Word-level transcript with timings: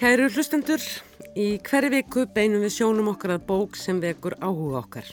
Kæru 0.00 0.30
hlustendur, 0.32 0.80
í 1.36 1.58
hverju 1.60 1.90
viku 1.92 2.22
beinum 2.32 2.62
við 2.64 2.70
sjónum 2.72 3.10
okkar 3.10 3.34
að 3.34 3.42
bók 3.50 3.74
sem 3.76 3.98
vekur 4.00 4.32
áhuga 4.40 4.78
okkar. 4.78 5.10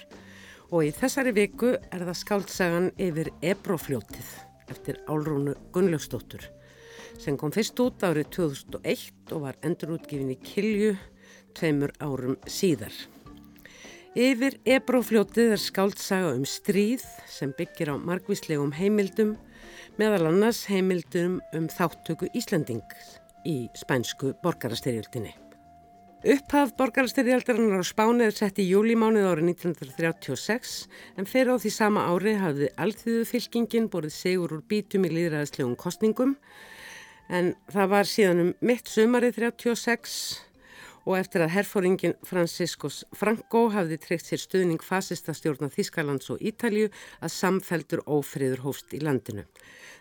Og 0.72 0.86
í 0.88 0.94
þessari 0.95 1.34
viku 1.36 1.73
er 1.76 2.05
það 2.08 2.18
skáltsagan 2.22 2.88
yfir 2.95 3.28
Ebrofljótið 3.44 4.30
eftir 4.72 5.02
Álrúnu 5.12 5.58
Gunnlaugstóttur 5.76 6.48
sem 7.20 7.36
kom 7.36 7.52
fyrst 7.52 7.84
út 7.84 8.08
árið 8.08 8.31
2001 8.38 9.36
og 9.36 9.44
var 9.50 9.59
endurútgifin 9.68 10.31
í 10.31 10.40
Kilju 10.40 10.95
tveimur 11.59 11.92
árum 12.00 12.40
síðar. 12.48 12.95
Yfir 14.16 14.56
Ebrofljótið 14.64 15.58
er 15.58 15.66
skáltsaga 15.67 16.31
um 16.31 16.48
stríð 16.48 17.04
sem 17.28 17.52
byggir 17.59 17.92
á 17.92 17.95
margvíslegum 18.00 18.72
heimildum 18.80 19.36
meðal 20.00 20.30
annars 20.31 20.64
heimildum 20.72 21.42
um 21.52 21.72
þáttöku 21.76 22.31
Íslandings 22.31 23.17
í 23.48 23.58
spænsku 23.78 24.34
borgarastyrjöldinni. 24.44 25.34
Upphaf 26.28 26.74
borgarastyrjaldarinnar 26.80 27.80
á 27.80 27.86
Spáni 27.86 28.26
er 28.26 28.34
sett 28.36 28.58
í 28.60 28.66
júlimánuð 28.68 29.28
árið 29.30 29.52
1936 29.54 30.72
en 31.16 31.28
fyrir 31.30 31.54
á 31.54 31.62
því 31.62 31.72
sama 31.72 32.08
ári 32.09 32.34
hafði 32.42 32.72
alþýðu 32.73 33.28
fylkingin 33.30 33.86
borðið 33.94 34.16
segur 34.16 34.56
úr 34.58 34.64
bítum 34.66 35.06
í 35.06 35.12
líðræðislegum 35.14 35.78
kostningum 35.78 36.34
en 37.30 37.54
það 37.70 37.94
var 37.94 38.09
síðan 38.09 38.44
um 38.44 38.50
mitt 38.66 38.89
sumarið 38.89 39.38
36 39.44 40.17
og 41.08 41.16
eftir 41.16 41.45
að 41.45 41.54
herfóringin 41.54 42.17
Franciscus 42.28 43.04
Franco 43.16 43.67
hafði 43.72 44.00
treykt 44.04 44.28
sér 44.28 44.42
stuðning 44.42 44.84
fasista 44.84 45.38
stjórna 45.38 45.70
Þískalands 45.72 46.34
og 46.34 46.42
Ítalju 46.44 46.89
að 47.22 47.36
samfeldur 47.36 48.04
ófriður 48.04 48.66
hófst 48.66 48.98
í 48.98 49.00
landinu. 49.06 49.45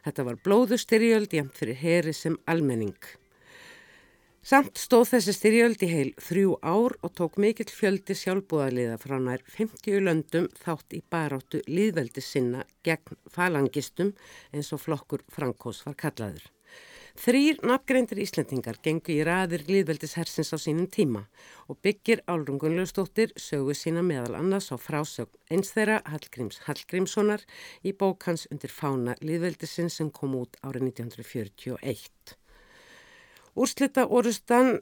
Þetta 0.03 0.27
var 0.27 0.41
blóðu 0.43 0.81
styrjöld 0.81 1.37
jæmt 1.37 1.55
fyrir 1.61 1.79
heri 1.79 2.17
sem 2.17 2.41
almenning. 2.51 2.97
Samt 4.47 4.79
stóð 4.79 5.09
þessi 5.11 5.33
styrjöld 5.35 5.81
í 5.83 5.87
heil 5.91 6.11
þrjú 6.23 6.53
ár 6.63 6.93
og 7.03 7.11
tók 7.19 7.35
mikill 7.43 7.73
fjöldi 7.75 8.15
sjálfbúðarliða 8.15 8.95
frá 9.03 9.17
nær 9.19 9.43
50 9.51 10.05
löndum 10.07 10.47
þátt 10.61 10.95
í 10.95 11.01
baráttu 11.11 11.65
líðveldi 11.67 12.23
sinna 12.23 12.61
gegn 12.87 13.19
falangistum 13.35 14.13
eins 14.55 14.71
og 14.71 14.85
flokkur 14.85 15.27
Frankós 15.35 15.83
var 15.89 15.99
kallaður. 15.99 16.47
Þrýr 17.19 17.59
nafngreindir 17.67 18.23
Íslendingar 18.23 18.79
gengu 18.87 19.17
í 19.17 19.27
raðir 19.27 19.67
líðveldishersins 19.67 20.55
á 20.55 20.63
sínum 20.63 20.87
tíma 20.95 21.25
og 21.67 21.83
byggir 21.83 22.23
Álrungunljóstóttir 22.31 23.35
sögu 23.35 23.75
sína 23.75 24.07
meðal 24.07 24.39
annars 24.45 24.71
á 24.71 24.79
frásögn 24.79 25.35
eins 25.51 25.75
þeirra 25.75 26.05
Hallgríms 26.07 26.63
Hallgrímssonar 26.71 27.43
í 27.83 27.99
bókans 27.99 28.47
undir 28.55 28.71
fána 28.71 29.19
líðveldisins 29.27 29.99
sem 29.99 30.15
kom 30.15 30.39
út 30.39 30.55
árið 30.63 30.93
1941. 30.93 32.37
Úrslita 33.57 34.03
orustan 34.13 34.75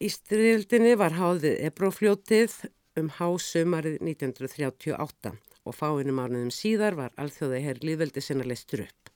í 0.00 0.08
styrildinni 0.08 0.94
var 0.96 1.12
háðið 1.18 1.58
Ebrófljótið 1.68 2.54
um 2.96 3.10
hásumarið 3.12 3.98
1938 4.00 5.32
og 5.68 5.76
fáinum 5.76 6.22
árunum 6.22 6.48
síðar 6.48 6.96
var 6.96 7.12
alþjóðið 7.20 7.66
herr 7.66 7.82
líðveldi 7.84 8.22
sinna 8.24 8.46
leistur 8.48 8.86
upp. 8.86 9.10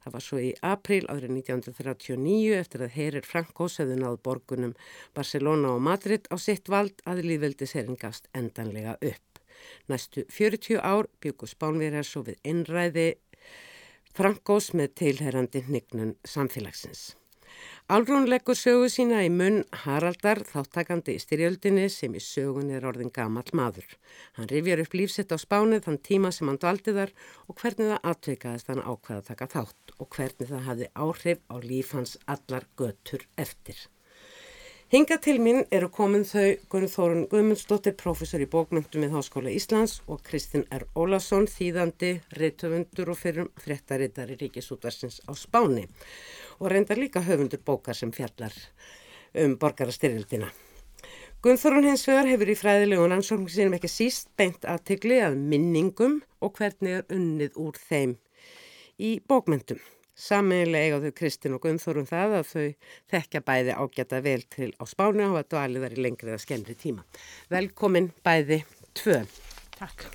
Það 0.00 0.14
var 0.14 0.24
svo 0.24 0.40
í 0.40 0.54
april 0.64 1.02
árið 1.12 1.34
1939 1.34 2.56
eftir 2.56 2.86
að 2.86 2.96
herrir 2.96 3.28
Frankós 3.28 3.76
hefði 3.82 3.98
náð 4.00 4.16
borgunum 4.24 4.72
Barcelona 5.12 5.74
og 5.76 5.84
Madrid 5.90 6.24
á 6.32 6.40
sitt 6.40 6.72
vald 6.72 7.04
að 7.04 7.26
líðveldisherrin 7.28 8.00
gafst 8.00 8.32
endanlega 8.32 8.96
upp. 8.96 9.42
Næstu 9.92 10.24
40 10.32 10.80
ár 10.80 11.12
byggur 11.20 11.52
Spánverjar 11.52 12.08
svo 12.08 12.24
við 12.30 12.40
innræði 12.40 13.06
Frankós 14.16 14.72
með 14.72 14.96
tilherrandi 15.02 15.66
hnignun 15.68 16.16
samfélagsins. 16.24 17.10
Álrún 17.86 18.26
leggur 18.26 18.56
sögu 18.58 18.88
sína 18.90 19.20
í 19.22 19.28
munn 19.30 19.60
Haraldar 19.84 20.40
þáttakandi 20.48 21.14
í 21.14 21.22
styrjöldinni 21.22 21.86
sem 21.92 22.14
í 22.18 22.22
sögun 22.24 22.72
er 22.74 22.86
orðin 22.90 23.12
gamall 23.14 23.46
maður. 23.54 23.86
Hann 24.34 24.50
rifjar 24.50 24.82
upp 24.82 24.96
lífsett 24.98 25.30
á 25.30 25.38
spánið 25.38 25.86
þann 25.86 26.00
tíma 26.10 26.32
sem 26.34 26.50
hann 26.50 26.58
dvaldi 26.62 26.96
þar 26.98 27.14
og 27.46 27.60
hvernig 27.62 27.92
það 27.92 28.08
atveikaðist 28.12 28.72
hann 28.74 28.82
ákvaða 28.82 29.20
að 29.22 29.28
taka 29.30 29.52
þátt 29.54 29.98
og 29.98 30.10
hvernig 30.16 30.50
það 30.50 30.66
hafði 30.70 30.90
áhrif 31.06 31.44
á 31.46 31.56
líf 31.62 31.94
hans 31.94 32.18
allar 32.26 32.66
götur 32.76 33.28
eftir. 33.38 33.86
Hinga 34.86 35.16
til 35.18 35.40
minn 35.42 35.64
eru 35.74 35.88
komin 35.90 36.22
þau 36.22 36.52
Gunn 36.70 36.84
Þórun 36.86 37.24
Guðmundsdóttir, 37.26 37.96
professor 37.98 38.38
í 38.38 38.46
bókmyndum 38.46 39.02
við 39.02 39.16
Háskóla 39.16 39.50
Íslands 39.50 39.96
og 40.06 40.20
Kristinn 40.22 40.62
R. 40.70 40.84
Ólason, 40.94 41.48
þýðandi, 41.50 42.12
reytöfundur 42.38 43.10
og 43.10 43.18
fyrrum 43.18 43.48
fréttarittari 43.58 44.36
Ríkisútvarsins 44.38 45.18
á 45.26 45.34
Spáni 45.34 45.88
og 46.60 46.70
reyndar 46.70 47.02
líka 47.02 47.24
höfundur 47.26 47.64
bókar 47.66 47.98
sem 47.98 48.14
fjallar 48.14 48.54
um 49.34 49.58
borgarastyrildina. 49.58 50.52
Gunn 51.42 51.58
Þórun 51.58 51.90
hins 51.90 52.06
vegar 52.06 52.30
hefur 52.30 52.54
í 52.54 52.58
fræðilegun 52.62 53.18
ansóknum 53.18 53.50
sínum 53.50 53.74
ekki 53.80 53.90
síst 53.90 54.30
beint 54.38 54.70
aðtegli 54.70 55.18
að 55.18 55.34
minningum 55.50 56.20
og 56.38 56.54
hvernig 56.60 57.00
er 57.00 57.10
unnið 57.10 57.58
úr 57.58 57.82
þeim 57.90 58.14
í 59.02 59.16
bókmyndum. 59.26 59.82
Saminlega 60.16 60.86
eiga 60.86 61.00
þau 61.02 61.14
Kristinn 61.18 61.56
og 61.56 61.62
Gunnþórum 61.66 62.06
það 62.08 62.36
að 62.38 62.46
þau 62.50 62.66
þekkja 63.12 63.42
bæði 63.44 63.74
ágæta 63.76 64.20
vel 64.24 64.40
til 64.54 64.70
á 64.80 64.84
spánu 64.88 65.26
og 65.26 65.34
hafa 65.34 65.48
dvalið 65.52 65.84
þar 65.84 65.96
í 65.96 66.04
lengri 66.06 66.32
eða 66.32 66.44
skemmri 66.44 66.76
tíma. 66.80 67.04
Velkomin 67.52 68.08
bæði 68.24 68.62
tvö. 68.96 69.18
Takk. 69.76 70.06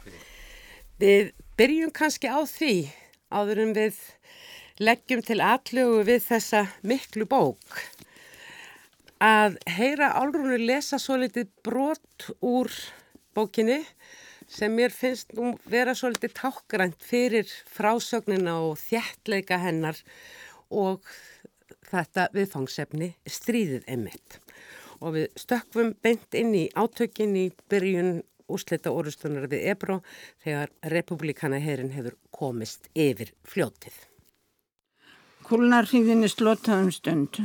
Við 1.02 1.30
byrjum 1.58 1.94
kannski 1.94 2.32
á 2.34 2.42
því 2.50 2.74
áður 3.30 3.62
en 3.68 3.76
við 3.78 4.02
leggjum 4.82 5.22
til 5.26 5.38
aðlögu 5.46 6.02
við 6.10 6.26
þessa 6.26 6.66
miklu 6.82 7.28
bók 7.30 7.84
að 9.22 9.60
heyra 9.70 10.10
álrunu 10.18 10.58
lesa 10.58 10.98
svo 10.98 11.20
litið 11.22 11.52
brot 11.62 12.32
úr 12.42 12.74
bókinni 13.38 13.84
sem 14.52 14.74
mér 14.76 14.92
finnst 14.92 15.32
nú 15.38 15.54
vera 15.72 15.94
svolítið 15.96 16.36
tákgrænt 16.36 17.04
fyrir 17.08 17.48
frásögnina 17.72 18.58
og 18.60 18.80
þjættleika 18.82 19.60
hennar 19.62 20.00
og 20.72 21.06
þetta 21.92 22.28
viðfangsefni 22.36 23.14
stríðið 23.28 23.88
emitt. 23.92 24.40
Og 25.02 25.16
við 25.16 25.40
stökfum 25.40 25.96
beint 26.04 26.36
inn 26.38 26.54
í 26.56 26.68
átökin 26.76 27.34
í 27.40 27.48
byrjun 27.72 28.20
úrslita 28.52 28.92
orustunar 28.92 29.48
við 29.50 29.70
Ebro 29.72 30.02
þegar 30.44 30.72
republikana 30.94 31.60
herin 31.64 31.94
hefur 31.96 32.18
komist 32.36 32.90
yfir 32.94 33.32
fljótið. 33.48 33.96
Kúlnarhýðinni 35.48 36.30
slotaðum 36.32 36.92
stund. 36.94 37.40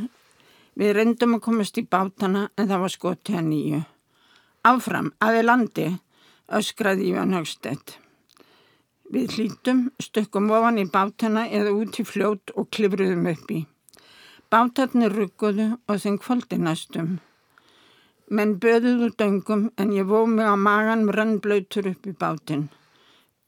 Við 0.76 0.92
reyndum 0.98 1.38
að 1.38 1.46
komast 1.46 1.78
í 1.80 1.86
bátana 1.88 2.48
en 2.58 2.68
það 2.68 2.82
var 2.82 2.92
skotið 2.92 3.38
að 3.38 3.46
nýju. 3.46 3.84
Áfram, 4.66 5.12
aðið 5.22 5.46
landi 5.46 5.86
öskraði 6.48 7.10
Ívan 7.10 7.34
Högstedt. 7.34 7.98
Við 9.12 9.36
hlítum, 9.36 9.80
stökkum 10.02 10.50
ofan 10.50 10.80
í 10.82 10.86
bátana 10.90 11.46
eða 11.46 11.74
út 11.78 11.98
í 12.02 12.04
fljót 12.06 12.50
og 12.58 12.70
klifruðum 12.74 13.28
upp 13.30 13.52
í. 13.54 13.60
Bátarnir 14.50 15.14
rugguðu 15.14 15.72
og 15.86 16.02
þeim 16.02 16.18
kvöldi 16.22 16.58
næstum. 16.62 17.16
Menn 18.30 18.56
böðuðu 18.62 19.12
döngum 19.18 19.68
en 19.78 19.94
ég 19.94 20.06
vóð 20.10 20.26
mig 20.34 20.46
á 20.50 20.54
magan 20.58 21.06
rannblöytur 21.14 21.92
upp 21.92 22.06
í 22.06 22.14
bátinn. 22.18 22.68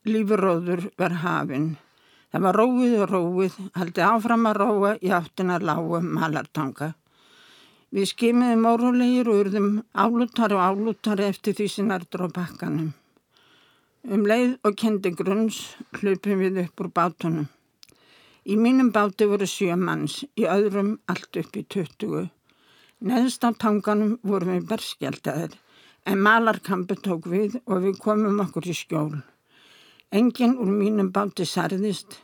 Lífuróður 0.06 0.88
var 0.98 1.18
hafinn. 1.22 1.76
Það 2.30 2.44
var 2.44 2.58
róið 2.60 2.94
og 3.02 3.10
róið, 3.10 3.58
haldi 3.74 4.04
áfram 4.04 4.46
að 4.50 4.58
róa 4.62 4.94
í 5.02 5.10
áttina 5.14 5.58
lágu 5.58 6.02
malartanga. 6.02 6.92
Við 7.88 8.04
skimiðum 8.10 8.66
órólegir 8.68 9.28
og 9.32 9.38
urðum 9.46 9.68
álúttar 9.96 10.52
og 10.52 10.60
álúttar 10.60 11.22
eftir 11.24 11.54
því 11.56 11.68
sem 11.72 11.92
erður 11.94 12.26
á 12.28 12.36
bakkanum. 12.36 12.90
Um 14.04 14.26
leið 14.28 14.58
og 14.68 14.76
kendi 14.76 15.14
grunns 15.16 15.60
hlupum 15.96 16.42
við 16.42 16.58
upp 16.66 16.82
úr 16.84 16.90
bátunum. 16.92 17.46
Í 18.44 18.58
mínum 18.60 18.90
báti 18.92 19.24
voru 19.30 19.48
sjö 19.48 19.78
manns, 19.80 20.18
í 20.36 20.44
öðrum 20.44 20.98
allt 21.08 21.40
upp 21.40 21.56
í 21.56 21.64
tuttugu. 21.64 22.26
Neðst 23.08 23.48
á 23.48 23.56
tanganum 23.56 24.18
vorum 24.20 24.52
við 24.58 24.68
berskjaldaðir, 24.68 25.56
en 26.04 26.20
malarkampu 26.28 26.98
tók 27.00 27.30
við 27.32 27.56
og 27.64 27.86
við 27.86 27.96
komum 28.04 28.44
okkur 28.44 28.68
í 28.68 28.76
skjól. 28.76 29.22
Engin 30.12 30.58
úr 30.60 30.76
mínum 30.76 31.08
báti 31.12 31.48
sarðist, 31.48 32.20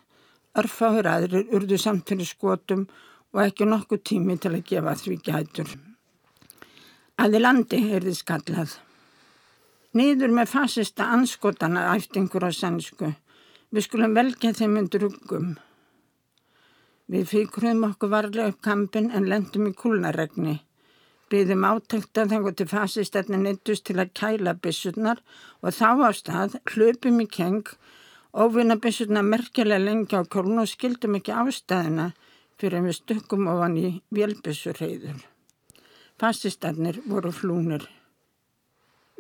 örfáður 0.61 1.09
aðrir 1.09 1.49
urðu 1.57 1.81
samt 1.81 2.09
fyrir 2.09 2.29
skotum 2.29 2.85
og 2.85 3.05
ekki 3.43 3.67
nokkuð 3.67 4.03
tími 4.07 4.37
til 4.39 4.53
að 4.55 4.67
gefa 4.69 4.95
því 5.01 5.17
gætur. 5.27 5.71
Aði 7.19 7.41
landi 7.41 7.79
er 7.95 8.07
þið 8.07 8.19
skallað. 8.19 8.75
Nýður 9.95 10.33
með 10.35 10.51
fasista 10.51 11.07
anskotana 11.15 11.89
æftingur 11.95 12.47
á 12.47 12.51
sannsku. 12.55 13.13
Við 13.75 13.87
skulum 13.87 14.15
velja 14.15 14.53
þeim 14.55 14.79
undir 14.81 15.07
uggum. 15.07 15.57
Við 17.11 17.27
fíkruðum 17.31 17.85
okkur 17.91 18.11
varlega 18.11 18.51
upp 18.51 18.63
kampin 18.65 19.11
en 19.11 19.29
lendum 19.31 19.69
í 19.69 19.75
kúlnaregni. 19.79 20.55
Byðum 21.31 21.67
átækta 21.69 22.25
þegar 22.31 22.55
til 22.59 22.67
fasistarni 22.71 23.41
neittust 23.43 23.87
til 23.89 23.99
að 23.99 24.13
kæla 24.19 24.55
bissurnar 24.63 25.23
og 25.63 25.75
þá 25.75 25.91
á 26.07 26.11
stað 26.15 26.59
hlupum 26.73 27.19
í 27.23 27.27
keng, 27.27 27.67
óvinna 28.35 28.77
bissurnar 28.79 29.27
merkjulega 29.27 29.83
lengi 29.83 30.19
á 30.19 30.23
kólun 30.23 30.63
og 30.63 30.71
skildum 30.71 31.19
ekki 31.19 31.35
ástæðina 31.35 32.13
fyrir 32.61 32.85
við 32.85 32.99
stökkum 32.99 33.49
ofan 33.51 33.77
í 33.81 33.89
vélbissurreiður. 34.15 35.21
Fasistarnir 36.21 37.01
voru 37.11 37.33
flúnir. 37.35 37.85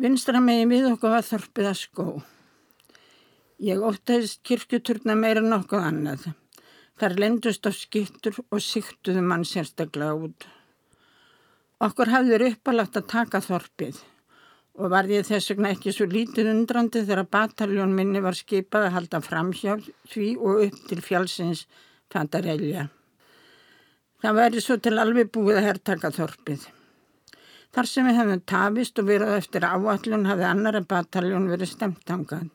Vinstra 0.00 0.40
megin 0.42 0.70
við 0.70 0.88
okkur 0.92 1.14
var 1.16 1.26
þorpið 1.26 1.70
að 1.70 1.78
skó. 1.80 2.06
Ég 3.62 3.82
óttaðist 3.82 4.42
kirkjuturna 4.46 5.14
meira 5.18 5.42
nokkuð 5.42 5.86
annað. 5.90 6.24
Þar 6.98 7.14
lendust 7.18 7.66
á 7.66 7.70
skittur 7.74 8.38
og 8.44 8.62
siktuðu 8.62 9.22
mann 9.22 9.46
sérstaklega 9.46 10.14
út. 10.14 10.46
Okkur 11.82 12.10
hafður 12.14 12.48
uppalagt 12.52 12.98
að 12.98 13.08
taka 13.10 13.42
þorpið 13.42 14.02
og 14.74 14.90
var 14.90 15.06
ég 15.10 15.26
þess 15.26 15.52
vegna 15.52 15.70
ekki 15.74 15.92
svo 15.94 16.06
lítið 16.10 16.50
undrandi 16.50 17.04
þegar 17.04 17.30
bataljón 17.30 17.94
minni 17.94 18.22
var 18.22 18.38
skipað 18.38 18.88
að 18.88 18.94
halda 18.96 19.20
fram 19.22 19.52
hjá 19.54 19.76
því 20.10 20.28
og 20.38 20.64
upp 20.66 20.80
til 20.90 21.02
fjálsins 21.02 21.66
Fantarelja. 22.14 22.88
Það 24.24 24.38
væri 24.38 24.60
svo 24.64 24.74
til 24.80 24.96
alveg 24.96 25.28
búið 25.36 25.58
að 25.60 25.66
herrtaka 25.66 26.08
þorpið. 26.16 26.62
Þar 27.76 27.88
sem 27.90 28.06
við 28.08 28.14
hefðum 28.16 28.42
tafist 28.48 29.00
og 29.02 29.08
verið 29.10 29.32
eftir 29.36 29.66
áallun 29.68 30.22
hafði 30.24 30.46
annara 30.48 30.80
bataljón 30.80 31.50
verið 31.50 31.68
stemtangað. 31.74 32.46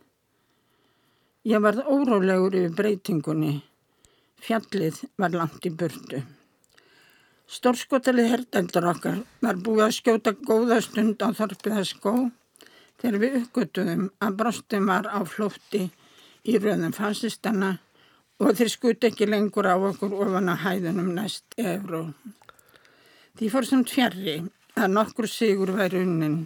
Ég 1.45 1.62
varð 1.62 1.86
órólegur 1.86 2.57
yfir 2.57 2.74
breytingunni. 2.80 3.51
Fjallið 4.42 5.04
var 5.21 5.38
langt 5.38 5.68
í 5.69 5.71
burtu. 5.83 6.24
Stórskotalið 7.45 8.31
herdeldur 8.33 8.89
okkar 8.95 9.21
var 9.45 9.62
búið 9.62 9.83
að 9.86 9.95
skjóta 10.00 10.33
góða 10.33 10.80
stund 10.81 11.21
á 11.21 11.30
þorpiða 11.38 11.83
skó 11.86 12.16
þegar 12.98 13.19
við 13.21 13.38
uppgötuðum 13.44 14.10
að 14.25 14.42
brostum 14.42 14.89
var 14.89 15.06
á 15.06 15.21
flótti 15.21 15.86
í 16.50 16.57
röðum 16.57 16.98
fasistana 16.98 17.75
og 18.39 18.56
þeir 18.56 18.71
skuti 18.71 19.09
ekki 19.09 19.27
lengur 19.27 19.68
á 19.68 19.75
okkur 19.75 20.15
ofan 20.25 20.51
að 20.53 20.63
hæðunum 20.65 21.12
næst 21.15 21.57
efru. 21.59 22.06
Því 23.39 23.51
fór 23.51 23.68
sem 23.68 23.83
tjerri 23.88 24.38
að 24.80 24.95
nokkur 24.95 25.27
sigur 25.27 25.74
væri 25.75 26.03
unnin. 26.06 26.39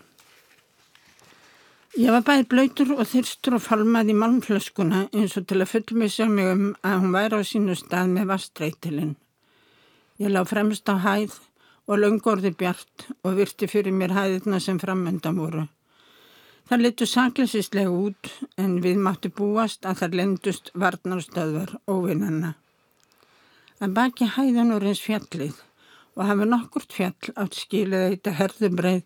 Ég 1.93 2.09
var 2.09 2.23
bæði 2.25 2.47
blöytur 2.49 2.95
og 2.95 3.05
þyrstur 3.05 3.59
og 3.59 3.61
falmað 3.61 4.09
í 4.09 4.17
malmflöskuna 4.17 5.03
eins 5.13 5.35
og 5.37 5.45
til 5.49 5.59
að 5.61 5.75
fullmissa 5.75 6.25
mig 6.25 6.49
um 6.49 6.63
að 6.81 6.99
hún 7.03 7.13
væri 7.13 7.37
á 7.37 7.41
sínu 7.45 7.75
stað 7.77 8.09
með 8.15 8.31
vastreitilinn. 8.31 9.11
Ég 10.17 10.33
lág 10.33 10.49
fremst 10.49 10.89
á 10.89 10.97
hæð 10.97 11.37
og 11.85 11.99
laungorði 12.01 12.55
bjart 12.57 13.07
og 13.21 13.37
virti 13.37 13.69
fyrir 13.69 13.93
mér 13.93 14.15
hæðina 14.17 14.59
sem 14.61 14.81
framöndan 14.81 15.37
voru. 15.37 15.67
Það 16.63 16.83
litur 16.85 17.09
sakleisislega 17.11 17.91
út 17.91 18.29
en 18.61 18.77
við 18.83 18.99
máttu 19.03 19.29
búast 19.35 19.83
að 19.85 19.99
það 20.01 20.17
lendust 20.19 20.71
varnarstöðvar 20.79 21.75
óvinnanna. 21.91 22.53
Að 23.83 23.95
baki 23.97 24.29
hæðan 24.37 24.71
voru 24.71 24.91
eins 24.93 25.03
fjallið 25.03 25.57
og 26.15 26.27
hafi 26.29 26.47
nokkurt 26.47 26.95
fjall 26.95 27.33
átt 27.35 27.57
skilið 27.57 28.05
eitthvað 28.07 28.39
herðubreið 28.39 29.01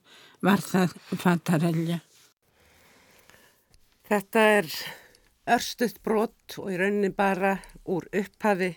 var 0.45 0.61
það 0.61 0.93
fatarelja. 1.23 1.99
Þetta 4.07 4.43
er 4.59 4.69
örstuðt 5.57 6.01
brot 6.05 6.59
og 6.61 6.69
í 6.71 6.77
rauninni 6.79 7.09
bara 7.15 7.57
úr 7.89 8.05
upphafi 8.15 8.75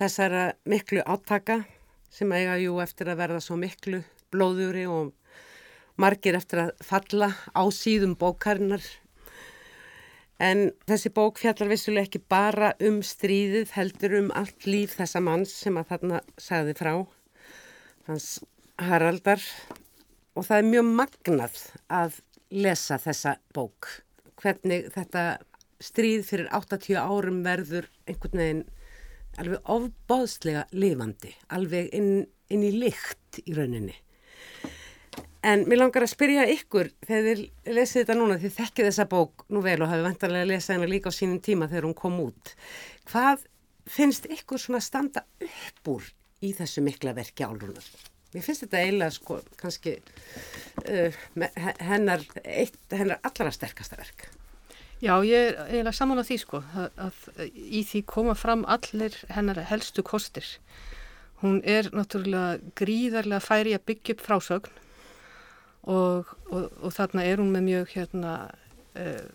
þessara 0.00 0.50
miklu 0.68 1.04
átaka 1.04 1.60
sem 2.10 2.32
eiga 2.32 2.58
jú 2.60 2.80
eftir 2.82 3.12
að 3.12 3.22
verða 3.22 3.40
svo 3.44 3.56
miklu 3.60 4.02
blóðjúri 4.32 4.86
og 4.90 5.14
margir 6.00 6.38
eftir 6.38 6.64
að 6.64 6.72
falla 6.84 7.30
á 7.52 7.62
síðum 7.74 8.16
bókarinnar. 8.18 8.84
En 10.40 10.70
þessi 10.88 11.12
bók 11.12 11.38
fjallar 11.42 11.68
vissulega 11.68 12.08
ekki 12.08 12.22
bara 12.32 12.72
um 12.80 13.02
stríðið, 13.04 13.74
heldur 13.76 14.16
um 14.22 14.30
allt 14.32 14.64
líf 14.64 14.96
þessa 14.96 15.20
manns 15.20 15.52
sem 15.52 15.76
að 15.76 15.90
þarna 15.92 16.22
sagði 16.40 16.76
frá, 16.78 16.94
hans 18.08 18.30
Haraldar. 18.80 19.44
Og 20.32 20.46
það 20.46 20.62
er 20.62 20.68
mjög 20.70 20.90
magnað 21.02 21.62
að 21.92 22.20
lesa 22.50 22.96
þessa 23.02 23.36
bók. 23.52 23.90
Hvernig 24.40 24.88
þetta 24.94 25.24
stríð 25.80 26.24
fyrir 26.28 26.48
80 26.56 26.96
árum 26.96 27.42
verður 27.44 27.88
einhvern 28.08 28.40
veginn 28.40 28.68
alveg 29.40 29.68
ofbóðslega 29.72 30.66
lifandi, 30.74 31.32
alveg 31.54 31.90
inn, 31.96 32.24
inn 32.50 32.64
í 32.66 32.72
lykt 32.80 33.42
í 33.44 33.54
rauninni. 33.56 33.94
En 35.40 35.62
mér 35.64 35.80
langar 35.80 36.04
að 36.04 36.12
spyrja 36.12 36.42
ykkur 36.52 36.90
þegar 37.06 37.26
þið 37.26 37.72
lesið 37.72 38.02
þetta 38.02 38.16
núna, 38.18 38.36
þið 38.42 38.56
þekkið 38.58 38.88
þessa 38.90 39.06
bók 39.08 39.44
nú 39.48 39.62
vel 39.64 39.78
og 39.80 39.88
hafið 39.88 40.06
vantarlega 40.10 40.44
að 40.44 40.50
lesa 40.50 40.74
hennar 40.74 40.90
líka 40.92 41.08
á 41.08 41.16
sínum 41.16 41.40
tíma 41.40 41.68
þegar 41.70 41.86
hún 41.88 41.96
kom 41.96 42.18
út. 42.20 42.52
Hvað 43.08 43.46
finnst 43.88 44.28
ykkur 44.28 44.60
svona 44.60 44.82
standa 44.84 45.24
upp 45.40 45.92
úr 45.94 46.10
í 46.44 46.52
þessu 46.58 46.84
mikla 46.84 47.14
verki 47.16 47.46
álrunar? 47.46 47.86
Mér 48.34 48.44
finnst 48.44 48.66
þetta 48.66 48.82
eiginlega 48.84 49.14
sko 49.16 49.38
kannski 49.58 49.96
uh, 50.84 51.16
hennar, 51.88 52.26
eitt, 52.44 52.76
hennar 52.92 53.24
allra 53.24 53.54
sterkasta 53.54 53.96
verk. 53.98 54.28
Já, 55.00 55.14
ég 55.24 55.54
er 55.54 55.56
eiginlega 55.64 55.96
saman 55.96 56.20
á 56.20 56.24
því 56.28 56.38
sko 56.44 56.60
að, 56.76 57.00
að 57.08 57.48
í 57.56 57.80
því 57.88 58.04
koma 58.12 58.36
fram 58.36 58.66
allir 58.68 59.16
hennar 59.32 59.64
helstu 59.72 60.04
kostir. 60.04 60.44
Hún 61.40 61.62
er 61.64 61.88
náttúrulega 61.96 62.60
gríðarlega 62.76 63.40
færi 63.40 63.72
að 63.72 63.86
byggja 63.88 64.18
upp 64.18 64.24
frásögn 64.28 64.78
og, 65.82 66.32
og, 66.50 66.70
og 66.82 66.94
þarna 66.94 67.24
er 67.24 67.40
hún 67.40 67.52
með 67.54 67.66
mjög 67.68 67.92
hérna 67.94 68.34
uh, 68.98 69.28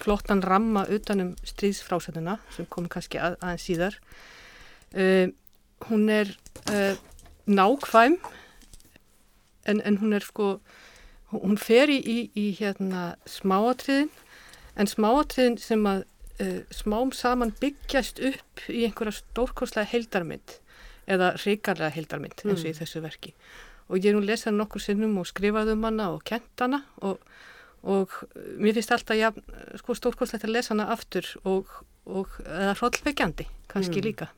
flottan 0.00 0.42
ramma 0.42 0.86
utanum 0.88 1.34
stríðsfrásögnuna 1.44 2.38
sem 2.54 2.68
kom 2.72 2.88
kannski 2.88 3.20
að, 3.20 3.36
aðeins 3.44 3.66
síðar. 3.68 3.98
Uh, 4.94 5.28
hún 5.90 6.08
er 6.12 6.32
uh, 6.72 6.96
nákvæm 7.50 8.16
en, 9.68 9.82
en 9.84 10.00
hún 10.00 10.16
er 10.16 10.24
sko, 10.24 10.54
hún 11.34 11.60
fer 11.60 11.92
í, 11.92 12.00
í, 12.00 12.18
í 12.34 12.46
hérna 12.58 13.14
smáatriðin 13.28 14.10
en 14.80 14.88
smáatriðin 14.90 15.60
sem 15.60 15.84
að 15.88 16.06
smám 16.72 17.10
saman 17.12 17.50
byggjast 17.60 18.16
upp 18.24 18.62
í 18.72 18.86
einhverja 18.86 19.18
stórkoslega 19.18 19.90
heildarmynd 19.90 20.54
eða 21.10 21.34
ríkarlega 21.42 21.92
heildarmynd 21.92 22.44
eins 22.46 22.62
og 22.62 22.64
mm. 22.64 22.70
í 22.70 22.78
þessu 22.78 23.02
verki 23.04 23.34
og 23.90 23.98
ég 23.98 24.12
er 24.12 24.16
nú 24.16 24.22
lesað 24.24 24.56
nokkur 24.56 24.82
sinnum 24.82 25.18
og 25.20 25.28
skrifaði 25.28 25.74
um 25.74 25.86
hana 25.88 26.10
og 26.14 26.22
kent 26.26 26.62
hana 26.62 26.84
og, 27.06 27.18
og 27.82 28.12
mér 28.60 28.76
finnst 28.78 28.92
alltaf 28.94 29.18
ja, 29.18 29.32
sko, 29.80 29.96
stórkoslega 29.98 30.46
að 30.46 30.54
lesa 30.54 30.74
hana 30.74 30.90
aftur 30.94 31.26
og, 31.42 31.72
og 32.06 32.36
eða 32.46 32.76
hrollveikjandi 32.78 33.48
kannski 33.70 34.00
mm. 34.00 34.06
líka 34.10 34.30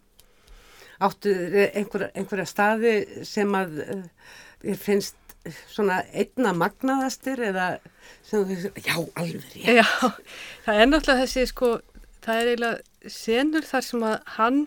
Áttu 1.03 1.33
einhverja, 1.35 2.13
einhverja 2.15 2.45
staði 2.47 2.93
sem 3.27 3.51
að 3.59 3.81
uh, 3.83 4.75
finnst 4.79 5.19
svona 5.67 5.97
einna 6.15 6.53
magnaðastir 6.55 7.41
eða 7.49 7.67
sem 8.23 8.45
þú 8.45 8.53
veist, 8.53 8.79
já, 8.87 8.95
alveg 9.19 9.49
rétt. 9.49 9.65
Já, 9.67 10.13
það 10.63 10.79
er 10.85 10.91
náttúrulega 10.93 11.25
þessi 11.25 11.47
sko, 11.51 11.73
það 12.23 12.39
er 12.39 12.53
eiginlega 12.53 13.11
senur 13.17 13.67
þar 13.67 13.89
sem 13.89 14.07
að 14.07 14.17
hann 14.37 14.61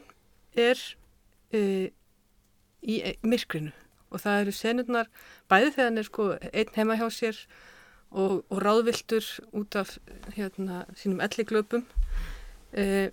er 0.66 0.84
uh, 1.56 1.88
í 2.84 3.00
myrkrinu 3.24 3.72
og 4.16 4.24
það 4.24 4.42
eru 4.46 4.56
senurnar 4.56 5.12
bæði 5.52 5.74
þegar 5.76 5.90
hann 5.90 6.02
er 6.02 6.10
sko 6.10 6.28
einn 6.48 6.74
heima 6.78 7.00
hjá 7.02 7.08
sér 7.12 7.42
og, 8.16 8.42
og 8.48 8.58
ráðviltur 8.64 9.28
út 9.52 9.76
af 9.80 9.98
hérna 10.38 10.86
sínum 10.96 11.24
elliglöpum 11.26 11.84
uh, 12.80 13.08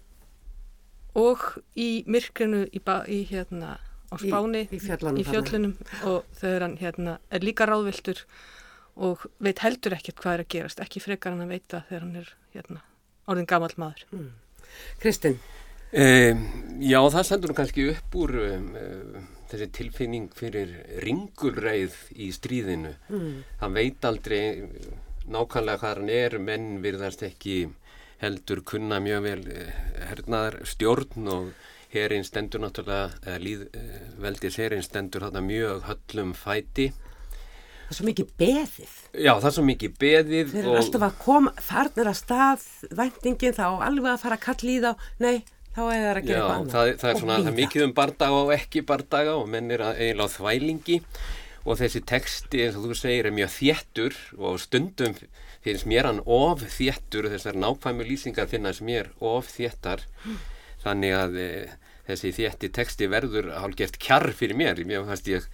og 1.19 1.49
í 1.77 2.05
myrkrinu 2.09 2.65
í, 2.71 2.81
í 2.81 3.23
hérna 3.29 3.77
á 4.13 4.17
Spáni 4.21 4.67
í, 4.67 4.77
í 4.77 4.81
fjöllunum, 4.83 5.21
í 5.21 5.25
fjöllunum. 5.27 5.75
Og 6.09 6.29
þegar 6.41 6.67
hann 6.67 6.77
hérna, 6.81 7.17
er 7.33 7.45
líka 7.45 7.67
ráðviltur 7.69 8.23
og 9.03 9.27
veit 9.43 9.63
heldur 9.65 9.97
ekkert 9.97 10.21
hvað 10.21 10.37
er 10.37 10.45
að 10.45 10.53
gerast 10.55 10.83
ekki 10.85 11.03
frekar 11.03 11.35
hann 11.35 11.45
að 11.47 11.55
veita 11.57 11.83
þegar 11.89 12.07
hann 12.07 12.23
er 12.23 12.33
hérna, 12.53 12.83
orðin 13.33 13.49
gammal 13.49 13.73
maður. 13.81 14.05
Mm. 14.13 14.31
Kristinn 15.01 15.39
eh, 15.93 16.37
Já, 16.81 16.99
það 17.13 17.29
sendur 17.29 17.55
kannski 17.57 17.89
upp 17.93 18.19
úr 18.21 18.37
um, 18.47 18.69
þessi 19.53 19.69
tilfinning 19.79 20.33
fyrir 20.37 20.73
ringulreið 21.05 21.99
í 22.17 22.31
stríðinu 22.35 22.95
mm. 23.09 23.37
hann 23.61 23.77
veit 23.77 24.09
aldrei 24.09 24.43
nákvæmlega 25.29 25.79
hvað 25.83 26.01
hann 26.01 26.13
er 26.13 26.39
menn 26.43 26.73
virðast 26.85 27.23
ekki 27.27 27.61
heldur 28.23 28.63
kunna 28.67 29.01
mjög 29.03 29.23
vel 29.27 29.45
hernaðar 30.09 30.61
stjórn 30.69 31.31
og 31.31 31.53
Herinn 31.93 32.25
stendur 32.25 32.63
náttúrulega, 32.63 33.11
eða 33.21 33.41
líð, 33.43 33.65
eh, 33.77 34.05
veldis 34.17 34.57
herinn 34.57 34.85
stendur 34.85 35.27
þarna 35.27 35.43
mjög 35.45 35.83
höllum 35.85 36.33
fæti. 36.33 36.87
Það 36.89 37.91
er 37.91 37.97
svo 37.99 38.07
mikið 38.07 38.31
beðið. 38.41 38.93
Já, 39.13 39.33
það 39.35 39.49
er 39.51 39.57
svo 39.57 39.65
mikið 39.69 39.99
beðið. 40.01 40.53
Þeir 40.55 40.63
eru 40.63 40.77
alltaf 40.81 41.03
að 41.05 41.19
koma, 41.19 41.53
farnir 41.61 42.09
að 42.09 42.17
stað, 42.17 42.65
vendingin 42.97 43.59
þá, 43.59 43.67
alveg 43.85 44.09
að 44.09 44.23
fara 44.23 44.39
að 44.39 44.45
kalla 44.47 44.71
í 44.73 44.79
þá, 44.81 44.93
nei, 45.21 45.45
þá 45.76 45.83
er 45.83 45.93
það 45.93 45.93
að 45.93 46.00
gera 46.02 46.17
eitthvað 46.23 46.57
annað. 46.57 46.73
Það, 46.73 46.91
það 47.02 47.12
er 47.12 47.21
svona, 47.21 47.38
það 47.47 47.61
mikið 47.61 47.87
um 47.87 47.95
bardaga 47.97 48.41
og 48.43 48.52
ekki 48.57 48.85
bardaga 48.88 49.37
og 49.38 49.47
menn 49.52 49.73
er 49.73 49.85
eiginlega 49.93 50.29
á 50.29 50.35
þvælingi 50.37 50.99
og 51.62 51.79
þessi 51.79 52.02
texti, 52.11 52.64
eins 52.64 52.79
og 52.79 52.88
þú 52.88 52.99
segir, 52.99 53.29
er 53.29 53.37
mjög 53.37 53.52
þéttur 53.55 54.19
og 54.38 54.59
stundum 54.62 55.14
finnst 55.62 55.87
mér 55.87 56.09
hann 56.09 56.23
of 56.26 56.64
þéttur, 56.75 57.29
þessar 57.31 57.59
nákvæmi 57.62 58.07
lýsingar 58.09 58.50
finnast 58.50 58.83
mér 58.83 59.12
of 59.23 59.47
þéttar, 59.52 60.02
þannig 60.83 61.14
að 61.14 61.38
e, 61.38 61.50
þessi 62.09 62.33
þétti 62.35 62.73
texti 62.75 63.09
verður 63.11 63.52
hálfgeft 63.61 64.00
kjarr 64.02 64.33
fyrir 64.35 64.59
mér 64.59 64.83
mér 64.88 65.07
fannst 65.07 65.31
ég 65.31 65.47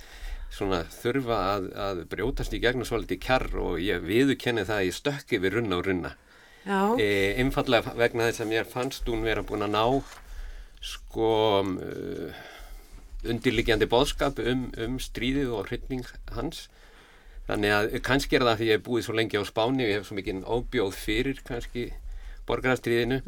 svona 0.54 0.80
þurfa 0.88 1.38
að, 1.52 1.66
að 1.76 2.00
brjótast 2.08 2.54
í 2.56 2.62
gegnum 2.62 2.88
svolítið 2.88 3.20
kjarr 3.26 3.58
og 3.60 3.76
ég 3.84 4.00
viðurkenni 4.04 4.64
það 4.64 4.80
að 4.80 4.86
ég 4.88 4.96
stökki 4.96 5.42
við 5.42 5.58
runna 5.58 5.76
og 5.76 5.84
runna. 5.90 6.14
E, 7.00 7.34
einfallega 7.40 7.94
vegna 7.96 8.28
þess 8.28 8.44
að 8.44 8.50
mér 8.52 8.66
fannst 8.68 9.08
hún 9.08 9.24
vera 9.24 9.44
búin 9.46 9.64
að 9.64 9.74
ná 9.74 9.84
sko 10.84 11.30
uh, 11.64 12.42
undirliggjandi 13.26 13.88
boðskap 13.90 14.38
um, 14.44 14.68
um 14.78 14.98
stríðið 15.02 15.54
og 15.56 15.70
hrytning 15.70 16.04
hans. 16.36 16.66
Þannig 17.48 17.74
að 17.74 17.96
kannski 18.04 18.36
er 18.36 18.44
það 18.44 18.60
því 18.60 18.68
ég 18.68 18.76
hef 18.76 18.84
búið 18.86 19.06
svo 19.06 19.16
lengi 19.16 19.40
á 19.40 19.44
Spáni 19.48 19.86
og 19.86 19.88
ég 19.88 19.98
hef 19.98 20.10
svo 20.10 20.18
mikið 20.18 20.44
óbjóð 20.44 20.98
fyrir 21.00 21.40
kannski 21.48 21.88
borgarastríðinu 22.48 23.18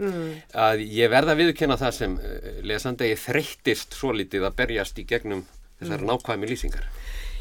að 0.57 0.83
ég 0.87 1.11
verða 1.13 1.35
að 1.35 1.43
viðurkenna 1.43 1.79
það 1.81 1.97
sem 1.97 2.19
uh, 2.21 2.61
lesandi 2.67 3.09
að 3.09 3.15
ég 3.15 3.25
þreyttist 3.25 3.97
svo 3.97 4.13
litið 4.17 4.47
að 4.49 4.61
berjast 4.61 5.01
í 5.01 5.07
gegnum 5.09 5.47
þessar 5.81 6.05
nákvæmi 6.05 6.49
lýsingar. 6.49 6.87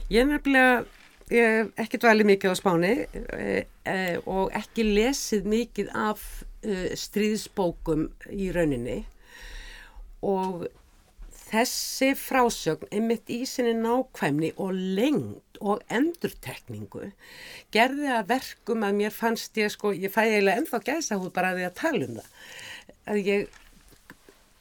ég 0.09 0.27
nefnilega 0.27 0.85
ég 1.33 1.55
hef 1.55 1.83
ekki 1.83 1.99
dvalið 2.01 2.29
mikið 2.31 2.53
á 2.53 2.55
Spáni 2.57 2.93
e, 3.05 3.63
e, 3.85 3.97
og 4.25 4.53
ekki 4.57 4.85
lesið 4.87 5.47
mikið 5.49 5.93
af 5.97 6.25
e, 6.63 6.95
stríðsbókum 6.97 8.07
í 8.33 8.49
rauninni. 8.55 9.03
Og 10.25 10.67
þessi 11.49 12.11
frásögn 12.19 12.89
einmitt 12.93 13.29
í 13.33 13.41
sinni 13.49 13.75
nákvæmni 13.77 14.51
og 14.57 14.73
lengd 14.75 15.59
og 15.59 15.81
endurtekningu 15.91 17.09
gerði 17.73 18.11
að 18.15 18.29
verkum 18.29 18.85
að 18.87 18.99
mér 19.01 19.15
fannst 19.15 19.57
ég 19.59 19.71
sko, 19.73 19.91
ég 19.93 20.13
fæ 20.13 20.23
eiginlega 20.27 20.61
ennþá 20.61 20.83
gæsa 20.85 21.17
hún 21.19 21.33
bara 21.35 21.53
að 21.53 21.61
því 21.61 21.65
að 21.69 21.79
tala 21.81 22.05
um 22.05 22.19
það. 22.19 22.29
Að 23.09 23.21
ég 23.25 23.57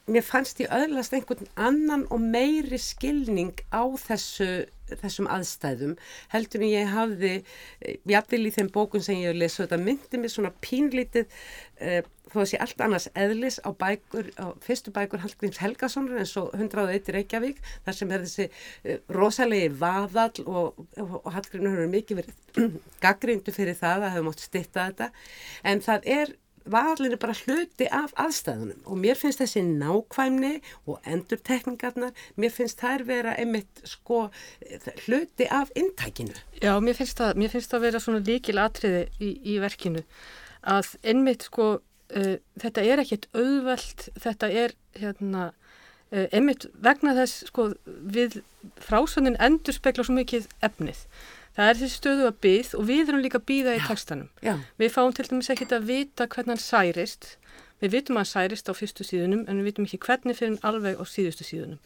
mér 0.09 0.25
fannst 0.25 0.61
ég 0.63 0.73
öðlast 0.73 1.15
einhvern 1.17 1.49
annan 1.61 2.07
og 2.13 2.23
meiri 2.23 2.79
skilning 2.81 3.61
á 3.69 3.85
þessu, 4.01 4.67
þessum 4.89 5.29
aðstæðum 5.31 5.97
heldur 6.33 6.65
en 6.65 6.73
ég 6.73 6.93
hafði 6.93 7.33
eh, 7.39 7.99
jafnvel 8.09 8.47
í 8.49 8.53
þeim 8.55 8.71
bókun 8.73 9.05
sem 9.05 9.21
ég 9.21 9.33
hef 9.33 9.41
lesið 9.43 9.67
þetta 9.67 9.81
myndi 9.83 10.23
mér 10.23 10.33
svona 10.33 10.53
pínlítið 10.65 11.29
uh, 11.29 12.01
þó 12.33 12.39
að 12.43 12.49
sé 12.51 12.61
allt 12.65 12.83
annars 12.85 13.09
eðlis 13.17 13.61
á 13.65 13.71
bækur, 13.77 14.33
á 14.41 14.47
fyrstu 14.65 14.93
bækur 14.97 15.23
Hallgríms 15.25 15.61
Helgasonar 15.63 16.23
eins 16.23 16.35
og 16.41 16.51
101 16.57 17.13
í 17.13 17.17
Reykjavík 17.19 17.63
þar 17.87 18.01
sem 18.01 18.17
er 18.17 18.27
þessi 18.27 18.49
uh, 18.49 18.99
rosalegi 19.13 19.71
vaðall 19.81 20.45
og, 20.47 20.83
og, 20.97 21.17
og 21.23 21.33
Hallgrímur 21.37 21.77
hefur 21.77 21.95
mikið 21.95 22.23
verið 22.23 22.77
gaggrindu 23.05 23.55
fyrir 23.55 23.77
það 23.79 24.09
að 24.09 24.15
hefur 24.17 24.29
mótt 24.31 24.45
stitta 24.45 24.89
þetta. 24.89 25.13
En 25.69 25.85
það 25.85 26.13
er 26.19 26.39
vaðallin 26.73 27.15
er 27.17 27.23
bara 27.23 27.37
hluti 27.43 27.89
af 27.95 28.13
aðstæðunum 28.21 28.83
og 28.87 29.01
mér 29.03 29.19
finnst 29.21 29.43
þessi 29.43 29.63
nákvæmni 29.67 30.55
og 30.87 30.99
endurtekningarnar, 31.09 32.13
mér 32.37 32.55
finnst 32.55 32.83
þær 32.83 33.07
vera 33.09 33.37
einmitt 33.39 33.83
sko 33.89 34.27
hluti 35.07 35.49
af 35.51 35.73
intækinu. 35.79 36.37
Já, 36.63 36.75
mér 36.83 36.99
finnst 36.99 37.21
það, 37.21 37.39
mér 37.41 37.55
finnst 37.55 37.73
það 37.73 37.87
vera 37.87 38.03
svona 38.03 38.25
líkil 38.27 38.59
atriði 38.63 39.07
í, 39.21 39.33
í 39.55 39.59
verkinu 39.63 40.05
að 40.69 40.95
einmitt 41.07 41.47
sko 41.49 41.79
uh, 41.79 42.37
þetta 42.61 42.85
er 42.85 43.03
ekkit 43.03 43.29
auðvelt, 43.37 44.09
þetta 44.19 44.51
er 44.51 44.75
hérna 44.99 45.49
uh, 45.53 46.27
einmitt 46.33 46.69
vegna 46.85 47.15
þess 47.19 47.49
sko 47.51 47.71
við 47.87 48.41
frásöndin 48.83 49.39
endur 49.41 49.77
spekla 49.77 50.07
svo 50.07 50.17
mikið 50.19 50.49
efnið. 50.65 51.05
Það 51.59 51.69
er 51.73 51.79
þessi 51.81 51.97
stöðu 51.99 52.27
að 52.29 52.37
byð 52.45 52.69
og 52.79 52.85
við 52.87 53.09
erum 53.11 53.23
líka 53.25 53.39
að 53.41 53.47
byða 53.49 53.73
í 53.75 53.79
textanum. 53.83 54.29
Já. 54.47 54.53
Við 54.79 54.93
fáum 54.95 55.15
til 55.17 55.25
dæmis 55.27 55.49
ekkit 55.51 55.73
að 55.75 55.89
vita 55.89 56.27
hvernig 56.31 56.55
hann 56.55 56.61
særist. 56.63 57.27
Við 57.83 57.97
vitum 57.97 58.15
að 58.15 58.23
hann 58.23 58.31
særist 58.31 58.71
á 58.71 58.79
fyrstu 58.79 59.07
síðunum 59.07 59.43
en 59.51 59.59
við 59.59 59.73
vitum 59.73 59.89
ekki 59.89 59.99
hvernig 60.05 60.39
fyrir 60.39 60.53
hann 60.53 60.69
alveg 60.71 61.03
á 61.03 61.05
síðustu 61.11 61.47
síðunum. 61.49 61.81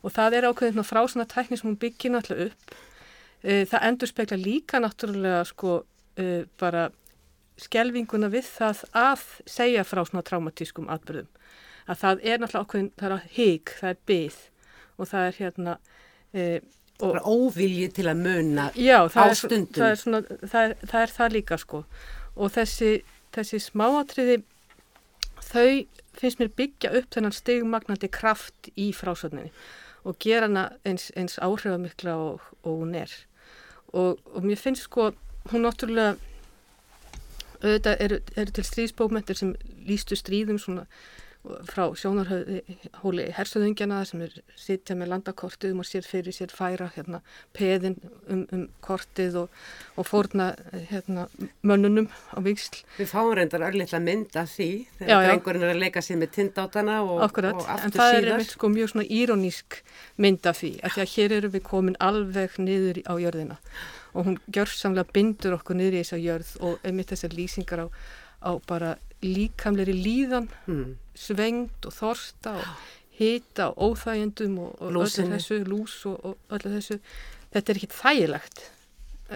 Og 0.00 0.14
það 0.16 0.38
er 0.38 0.48
ákveðin 0.48 0.88
frá 0.88 1.02
svona 1.04 1.28
tækni 1.28 1.60
sem 1.60 1.68
hún 1.68 1.76
byggir 1.82 2.14
náttúrulega 2.14 2.48
upp. 2.48 2.74
Eh, 3.44 3.66
Það 3.68 3.86
endur 3.90 4.08
spekla 4.14 4.40
líka 4.40 4.80
náttúrulega 4.80 5.44
sko 5.52 5.76
eh, 6.16 6.48
bara 6.56 6.88
skelvinguna 7.60 8.32
við 8.32 8.48
það 8.56 8.84
að 8.96 9.28
segja 9.44 9.84
frá 9.84 10.00
svona 10.08 10.24
traumatískum 10.24 10.88
atbyrðum. 10.88 11.28
Að 11.92 12.04
það 12.06 12.24
er 12.24 12.40
náttúrulega 12.40 12.64
ákveðin, 12.64 12.92
það 12.96 13.10
er 13.10 13.18
að 13.18 13.30
hig, 13.36 13.78
það 13.84 13.92
er 13.92 14.04
byð 14.08 14.44
og 14.96 15.12
það 15.12 15.28
er 15.28 15.42
hérna... 15.44 15.80
Og, 16.30 16.60
Bara 17.00 17.22
óvilji 17.24 17.88
til 17.96 18.06
að 18.10 18.22
muna 18.24 18.68
Já, 18.76 18.98
á 19.08 19.24
er, 19.24 19.34
stundum. 19.38 19.74
það, 19.76 19.90
er 19.90 20.00
svona, 20.00 20.20
það, 20.42 20.62
er, 20.62 20.74
það 20.92 21.02
er 21.02 21.14
það 21.16 21.36
líka 21.36 21.58
sko 21.60 21.82
og 22.36 22.52
þessi, 22.54 22.90
þessi 23.34 23.60
smáatriði 23.64 24.36
þau 25.50 25.70
finnst 26.20 26.40
mér 26.42 26.52
byggja 26.56 26.92
upp 26.98 27.08
þennan 27.14 27.36
stigmagnandi 27.36 28.10
kraft 28.12 28.70
í 28.76 28.90
frásögninni 28.96 29.50
og 30.04 30.16
gera 30.22 30.48
hana 30.48 30.66
eins, 30.88 31.10
eins 31.16 31.38
áhrifamikla 31.42 32.16
og, 32.16 32.46
og 32.64 32.82
hún 32.84 32.94
er 32.98 33.12
og, 33.92 34.20
og 34.34 34.44
mér 34.44 34.60
finnst 34.60 34.86
sko 34.88 35.10
hún 35.50 35.64
náttúrulega 35.66 36.16
auðvitað 37.60 38.04
eru, 38.04 38.20
eru 38.40 38.54
til 38.56 38.64
stríðsbókmentir 38.64 39.36
sem 39.36 39.50
lístu 39.88 40.16
stríðum 40.16 40.60
svona 40.60 40.86
frá 41.64 41.86
sjónarhóli 41.96 43.24
hersöðungjana 43.32 44.02
sem 44.04 44.20
er 44.26 44.34
sitja 44.60 44.92
með 44.98 45.08
landakortið 45.14 45.78
og 45.80 45.86
sér 45.88 46.04
fyrir 46.04 46.34
sér 46.36 46.52
færa 46.52 46.90
hérna, 46.92 47.22
peðin 47.56 47.96
um, 48.28 48.42
um 48.52 48.66
kortið 48.84 49.38
og, 49.44 49.54
og 49.96 50.08
fórna 50.08 50.50
hérna, 50.90 51.24
mönnunum 51.64 52.10
á 52.36 52.38
viksl. 52.44 52.82
Við 52.98 53.08
fáum 53.14 53.32
reyndar 53.38 53.64
örlittla 53.70 54.02
mynd 54.04 54.36
af 54.36 54.52
því 54.52 54.68
þegar 55.00 55.26
drengurinn 55.30 55.64
er 55.64 55.74
að 55.74 55.82
leika 55.86 56.04
sér 56.04 56.20
með 56.20 56.34
tindátana 56.36 57.00
og, 57.06 57.16
og 57.24 57.40
en 57.40 57.50
aftur 57.56 57.96
það 57.96 58.12
er 58.12 58.20
síðar. 58.20 58.32
einmitt 58.34 58.54
sko 58.56 58.72
mjög 58.76 58.92
svona 58.92 59.08
írónísk 59.20 59.80
mynd 60.20 60.50
af 60.52 60.60
því 60.60 60.74
að 60.84 60.96
því 60.98 61.04
að 61.06 61.12
hér 61.16 61.36
eru 61.40 61.52
við 61.56 61.66
komin 61.72 62.00
alveg 62.04 62.60
niður 62.60 63.02
á 63.08 63.14
jörðina 63.16 63.60
og 64.12 64.26
hún 64.26 64.40
gjörsamlega 64.52 65.14
bindur 65.14 65.54
okkur 65.56 65.78
niður 65.78 65.96
í 65.96 66.02
þessa 66.02 66.18
jörð 66.20 66.56
og 66.66 66.84
einmitt 66.84 67.12
þessar 67.14 67.36
lýsingar 67.38 67.84
á, 67.84 67.86
á 68.44 68.52
bara 68.66 68.96
líkamleiri 69.20 69.92
líðan, 69.94 70.48
Mm. 70.66 70.96
Svengd 71.20 71.88
og 71.88 71.94
þorsta 71.94 72.56
og 72.58 72.90
hita 73.20 73.70
og 73.70 73.90
óþægjendum 73.90 74.58
og, 74.64 74.76
og 74.80 75.00
öllu 75.04 75.26
þessu, 75.34 75.62
lús 75.68 75.96
og, 76.08 76.20
og 76.24 76.56
öllu 76.56 76.74
þessu. 76.78 77.00
Þetta 77.54 77.72
er 77.72 77.80
ekki 77.80 77.90
þægilegt. 77.94 78.62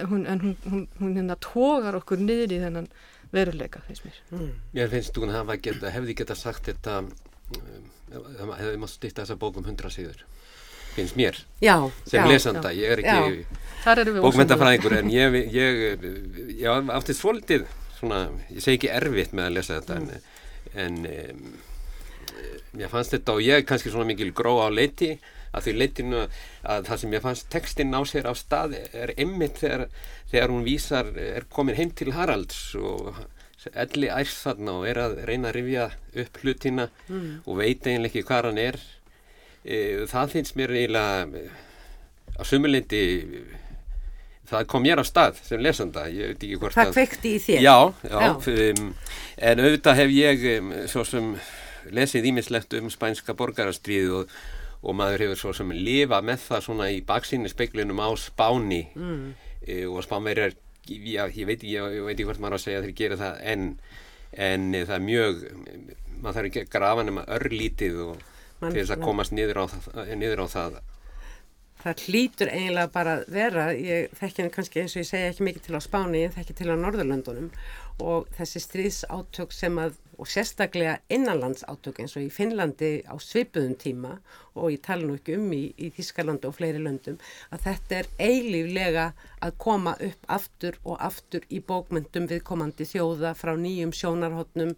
Hún, 0.09 0.25
en 0.27 0.41
hún, 0.41 0.55
hún, 0.67 0.87
hún 0.99 1.13
hérna 1.15 1.37
tógar 1.39 1.95
okkur 1.95 2.19
niður 2.19 2.55
í 2.57 2.61
þennan 2.63 2.89
veruleika, 3.35 3.81
finnst 3.87 4.03
mér. 4.07 4.17
Mm. 4.33 4.49
Mér 4.75 4.89
finnst 4.91 5.19
hún 5.19 5.31
hafa 5.31 5.55
geta, 5.61 5.91
hefði 5.93 6.17
geta 6.19 6.35
sagt 6.35 6.67
þetta 6.67 7.01
um, 7.05 7.85
hefði 8.11 8.79
mátt 8.81 8.95
stýtta 8.95 9.23
þessa 9.23 9.37
bókum 9.39 9.67
hundra 9.67 9.91
síður 9.93 10.25
finnst 10.95 11.15
mér, 11.19 11.35
Já, 11.59 11.91
sem 12.07 12.23
já, 12.23 12.27
lesanda. 12.29 12.71
Ég 12.71 12.93
er 12.93 13.01
ekki 13.03 13.45
Þar 13.83 14.01
eru 14.01 14.13
við 14.15 14.25
bókmentafræðingur 14.25 14.95
en 15.01 15.09
ég, 15.11 15.37
ég, 15.51 15.79
ég 16.05 16.61
já, 16.61 16.71
átti 16.95 17.15
svolítið 17.17 17.65
svona, 17.97 18.25
ég 18.49 18.63
segi 18.63 18.79
ekki 18.79 18.91
erfitt 18.95 19.35
með 19.35 19.49
að 19.49 19.57
lesa 19.57 19.79
þetta 19.79 19.97
en, 19.99 20.29
en 20.85 21.01
um, 21.11 21.49
ég 22.79 22.91
fannst 22.91 23.15
þetta 23.15 23.35
og 23.37 23.41
ég 23.45 23.61
er 23.61 23.65
kannski 23.67 23.91
svona 23.93 24.07
mikil 24.09 24.31
gró 24.35 24.57
á 24.61 24.67
leiti 24.73 25.13
að 25.55 25.67
því 25.67 25.73
leitinu 25.79 26.23
að 26.67 26.87
það 26.89 26.99
sem 27.01 27.13
ég 27.15 27.23
fannst 27.23 27.49
textinn 27.53 27.95
á 27.95 28.01
sér 28.03 28.27
á 28.27 28.33
stað 28.35 28.75
er 28.81 29.13
ymmit 29.21 29.61
þegar, 29.61 29.85
þegar 30.31 30.51
hún 30.51 30.65
vísar 30.67 31.11
er 31.15 31.47
komin 31.49 31.77
heim 31.79 31.93
til 31.95 32.11
Haralds 32.15 32.75
og 32.75 33.15
elli 33.73 34.09
ærs 34.13 34.35
þarna 34.43 34.75
og 34.77 34.87
er 34.89 34.99
að 35.01 35.15
reyna 35.25 35.49
að 35.49 35.55
rifja 35.57 35.85
upp 36.21 36.41
hlutina 36.43 36.89
og 37.47 37.55
veit 37.57 37.87
eiginlega 37.87 38.11
ekki 38.11 38.25
hvað 38.27 38.49
hann 38.51 38.59
er 38.61 38.75
e, 39.65 39.77
það 40.11 40.33
finnst 40.35 40.59
mér 40.59 40.75
eiginlega 40.75 41.45
á 42.35 42.41
sumuleiti 42.45 43.01
það 44.45 44.67
kom 44.69 44.83
mér 44.85 45.01
á 45.01 45.05
stað 45.07 45.39
sem 45.47 45.61
lesanda 45.63 46.05
ég 46.11 46.35
veit 46.35 46.43
ekki 46.45 46.59
hvort 46.61 46.75
Það 46.77 46.91
að 46.91 46.97
kveikti 46.99 47.31
í 47.31 47.39
þér. 47.41 47.61
já, 47.65 47.77
já, 48.05 48.17
Já. 48.21 48.31
Um, 48.35 48.89
en 49.49 49.63
auðvitað 49.63 49.99
hef 50.03 50.13
ég 50.13 50.45
um, 50.59 50.73
svo 50.91 51.05
sem 51.07 51.31
lesið 51.91 52.29
ímislegt 52.31 52.73
um 52.79 52.89
spænska 52.93 53.35
borgarastríðu 53.37 54.21
og, 54.21 54.35
og 54.85 54.95
maður 54.97 55.25
hefur 55.25 55.41
svo 55.41 55.53
sem 55.57 55.71
lifað 55.75 56.27
með 56.29 56.39
það 56.47 56.63
svona 56.67 56.89
í 56.93 57.01
baksínni 57.05 57.49
speiklinum 57.51 58.01
á 58.01 58.09
Spáni. 58.19 58.85
Mm. 58.95 59.33
e, 59.65 59.83
og 59.89 60.03
Spánverjar 60.05 60.55
já, 60.87 61.25
ég 61.25 61.45
veit 61.45 61.59
ekki, 61.59 61.75
ég, 61.75 62.01
veit 62.05 62.15
ekki 62.15 62.27
hvort 62.29 62.41
maður 62.43 62.55
á 62.55 62.59
að 62.59 62.65
segja 62.65 62.81
að 62.81 62.87
þeir 62.89 62.97
gera 62.99 63.19
það 63.21 63.39
en, 63.53 63.69
en 64.49 64.67
e, 64.73 64.83
það 64.85 64.97
er 64.99 65.05
mjög 65.09 65.45
maður 66.21 66.35
þarf 66.37 66.49
ekki 66.49 66.65
að 66.65 66.73
grafa 66.75 67.05
nema 67.07 67.23
örlítið 67.37 68.01
og 68.05 68.19
Man- 68.61 68.71
til 68.71 68.81
þess 68.83 68.93
að 68.95 69.01
komast 69.03 69.33
niður 69.35 69.61
á, 69.61 69.65
niður 70.15 70.45
á 70.45 70.47
það. 70.47 70.77
Það 71.85 72.03
hlýtur 72.07 72.49
eiginlega 72.49 72.89
bara 72.93 73.15
vera, 73.29 73.65
ég 73.77 74.13
þekki 74.17 74.41
hann 74.41 74.53
kannski 74.53 74.81
eins 74.81 74.95
og 74.95 75.03
ég 75.03 75.09
segja 75.09 75.27
ekki 75.29 75.45
mikið 75.45 75.65
til 75.67 75.75
á 75.77 75.81
Spáni, 75.85 76.21
ég 76.23 76.33
þekki 76.33 76.55
til 76.57 76.69
á 76.73 76.75
Norðurlöndunum. 76.81 77.51
Og 78.01 78.31
þessi 78.37 78.61
stríðsátök 78.63 79.53
sem 79.53 79.77
að 79.77 79.99
og 80.17 80.29
sérstaklega 80.31 80.99
innanlandsátök 81.11 82.01
eins 82.03 82.15
og 82.17 82.25
í 82.25 82.31
Finnlandi 82.33 82.91
á 83.07 83.15
svipuðum 83.21 83.75
tíma 83.79 84.15
og 84.55 84.71
ég 84.71 84.81
tala 84.85 85.03
nú 85.03 85.17
ekki 85.17 85.35
um 85.35 85.49
í, 85.51 85.63
í 85.75 85.89
Þískalandi 85.95 86.47
og 86.47 86.55
fleiri 86.55 86.79
löndum 86.79 87.17
að 87.51 87.65
þetta 87.65 87.97
er 87.99 88.09
eilíflega 88.23 89.09
að 89.43 89.57
koma 89.61 89.95
upp 90.01 90.29
aftur 90.31 90.77
og 90.83 91.01
aftur 91.03 91.43
í 91.51 91.59
bókmyndum 91.59 92.29
viðkomandi 92.31 92.87
þjóða 92.87 93.33
frá 93.37 93.53
nýjum 93.59 93.91
sjónarhóttnum 93.95 94.75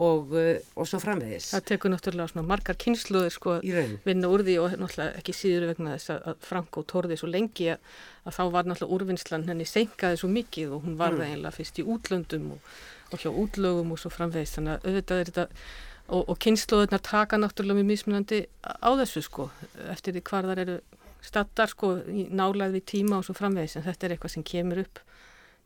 og, 0.00 0.32
uh, 0.32 0.56
og 0.78 0.88
svo 0.88 1.00
framvegis. 1.02 1.50
Það 1.54 1.66
tekur 1.72 1.92
náttúrulega 1.92 2.32
svona 2.32 2.46
margar 2.48 2.78
kynsluður 2.80 3.34
sko 3.34 3.58
vinna 4.06 4.30
úr 4.30 4.44
því 4.46 4.56
og 4.62 4.78
náttúrulega 4.78 5.20
ekki 5.20 5.34
síður 5.36 5.68
vegna 5.72 5.96
þess 5.98 6.14
að 6.16 6.46
Franko 6.46 6.86
tórði 6.88 7.18
svo 7.20 7.28
lengi 7.30 7.72
að, 7.74 7.92
að 8.24 8.38
þá 8.38 8.42
var 8.56 8.70
náttúrulega 8.70 8.96
úrvinnslan 8.96 9.48
henni 9.50 9.68
senkaði 9.68 10.22
svo 10.22 10.32
mikið 10.32 10.78
og 10.78 10.88
hún 10.88 10.96
var 11.00 11.18
það 11.18 11.26
mm. 11.26 11.36
einlega 11.36 11.58
fyrst 11.58 11.82
í 11.82 11.86
útlöndum 11.96 12.54
og 12.56 12.72
og 13.10 13.22
hjá 13.22 13.30
útlögum 13.30 13.94
og 13.94 14.00
svo 14.00 14.12
framvegist 14.12 14.58
þannig 14.58 14.76
að 14.76 14.88
auðvitað 14.88 15.20
er 15.22 15.30
þetta 15.30 15.46
og, 16.10 16.22
og 16.28 16.38
kynnslóðunar 16.42 17.02
taka 17.06 17.38
náttúrulega 17.38 17.80
mjög 17.80 17.90
mismunandi 17.90 18.40
á 18.66 18.90
þessu 19.00 19.22
sko 19.26 19.50
eftir 19.90 20.16
því 20.16 20.24
hvar 20.30 20.48
þar 20.50 20.62
eru 20.64 20.78
stattar 21.24 21.70
sko 21.70 21.92
nálaði 22.08 22.78
við 22.78 22.86
tíma 22.94 23.20
og 23.20 23.26
svo 23.26 23.36
framvegist 23.36 23.78
en 23.78 23.86
þetta 23.86 24.06
er 24.06 24.14
eitthvað 24.16 24.34
sem 24.36 24.46
kemur 24.46 24.82
upp 24.84 25.02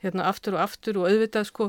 hérna 0.05 0.27
aftur 0.29 0.59
og 0.59 0.65
aftur 0.65 1.01
og 1.01 1.09
auðvitað 1.09 1.49
sko 1.49 1.69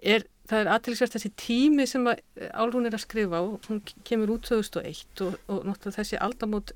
er, 0.00 0.24
það 0.48 0.60
er 0.60 0.72
aðtilsvært 0.76 1.16
þessi 1.16 1.32
tími 1.40 1.86
sem 1.90 2.06
að 2.08 2.22
Álrún 2.52 2.88
er 2.88 2.96
að 2.96 3.04
skrifa 3.04 3.40
á 3.40 3.44
hún 3.68 3.82
kemur 4.06 4.36
út 4.36 4.46
2001 4.48 5.24
og, 5.26 5.36
og 5.48 5.64
náttúrulega 5.68 5.98
þessi 5.98 6.20
aldamót 6.22 6.72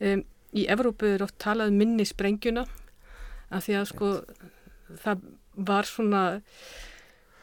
um, 0.00 0.22
í 0.56 0.64
Evrópu 0.72 1.10
er 1.12 1.26
oft 1.26 1.36
talað 1.42 1.74
um 1.74 1.82
minni 1.82 2.06
sprengjuna 2.08 2.64
af 3.52 3.66
því 3.66 3.76
að 3.80 3.90
sko 3.92 4.12
það 5.02 5.26
var 5.68 5.88
svona 5.88 6.22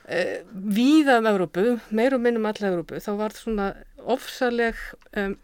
uh, 0.09 0.37
víða 0.53 1.19
um 1.21 1.29
Európu, 1.31 1.65
meir 1.95 2.17
og 2.17 2.23
minnum 2.25 2.47
alla 2.49 2.71
Európu, 2.71 3.01
þá 3.03 3.11
var 3.19 3.37
svona 3.37 3.71
ofsaleg 4.05 4.79
um, 5.17 5.37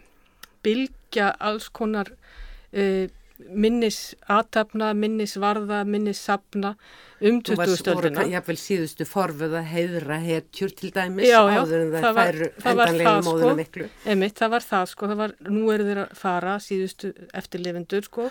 bylgja 0.66 1.34
alls 1.42 1.70
konar 1.74 2.12
uh, 2.12 3.08
minnis 3.50 4.14
aðtapna, 4.30 4.92
minnis 4.98 5.36
varða, 5.42 5.82
minnis 5.88 6.22
sapna 6.22 6.76
um 7.22 7.40
20 7.46 7.78
stöldina. 7.80 8.26
Ég 8.30 8.38
haf 8.38 8.50
vel 8.50 8.58
síðustu 8.60 9.06
forfuð 9.10 9.56
að 9.60 9.70
heiðra 9.72 10.18
hetjur 10.24 10.74
til 10.78 10.92
dæmis 10.94 11.30
já, 11.30 11.40
já, 11.40 11.62
áður 11.62 11.78
en 11.86 11.94
það, 11.94 12.04
það 12.04 12.20
færu 12.20 12.50
endanlega 12.74 13.16
móðuna 13.28 13.48
sko, 13.52 13.60
miklu. 13.62 13.88
Emitt, 14.14 14.36
það 14.42 14.54
var 14.56 14.68
það 14.68 14.92
sko, 14.94 15.12
það 15.12 15.24
var, 15.24 15.38
nú 15.48 15.72
eru 15.76 15.88
þeir 15.88 16.04
að 16.04 16.20
fara 16.22 16.58
síðustu 16.64 17.14
eftirlifindur 17.42 18.10
sko 18.10 18.28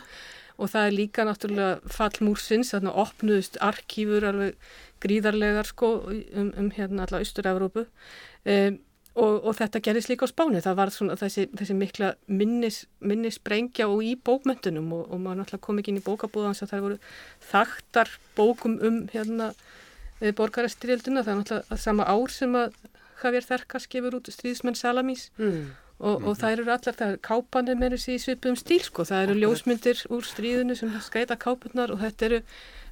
og 0.60 0.68
það 0.68 0.86
er 0.86 0.92
líka 0.92 1.24
náttúrulega 1.24 1.92
fallmúrsins, 1.94 2.74
þannig 2.74 2.92
að 2.92 3.02
opnuðust 3.06 3.54
arkífur 3.64 4.26
alveg 4.28 4.72
gríðarlegar 5.00 5.68
sko 5.70 5.94
um, 6.10 6.52
um 6.56 6.70
hérna 6.76 7.06
alla 7.06 7.22
Ístur-Európu 7.24 7.86
um, 7.86 8.78
og, 9.18 9.44
og 9.44 9.56
þetta 9.58 9.82
gerðist 9.84 10.10
líka 10.10 10.28
á 10.28 10.30
spáni, 10.30 10.62
það 10.62 10.78
var 10.78 10.92
svona 10.94 11.16
þessi, 11.18 11.46
þessi 11.58 11.76
mikla 11.76 12.12
minnis, 12.30 12.84
minnisbrengja 13.02 13.88
og 13.90 14.04
í 14.06 14.14
bókmyndunum 14.16 14.92
og, 14.96 15.04
og 15.10 15.22
maður 15.22 15.42
náttúrulega 15.42 15.66
kom 15.66 15.80
ekki 15.82 15.94
inn 15.94 16.00
í 16.00 16.06
bókabúðans 16.06 16.62
að 16.64 16.72
það 16.74 16.86
voru 16.86 16.98
þaktar 17.50 18.14
bókum 18.38 18.78
um 18.86 19.02
hérna 19.12 19.50
e, 20.20 20.30
borgarastyrjölduna, 20.38 21.24
það 21.26 21.32
er 21.32 21.40
náttúrulega 21.42 21.80
sama 21.82 22.06
ár 22.06 22.34
sem 22.34 22.56
að 22.60 22.78
Javier 23.20 23.44
Þerkas 23.44 23.88
gefur 23.90 24.16
út 24.16 24.30
stríðismenn 24.32 24.78
Salamís. 24.78 25.28
Mm. 25.40 25.72
Og, 26.00 26.24
og 26.24 26.36
það 26.40 26.54
eru 26.54 26.66
allar, 26.66 26.96
það 26.96 27.14
er 27.14 27.18
kápanir 27.24 27.80
með 27.80 27.96
þessi 27.96 28.18
svipum 28.22 28.56
stíl 28.58 28.80
sko, 28.86 29.04
það 29.08 29.26
eru 29.26 29.38
ljósmyndir 29.42 30.04
úr 30.12 30.24
stríðinu 30.24 30.76
sem 30.78 30.94
skreita 31.04 31.36
kápunar 31.40 31.92
og 31.92 32.00
þetta 32.00 32.28
eru 32.30 32.40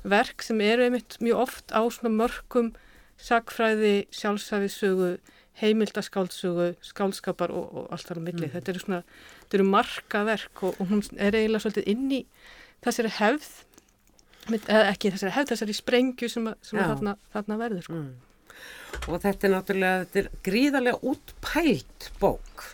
verk 0.09 0.45
sem 0.45 0.61
eru 0.65 0.85
einmitt 0.87 1.17
mjög 1.25 1.43
oft 1.47 1.73
á 1.75 1.81
svona 1.88 2.12
mörgum 2.15 2.75
sagfræði, 3.19 4.07
sjálfsæfisögu, 4.14 5.16
heimildaskáldsögu, 5.59 6.68
skálskapar 6.87 7.51
og, 7.51 7.73
og 7.75 7.88
allt 7.94 8.07
þar 8.07 8.21
á 8.23 8.27
milli. 8.29 8.47
Mm. 8.47 8.53
Þetta 8.55 8.73
eru 8.73 8.83
svona, 8.85 9.01
þetta 9.40 9.59
eru 9.59 9.66
marga 9.73 10.23
verk 10.29 10.62
og, 10.68 10.79
og 10.79 10.92
hún 10.92 11.03
er 11.16 11.35
eiginlega 11.35 11.64
svolítið 11.64 11.90
inn 11.90 12.07
í 12.14 12.21
þessari 12.87 13.12
hefð, 13.18 13.51
eða 14.61 14.85
ekki 14.92 15.12
þessari 15.16 15.35
hefð, 15.35 15.53
þessari 15.53 15.77
sprengju 15.81 16.31
sem, 16.31 16.49
að, 16.53 16.59
sem 16.71 16.79
að 16.79 16.92
þarna, 16.92 17.16
þarna 17.35 17.61
verður. 17.64 17.87
Sko. 17.88 17.99
Mm. 17.99 18.16
Og 19.09 19.21
þetta 19.23 19.47
er 19.47 19.55
náttúrulega, 19.55 20.05
þetta 20.05 20.23
er 20.23 20.42
gríðarlega 20.47 21.11
útpælt 21.11 22.11
bók. 22.23 22.68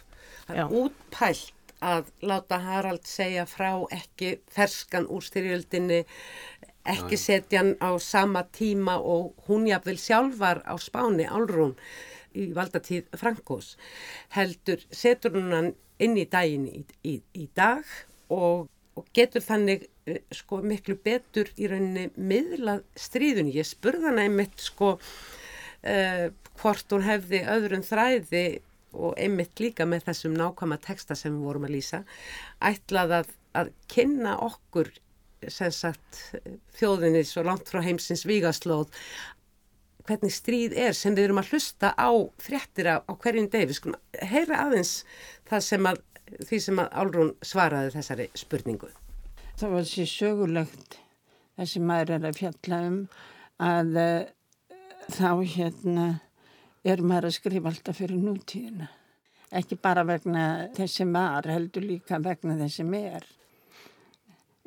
Það 0.46 0.62
er 0.62 0.74
útpælt 0.80 1.74
að 1.84 2.08
láta 2.24 2.58
Harald 2.64 3.04
segja 3.08 3.44
frá 3.48 3.70
ekki 3.92 4.38
ferskan 4.52 5.08
úr 5.12 5.24
styrjöldinni 5.24 6.04
ekki 6.84 7.16
setja 7.16 7.62
hann 7.62 7.74
á 7.80 7.96
sama 8.00 8.44
tíma 8.52 8.98
og 9.00 9.32
hún 9.48 9.68
jafnvel 9.68 9.96
sjálfar 10.00 10.60
á 10.68 10.74
spáni 10.80 11.24
álrún 11.24 11.72
í 12.36 12.50
valdatíð 12.56 13.08
Frankós 13.16 13.74
heldur 14.36 14.84
setur 14.92 15.36
hún 15.38 15.52
hann 15.56 15.72
inn 16.02 16.16
í 16.18 16.26
daginn 16.28 16.66
í, 16.68 16.82
í, 17.06 17.14
í 17.32 17.48
dag 17.56 17.84
og, 18.32 18.68
og 18.98 19.08
getur 19.16 19.44
þannig 19.44 19.86
eh, 20.10 20.20
sko 20.34 20.60
miklu 20.64 20.96
betur 21.04 21.50
í 21.56 21.68
rauninni 21.70 22.10
miðlað 22.16 22.82
stríðunni. 22.98 23.54
Ég 23.54 23.68
spurða 23.68 24.14
einmitt 24.18 24.58
sko 24.62 24.96
uh, 24.98 26.26
hvort 26.60 26.94
hún 26.94 27.06
hefði 27.06 27.44
öðrun 27.54 27.86
þræði 27.86 28.44
og 28.94 29.18
einmitt 29.20 29.60
líka 29.62 29.86
með 29.88 30.08
þessum 30.08 30.36
nákvæma 30.38 30.78
texta 30.84 31.16
sem 31.18 31.34
við 31.34 31.48
vorum 31.48 31.66
að 31.68 31.74
lýsa 31.76 32.02
ætlað 32.64 33.18
að, 33.20 33.32
að 33.60 33.72
kynna 33.92 34.38
okkur 34.46 34.90
sagt, 35.52 36.20
þjóðinni 36.78 37.24
svo 37.28 37.44
langt 37.44 37.68
frá 37.68 37.82
heimsins 37.84 38.24
vígaslóð 38.28 38.88
hvernig 40.04 40.32
stríð 40.32 40.74
er 40.76 40.96
sem 40.96 41.14
við 41.16 41.28
erum 41.28 41.40
að 41.40 41.54
hlusta 41.54 41.92
á 41.96 42.10
fréttir 42.42 42.90
á, 42.92 42.96
á 43.04 43.12
hverjum 43.12 43.48
deg 43.52 43.68
við 43.68 43.78
skulum 43.78 44.26
heyra 44.32 44.66
aðeins 44.66 44.98
það 45.48 45.64
sem 45.68 45.88
að 45.88 46.02
því 46.48 46.60
sem 46.66 46.80
að 46.80 46.92
Álrún 47.00 47.32
svaraði 47.44 47.92
þessari 47.94 48.28
spurningu. 48.38 48.88
Það 49.60 49.74
var 49.76 49.88
sér 49.88 50.10
sögulegt 50.10 50.98
þessi 51.58 51.82
maður 51.84 52.14
er 52.16 52.28
að 52.28 52.38
fjalla 52.40 52.80
um 52.88 52.98
að 53.62 53.98
uh, 54.00 54.24
þá 55.14 55.30
hérna 55.54 56.06
er 56.84 57.00
maður 57.00 57.30
að 57.30 57.36
skrifa 57.38 57.70
alltaf 57.70 57.98
fyrir 58.00 58.20
nútíðina. 58.20 58.90
Ekki 59.54 59.78
bara 59.80 60.04
vegna 60.06 60.44
þessi 60.76 61.06
maður 61.08 61.54
heldur 61.54 61.86
líka 61.86 62.18
vegna 62.22 62.58
þessi 62.58 62.84
meir 62.88 63.26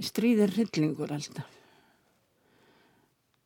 stríðir 0.03 0.53
hryllingur 0.55 1.13
alltaf. 1.13 1.53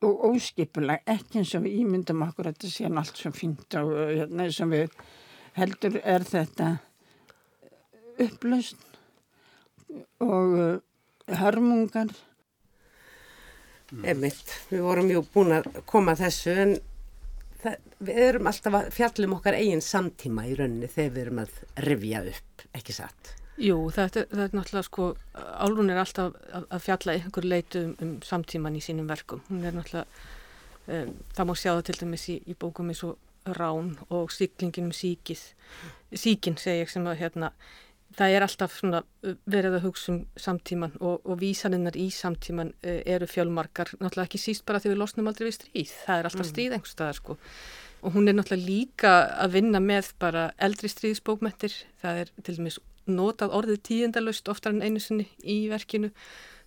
Og 0.02 0.24
óskipulag 0.32 1.04
ekki 1.10 1.42
eins 1.42 1.52
og 1.58 1.66
við 1.68 1.84
ímyndum 1.84 2.24
okkur 2.26 2.50
að 2.50 2.56
þetta 2.56 2.72
sé 2.74 2.88
allt 2.90 3.20
svo 3.20 3.32
fínt 3.36 3.76
og 3.78 3.92
hérna, 4.00 4.48
eins 4.48 4.58
og 4.64 4.72
við 4.72 4.96
heldur 5.60 6.00
er 6.02 6.26
þetta 6.26 6.72
upplaust 8.22 8.82
og 10.24 10.58
uh, 10.58 10.80
hörmungar. 11.42 12.12
Emitt, 14.08 14.56
við 14.72 14.86
vorum 14.88 15.12
jú 15.12 15.22
búin 15.34 15.58
að 15.60 15.68
koma 15.90 16.16
þessu 16.18 16.54
en 16.64 16.78
það, 17.64 17.92
við 18.00 18.24
erum 18.30 18.50
alltaf 18.52 18.80
að 18.80 18.90
fjallum 18.96 19.38
okkar 19.38 19.60
eigin 19.60 19.86
samtíma 19.86 20.48
í 20.50 20.56
rauninni 20.58 20.90
þegar 20.92 21.14
við 21.16 21.24
erum 21.26 21.44
að 21.46 21.62
rivja 21.88 22.26
upp, 22.32 22.66
ekki 22.78 22.98
satt 22.98 23.36
Jú, 23.62 23.76
þetta, 23.94 24.24
þetta 24.32 24.46
er 24.48 24.54
náttúrulega 24.56 24.88
sko, 24.88 25.08
Álrún 25.62 25.92
er 25.92 26.00
alltaf 26.02 26.38
að, 26.50 26.64
að 26.74 26.86
fjalla 26.86 27.16
einhver 27.18 27.46
leitu 27.46 27.82
um, 27.84 27.92
um 28.02 28.14
samtíman 28.26 28.78
í 28.80 28.82
sínum 28.82 29.10
verkum. 29.12 29.44
Hún 29.50 29.66
er 29.68 29.76
náttúrulega, 29.76 30.24
um, 30.88 31.12
það 31.36 31.50
má 31.50 31.54
sjá 31.60 31.70
það 31.74 31.84
til 31.90 31.98
dæmis 32.00 32.26
í, 32.32 32.38
í 32.48 32.56
bókum 32.58 32.90
eins 32.90 33.04
og 33.06 33.54
Rán 33.58 33.92
og 34.10 34.34
Siglingin 34.34 34.90
um 34.90 34.96
síkið, 34.96 35.44
síkin 36.24 36.58
segi 36.62 36.86
ég 36.86 36.94
sem 36.94 37.06
að 37.10 37.20
hérna, 37.22 37.52
það 38.18 38.36
er 38.36 38.46
alltaf 38.46 38.76
svona 38.80 39.02
verið 39.50 39.78
að 39.78 39.86
hugsa 39.86 40.12
um 40.14 40.20
samtíman 40.40 40.94
og, 41.00 41.22
og 41.24 41.40
vísaninnar 41.42 41.98
í 42.00 42.10
samtíman 42.14 42.74
uh, 42.84 43.00
eru 43.06 43.28
fjölmarkar, 43.30 43.94
náttúrulega 44.00 44.30
ekki 44.30 44.42
síst 44.42 44.66
bara 44.68 44.82
þegar 44.84 44.96
við 44.96 45.02
losnum 45.04 45.32
aldrei 45.32 45.48
við 45.50 45.58
stríð. 45.60 45.96
Það 46.06 46.20
er 46.22 46.30
alltaf 46.30 46.46
mm. 46.46 46.52
stríð 46.52 46.78
einhver 46.78 46.94
staðar 46.94 47.20
sko. 47.20 47.38
Og 48.02 48.16
hún 48.16 48.30
er 48.30 48.38
náttúrulega 48.38 48.68
líka 48.68 49.12
að 49.44 49.58
vinna 49.58 49.82
með 49.84 50.14
bara 50.22 50.48
eldri 50.62 50.90
stríðsbókmettir, 50.92 51.76
það 52.02 52.24
er 52.24 52.34
til 52.42 52.58
dæmis 52.58 52.80
notað 53.12 53.54
orðið 53.58 53.84
tíundalust 53.88 54.50
oftar 54.52 54.76
en 54.76 54.84
einu 54.86 55.02
sinni 55.02 55.28
í 55.42 55.64
verkinu. 55.72 56.12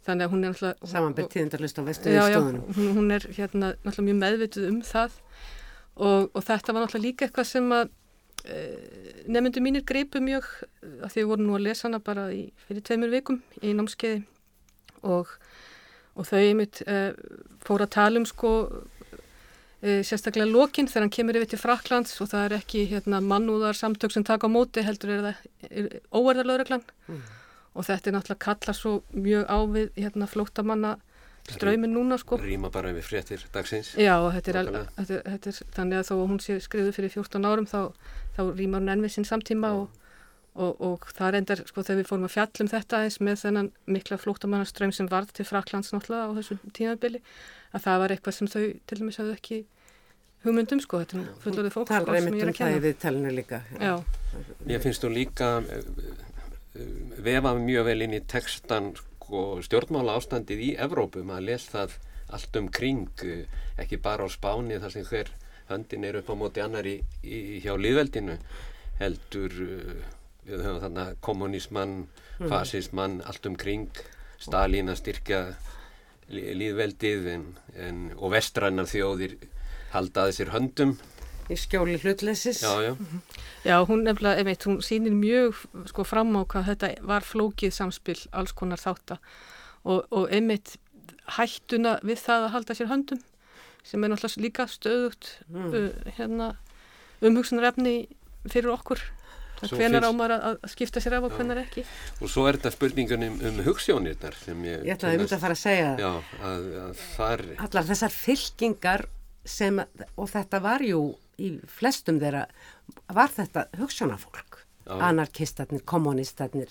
Þannig 0.04 0.26
að 0.26 0.32
hún 0.34 0.44
er 0.44 0.52
náttúrulega 0.52 0.90
Samanbyrð 0.92 1.30
tíundalust 1.32 1.78
á 1.80 1.82
vestuði 1.86 2.16
stóðunum 2.20 2.64
hún, 2.76 2.88
hún 2.98 3.12
er 3.14 3.24
hérna 3.32 3.70
náttúrulega 3.72 4.08
mjög 4.10 4.18
meðvituð 4.20 4.66
um 4.68 4.80
það. 4.84 5.20
Og, 5.94 6.26
og 6.34 6.42
þetta 6.44 6.74
var 6.74 6.84
náttúrulega 6.84 7.06
líka 7.06 7.26
eitthvað 7.26 7.48
sem 7.48 7.70
að 7.72 7.92
nefndu 8.44 9.62
mínir 9.64 9.84
greipu 9.88 10.20
mjög 10.20 10.46
að 11.04 11.12
því 11.14 11.22
voru 11.30 11.44
nú 11.46 11.54
að 11.56 11.66
lesa 11.68 11.86
hana 11.88 12.00
bara 12.04 12.26
í, 12.34 12.50
fyrir 12.66 12.84
tveimur 12.84 13.12
vikum 13.12 13.38
í 13.64 13.72
námskeiði 13.76 14.24
og, 15.08 15.30
og 16.12 16.28
þau 16.28 16.40
einmitt 16.40 16.82
e, 16.84 16.98
fóru 17.64 17.86
að 17.86 17.94
tala 17.96 18.20
um 18.20 18.26
sko 18.28 18.50
e, 19.80 20.02
sérstaklega 20.04 20.50
lokinn 20.50 20.90
þegar 20.90 21.06
hann 21.06 21.14
kemur 21.16 21.40
yfir 21.40 21.54
til 21.54 21.62
Fraklands 21.62 22.20
og 22.20 22.30
það 22.34 22.44
er 22.48 22.56
ekki 22.58 22.84
hérna, 22.92 23.22
mannúðar 23.24 23.80
samtök 23.80 24.12
sem 24.12 24.26
taka 24.28 24.48
á 24.48 24.52
móti 24.52 24.84
heldur 24.84 25.14
er 25.16 25.24
það 25.30 25.88
óerðarlauraglann 26.12 26.84
mm. 26.84 27.24
og 27.72 27.88
þetta 27.88 28.10
er 28.10 28.18
náttúrulega 28.18 28.44
kalla 28.44 28.76
svo 28.76 28.98
mjög 29.16 29.48
á 29.48 29.58
við 29.72 30.00
hérna, 30.02 30.28
flóttamanna 30.28 30.96
ströymin 31.50 31.92
núna 31.92 32.16
sko. 32.20 32.38
Rýma 32.40 32.70
bara 32.72 32.92
við 32.96 33.04
fréttir 33.04 33.42
dagsins. 33.52 33.92
Já, 34.00 34.14
þetta 34.32 34.50
er, 34.52 34.56
al, 34.62 34.70
þetta, 34.96 35.18
þetta 35.34 35.50
er 35.50 35.58
þannig 35.76 35.98
að 35.98 36.06
þó 36.08 36.14
að 36.14 36.24
hún 36.30 36.40
sé 36.40 36.56
skrifuð 36.64 36.96
fyrir 36.96 37.12
14 37.18 37.44
árum 37.50 37.66
þá, 37.68 37.80
þá 38.36 38.40
rýmar 38.56 38.80
hún 38.84 38.94
enn 38.94 39.04
við 39.04 39.12
sinn 39.18 39.28
samtíma 39.28 39.72
og, 39.82 40.00
og, 40.54 40.80
og 40.80 41.04
það 41.12 41.28
er 41.28 41.38
endar, 41.42 41.62
sko, 41.68 41.84
þegar 41.84 42.00
við 42.00 42.08
fórum 42.08 42.26
að 42.30 42.34
fjallum 42.38 42.72
þetta 42.72 43.02
eins 43.04 43.20
með 43.20 43.38
þennan 43.44 43.70
mikla 43.98 44.18
flóttamannaströym 44.22 44.94
sem 44.96 45.10
varð 45.12 45.34
til 45.36 45.46
Fraklands 45.48 45.92
náttúrulega 45.92 46.32
á 46.32 46.36
þessu 46.40 46.58
tímabili, 46.72 47.20
að 47.74 47.86
það 47.88 48.02
var 48.04 48.16
eitthvað 48.16 48.38
sem 48.38 48.52
þau 48.54 48.64
til 48.64 49.00
dæmis 49.02 49.20
hafðu 49.20 49.36
ekki 49.36 49.60
hugmyndum, 50.44 50.80
sko, 50.84 51.00
þetta 51.04 51.20
er 51.20 51.28
fullorðið 51.44 51.72
fólk, 51.76 51.88
Talar 51.88 52.04
sko, 52.04 52.14
sem 52.14 52.26
einmitt 52.28 52.40
ég 52.40 52.44
er 52.44 52.48
um 52.48 52.52
að 52.52 52.58
það 52.58 52.68
í 52.68 52.74
kenna. 52.74 52.84
viðtalinu 52.88 53.34
líka. 53.36 53.60
Já, 53.80 53.94
Mér 54.68 54.82
finnst 54.84 55.04
hún 55.06 55.14
líka 55.16 55.48
uh, 55.60 55.76
uh, 56.76 56.88
vefa 57.24 57.54
mjög 57.58 57.86
vel 57.88 58.00
inn 58.04 58.16
í 58.18 58.20
textan 58.28 58.90
sko, 59.34 59.62
stjórnmála 59.66 60.14
ástandið 60.14 60.60
í 60.62 60.70
Evrópu, 60.78 61.24
maður 61.26 61.48
les 61.48 61.66
það 61.66 61.96
allt 62.34 62.58
um 62.60 62.68
kring, 62.70 63.10
uh, 63.26 63.42
ekki 63.82 63.98
bara 64.02 64.26
á 64.26 64.28
spáni 64.30 64.78
þar 64.78 64.92
sem 64.94 65.06
hver 65.08 65.30
höndin 65.70 66.06
er 66.06 66.20
upp 66.20 66.30
á 66.30 66.34
móti 66.38 66.62
annar 66.62 66.86
í, 66.86 67.00
í, 67.26 67.58
hjá 67.64 67.74
liðveldinu, 67.74 68.38
heldur 69.00 69.56
uh, 69.64 70.04
við 70.46 70.62
höfum 70.62 70.82
þarna 70.84 71.06
kommunismann, 71.24 71.96
fasismann, 72.38 73.22
allt 73.26 73.46
um 73.50 73.56
kring, 73.58 73.90
Stalin 74.38 74.92
að 74.92 75.00
styrkja 75.00 75.40
líðveldið 76.28 77.28
en, 77.32 77.44
en, 77.80 78.00
og 78.18 78.34
vestrænar 78.34 78.88
þjóðir 78.90 79.38
halda 79.94 80.24
að 80.24 80.30
þessir 80.30 80.50
höndum. 80.52 80.96
Í 81.52 81.56
skjóli 81.60 81.98
hlutleysis. 82.00 82.62
Já, 82.64 82.72
já. 82.80 82.94
Já, 83.64 83.76
hún 83.84 84.04
nefnilega, 84.06 84.40
einmitt, 84.40 84.64
hún 84.64 84.78
sýnir 84.84 85.12
mjög 85.12 85.58
sko 85.90 86.04
fram 86.08 86.32
á 86.36 86.42
hvað 86.48 86.70
þetta 86.70 86.90
var 87.04 87.26
flókið 87.26 87.74
samspil 87.76 88.16
alls 88.32 88.54
konar 88.56 88.80
þátta 88.80 89.18
og, 89.84 90.06
og 90.08 90.30
einmitt 90.32 90.76
hættuna 91.36 91.98
við 92.04 92.22
það 92.24 92.46
að 92.46 92.54
halda 92.56 92.76
sér 92.76 92.90
höndum 92.92 93.20
sem 93.84 94.04
er 94.04 94.12
náttúrulega 94.12 94.44
líka 94.44 94.64
stöðugt 94.72 95.34
uh, 95.52 95.90
hérna, 96.16 96.54
umhugsunarefni 97.24 98.06
fyrir 98.48 98.72
okkur. 98.72 99.02
Svo 99.64 99.78
Hvenar 99.78 100.02
finnst- 100.02 100.08
á 100.08 100.18
maður 100.18 100.32
að, 100.36 100.56
skipta 100.72 101.00
sér 101.00 101.18
af 101.18 101.26
og 101.28 101.32
Já. 101.32 101.36
hvenar 101.38 101.60
ekki? 101.62 101.84
Og 102.20 102.32
svo 102.32 102.46
er 102.48 102.58
þetta 102.58 102.72
spurningun 102.74 103.26
um, 103.28 103.36
um 103.48 103.60
hugssjónirnar 103.64 104.36
sem 104.40 104.64
ég... 104.66 104.82
Ég 104.88 104.96
ætlaði 104.96 105.20
um 105.20 105.24
þetta 105.24 105.36
að 105.38 105.44
fara 105.44 105.56
að 105.56 105.62
segja. 105.62 105.92
Já, 106.00 106.10
að, 106.48 106.66
að 106.82 107.04
þar, 107.14 107.44
Allar 107.68 107.86
þessar 107.92 108.16
fylkingar 108.16 109.06
sem, 109.44 109.78
og 110.16 110.32
þetta 110.32 110.60
var 110.64 110.84
jú 110.84 111.02
í 111.38 111.54
flestum 111.70 112.20
þeirra, 112.22 112.44
var 113.14 113.32
þetta 113.34 113.68
hugsunafólk. 113.80 114.60
Já. 114.84 114.98
Anarkistarnir, 115.00 115.80
kommunistarnir 115.88 116.68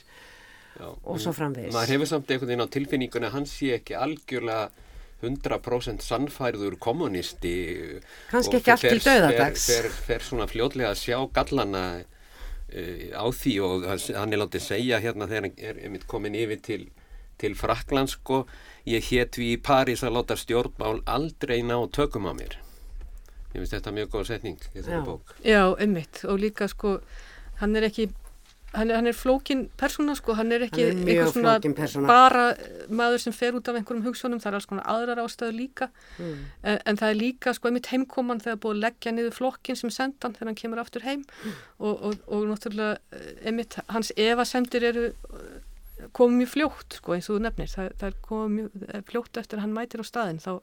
já, 0.78 0.86
og 0.86 1.20
svo 1.22 1.34
framvegis. 1.34 1.74
maður 1.74 1.96
hefur 1.96 2.10
samt 2.12 2.30
einhvern 2.30 2.52
veginn 2.52 2.66
á 2.66 2.76
tilfinningunni 2.76 3.30
að 3.30 3.38
hann 3.40 3.48
sé 3.50 3.72
ekki 3.80 3.96
algjörlega 3.98 4.70
100% 5.24 6.04
sannfærður 6.04 6.76
kommunisti 6.84 7.54
Kannski 8.32 8.58
og 8.58 8.60
ekki 8.60 8.74
allt 8.74 8.88
til 8.90 9.04
dauðadags. 9.06 9.68
fer, 9.70 9.88
fer, 9.88 10.02
fer 10.08 10.28
svona 10.28 10.50
fljótlega 10.52 10.92
að 10.92 11.00
sjá 11.00 11.18
gallana 11.36 11.84
uh, 12.04 13.06
á 13.16 13.26
því 13.32 13.54
og 13.66 13.88
hann 13.88 14.36
er 14.36 14.44
látið 14.44 14.68
segja 14.68 15.00
hérna 15.04 15.30
þegar 15.32 15.48
hann 15.48 15.64
er 15.72 15.80
einmitt 15.86 16.06
komin 16.12 16.38
yfir 16.38 16.62
til, 16.66 16.84
til 17.42 17.56
Fraklands 17.58 18.18
sko, 18.20 18.44
ég 18.90 19.06
hét 19.10 19.40
við 19.40 19.56
í 19.56 19.64
París 19.64 20.04
að 20.04 20.20
láta 20.20 20.38
stjórnmál 20.40 21.00
aldrei 21.08 21.62
ná 21.64 21.80
tökum 21.96 22.28
á 22.28 22.34
mér 22.36 22.60
ég 23.54 23.62
finnst 23.62 23.78
þetta 23.78 23.94
mjög 23.94 24.10
góð 24.18 24.28
setning 24.34 24.58
í 24.74 24.80
þessari 24.82 25.06
bók. 25.06 25.36
Já, 25.46 25.62
einmitt. 25.78 26.24
Og 26.26 26.40
líka 26.42 26.68
sko, 26.72 26.98
hann 27.62 27.76
er 27.78 27.88
ekki 27.90 28.10
hann 28.74 28.90
er, 28.90 28.96
hann 28.98 29.06
er 29.06 29.14
flókin 29.14 29.68
persóna 29.78 30.16
sko, 30.18 30.34
hann 30.34 30.52
er 30.52 30.64
ekki 30.66 30.88
Hann 30.88 31.04
er 31.06 31.20
einhver 31.20 31.32
svona 31.36 31.52
persóna. 31.62 32.08
bara 32.10 32.46
eh, 32.58 32.88
maður 32.90 33.22
sem 33.22 33.34
fer 33.38 33.54
út 33.54 33.68
af 33.70 33.76
einhverjum 33.78 34.06
hugsunum, 34.08 34.40
það 34.42 34.50
er 34.50 34.58
alls 34.58 34.66
konar 34.72 34.88
aðrar 34.90 35.22
ástöðu 35.22 35.54
líka. 35.60 35.90
Mm. 36.18 36.40
en, 36.64 36.80
en 36.90 36.98
það 36.98 37.12
er 37.14 37.20
líka 37.20 37.54
sko 37.54 37.70
einmitt 37.70 37.92
heimkoman 37.94 38.42
þegar 38.42 38.58
búið 38.64 38.74
að 38.80 38.82
leggja 38.88 39.14
niður 39.14 39.38
flokkin 39.38 39.78
sem 39.78 39.94
sendan 39.94 40.34
þegar 40.34 40.50
hann 40.50 40.60
kemur 40.64 40.82
aftur 40.82 41.06
heim. 41.06 41.22
Og, 41.78 41.94
og, 41.94 42.18
og 42.26 42.48
náttúrulega 42.50 42.98
eh, 43.14 43.30
einmitt 43.46 43.78
hans 43.94 44.10
evasendir 44.18 44.88
eru 44.90 45.06
eh, 45.14 46.10
komið 46.18 46.42
mjög 46.42 46.54
fljótt 46.56 46.98
sko 46.98 47.14
eins 47.14 47.30
og 47.30 47.38
þú 47.38 47.46
nefnir. 47.46 47.70
Það, 47.76 47.94
það 48.02 48.10
er 48.10 48.18
komið 48.26 48.58
mjög 48.58 49.08
fljótt 49.12 49.44
eftir 49.44 49.62
að 49.62 49.68
hann 49.68 49.78
mætir 49.78 50.02
á 50.02 50.06
staðin 50.10 50.42
þá, 50.42 50.54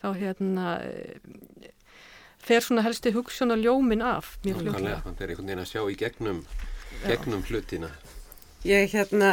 þá 0.00 0.08
hérna 0.16 0.70
fer 2.46 2.64
svona 2.64 2.84
helsti 2.86 3.12
hugsun 3.16 3.54
og 3.54 3.62
ljómin 3.62 4.04
af 4.04 4.36
mjög 4.44 4.60
Nákvæmlega, 4.60 4.72
fljótlega. 4.72 5.00
Hann 5.04 5.18
fer 5.18 5.32
einhvern 5.32 5.50
veginn 5.50 5.64
að 5.64 5.70
sjá 5.72 5.82
í 5.82 5.96
gegnum, 6.02 6.42
gegnum 7.06 7.44
hlutina. 7.48 7.90
Ég 8.66 8.94
hérna, 8.94 9.32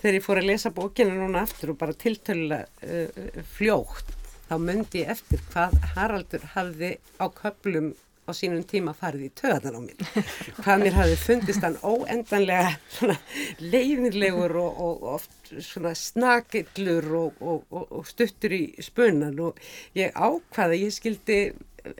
þegar 0.00 0.18
ég 0.18 0.26
fór 0.26 0.42
að 0.42 0.50
lesa 0.50 0.74
bókina 0.76 1.16
núna 1.16 1.44
aftur 1.46 1.74
og 1.74 1.80
bara 1.80 1.96
tiltölulega 1.96 2.68
uh, 2.84 3.42
fljótt, 3.56 4.14
þá 4.50 4.54
myndi 4.60 5.04
ég 5.04 5.16
eftir 5.16 5.42
hvað 5.52 5.76
Haraldur 5.94 6.46
hafði 6.54 6.94
á 7.20 7.26
köplum 7.28 7.92
á 8.30 8.32
sínum 8.36 8.62
tíma 8.66 8.94
farið 8.96 9.26
í 9.26 9.30
töðan 9.40 9.76
á 9.76 9.80
mér. 9.82 10.04
Hvað 10.62 10.84
mér 10.84 10.96
hafði 10.98 11.16
fundist 11.18 11.64
hann 11.66 11.78
óendanlega 11.82 12.74
svona 12.94 13.16
leiðinlegur 13.58 14.54
og, 14.60 14.80
og 14.86 15.06
oft 15.16 15.52
svona 15.66 15.92
snakillur 15.98 17.08
og, 17.24 17.40
og, 17.42 17.64
og, 17.74 17.86
og 17.98 18.06
stuttur 18.08 18.54
í 18.54 18.62
spunan 18.84 19.40
og 19.42 19.58
ég 19.98 20.14
ákvaða, 20.14 20.78
ég 20.78 20.94
skildi 20.94 21.40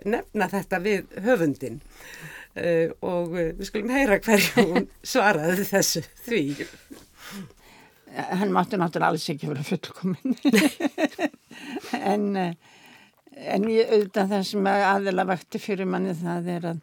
nefna 0.05 0.51
þetta 0.51 0.83
við 0.85 1.15
höfundin. 1.25 1.81
Uh, 2.51 2.91
og 3.07 3.37
uh, 3.37 3.53
við 3.55 3.69
skulum 3.69 3.95
heyra 3.95 4.19
hverju 4.25 4.67
hún 4.73 4.89
svaraði 5.13 5.67
þessu 5.69 6.03
því. 6.27 6.43
hann 8.11 8.51
mátti 8.51 8.75
náttúrulega 8.75 9.13
alls 9.13 9.29
ekki 9.31 9.47
vera 9.47 9.63
fullkomin 9.63 10.33
en 12.13 12.25
eh, 12.37 12.57
en 13.49 13.67
ég 13.71 13.91
auðvitað 13.91 14.33
það 14.35 14.47
sem 14.51 14.69
aðeila 14.71 15.27
vakti 15.29 15.61
fyrir 15.63 15.89
manni 15.89 16.15
það 16.19 16.49
er 16.57 16.67
að 16.73 16.81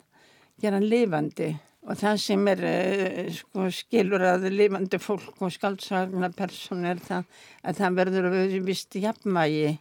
gera 0.64 0.82
lifandi 0.82 1.50
og 1.88 2.00
það 2.00 2.20
sem 2.24 2.50
er 2.52 2.64
eh, 2.68 3.22
sko, 3.36 3.68
skilur 3.74 4.26
að 4.28 4.50
lifandi 4.54 5.00
fólk 5.02 5.44
og 5.44 5.54
skaldsagna 5.54 6.32
persónu 6.36 6.90
er 6.92 7.02
það 7.04 7.28
að 7.64 7.82
það 7.82 8.00
verður 8.02 8.30
að 8.30 8.38
vera 8.38 8.64
vist 8.68 9.00
jafnvægi 9.04 9.72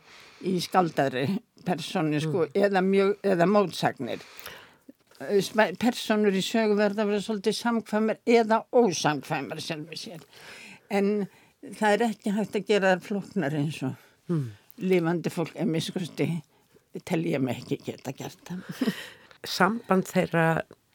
í 0.44 0.56
skaldari 0.64 1.26
persónu 1.66 2.20
sko, 2.22 2.46
eða, 2.54 2.82
mjög, 2.84 3.16
eða 3.26 3.48
mótsagnir 3.50 4.22
personur 5.80 6.36
í 6.36 6.42
sögu 6.44 6.76
verða 6.76 7.06
að 7.06 7.12
vera 7.14 7.24
svolítið 7.24 7.58
samkvæmur 7.58 8.20
eða 8.28 8.60
ósamkvæmur 8.76 9.62
sjálfur 9.64 10.00
sér 10.00 10.26
en 10.92 11.26
það 11.78 11.92
er 11.92 12.06
ekki 12.10 12.34
hægt 12.36 12.58
að 12.58 12.66
gera 12.68 12.94
þær 12.94 13.06
flóknar 13.06 13.56
eins 13.56 13.80
og 13.86 13.96
mm. 14.28 14.44
lifandi 14.84 15.32
fólk 15.32 15.56
en 15.56 15.72
miskusti 15.72 16.28
tel 17.08 17.22
ég 17.28 17.40
mig 17.42 17.62
ekki 17.62 17.80
geta 17.88 18.12
gert 18.16 18.44
það 18.44 18.92
samband 19.56 20.08
þeirra 20.10 20.48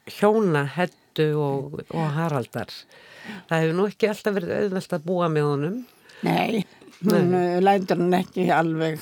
hjóna, 0.10 0.66
Heddu 0.76 1.30
og, 1.40 1.80
og 1.94 2.06
Haraldar. 2.16 2.72
Það 3.50 3.64
hefur 3.64 3.78
nú 3.78 3.88
ekki 3.90 4.10
alltaf 4.12 4.38
verið 4.38 4.54
auðvelt 4.58 4.96
að 4.98 5.08
búa 5.08 5.30
með 5.32 5.48
honum. 5.50 5.80
Nei, 6.26 6.64
hún 7.06 7.36
lætur 7.64 8.02
hann 8.02 8.18
ekki 8.22 8.48
alveg 8.54 9.02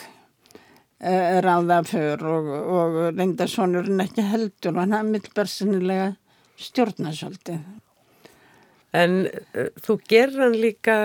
ráða 1.00 1.84
för 1.88 2.24
og, 2.28 2.48
og 2.76 2.98
reynda 3.16 3.48
sonurinn 3.48 4.04
ekki 4.04 4.26
heldur 4.28 4.74
og 4.74 4.82
hann 4.84 4.96
hafði 4.98 5.14
mitt 5.14 5.30
bersinilega 5.36 6.10
stjórna 6.60 7.14
svolítið. 7.16 7.62
En 8.92 9.16
uh, 9.30 9.70
þú 9.80 10.00
gerir 10.10 10.44
hann 10.44 10.58
líka, 10.60 10.98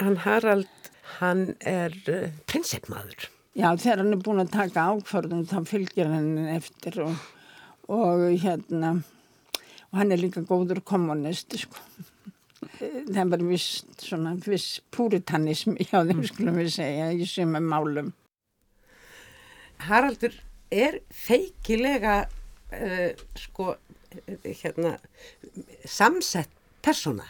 hann 0.00 0.16
Harald, 0.24 0.90
hann 1.20 1.52
er 1.60 1.94
uh, 2.10 2.26
prinsipmaður. 2.50 3.28
Já, 3.58 3.70
þegar 3.76 4.02
hann 4.02 4.16
er 4.16 4.24
búin 4.24 4.42
að 4.42 4.54
taka 4.54 4.88
ákvörðum 4.90 5.46
þá 5.50 5.58
fylgir 5.66 6.10
hann 6.10 6.34
eftir 6.56 6.98
og, 7.04 7.22
og 7.86 8.26
hérna 8.42 8.96
og 9.88 9.98
hann 10.00 10.12
er 10.12 10.20
líka 10.20 10.42
góður 10.46 10.82
kommunist 10.84 11.56
sko. 11.58 11.80
það 12.78 13.30
var 13.32 13.42
viss 13.46 13.84
svona 14.02 14.34
viss 14.42 14.80
puritanism 14.94 15.76
hjá 15.78 16.02
þeim 16.06 16.24
skulum 16.26 16.58
við 16.58 16.72
segja 16.74 17.12
í 17.14 17.26
sumum 17.26 17.68
málum 17.70 18.10
Haraldur 19.86 20.34
er 20.74 21.00
feikilega 21.14 22.20
uh, 22.26 23.10
sko, 23.38 23.74
uh, 23.74 24.38
hérna, 24.44 24.96
samsett 25.86 26.52
persóna. 26.84 27.26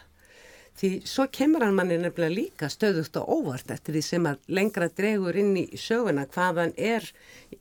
Því 0.79 0.91
svo 1.11 1.27
kemur 1.35 1.65
hann 1.67 1.75
manni 1.75 1.97
nefnilega 1.99 2.35
líka 2.35 2.69
stöðugt 2.71 3.17
og 3.19 3.31
óvart 3.41 3.73
eftir 3.75 3.97
því 3.97 4.03
sem 4.07 4.29
að 4.31 4.53
lengra 4.61 4.87
dregur 4.89 5.39
inn 5.41 5.57
í 5.59 5.67
söguna 5.75 6.29
hvað 6.31 6.61
hann 6.63 6.75
er 6.79 7.09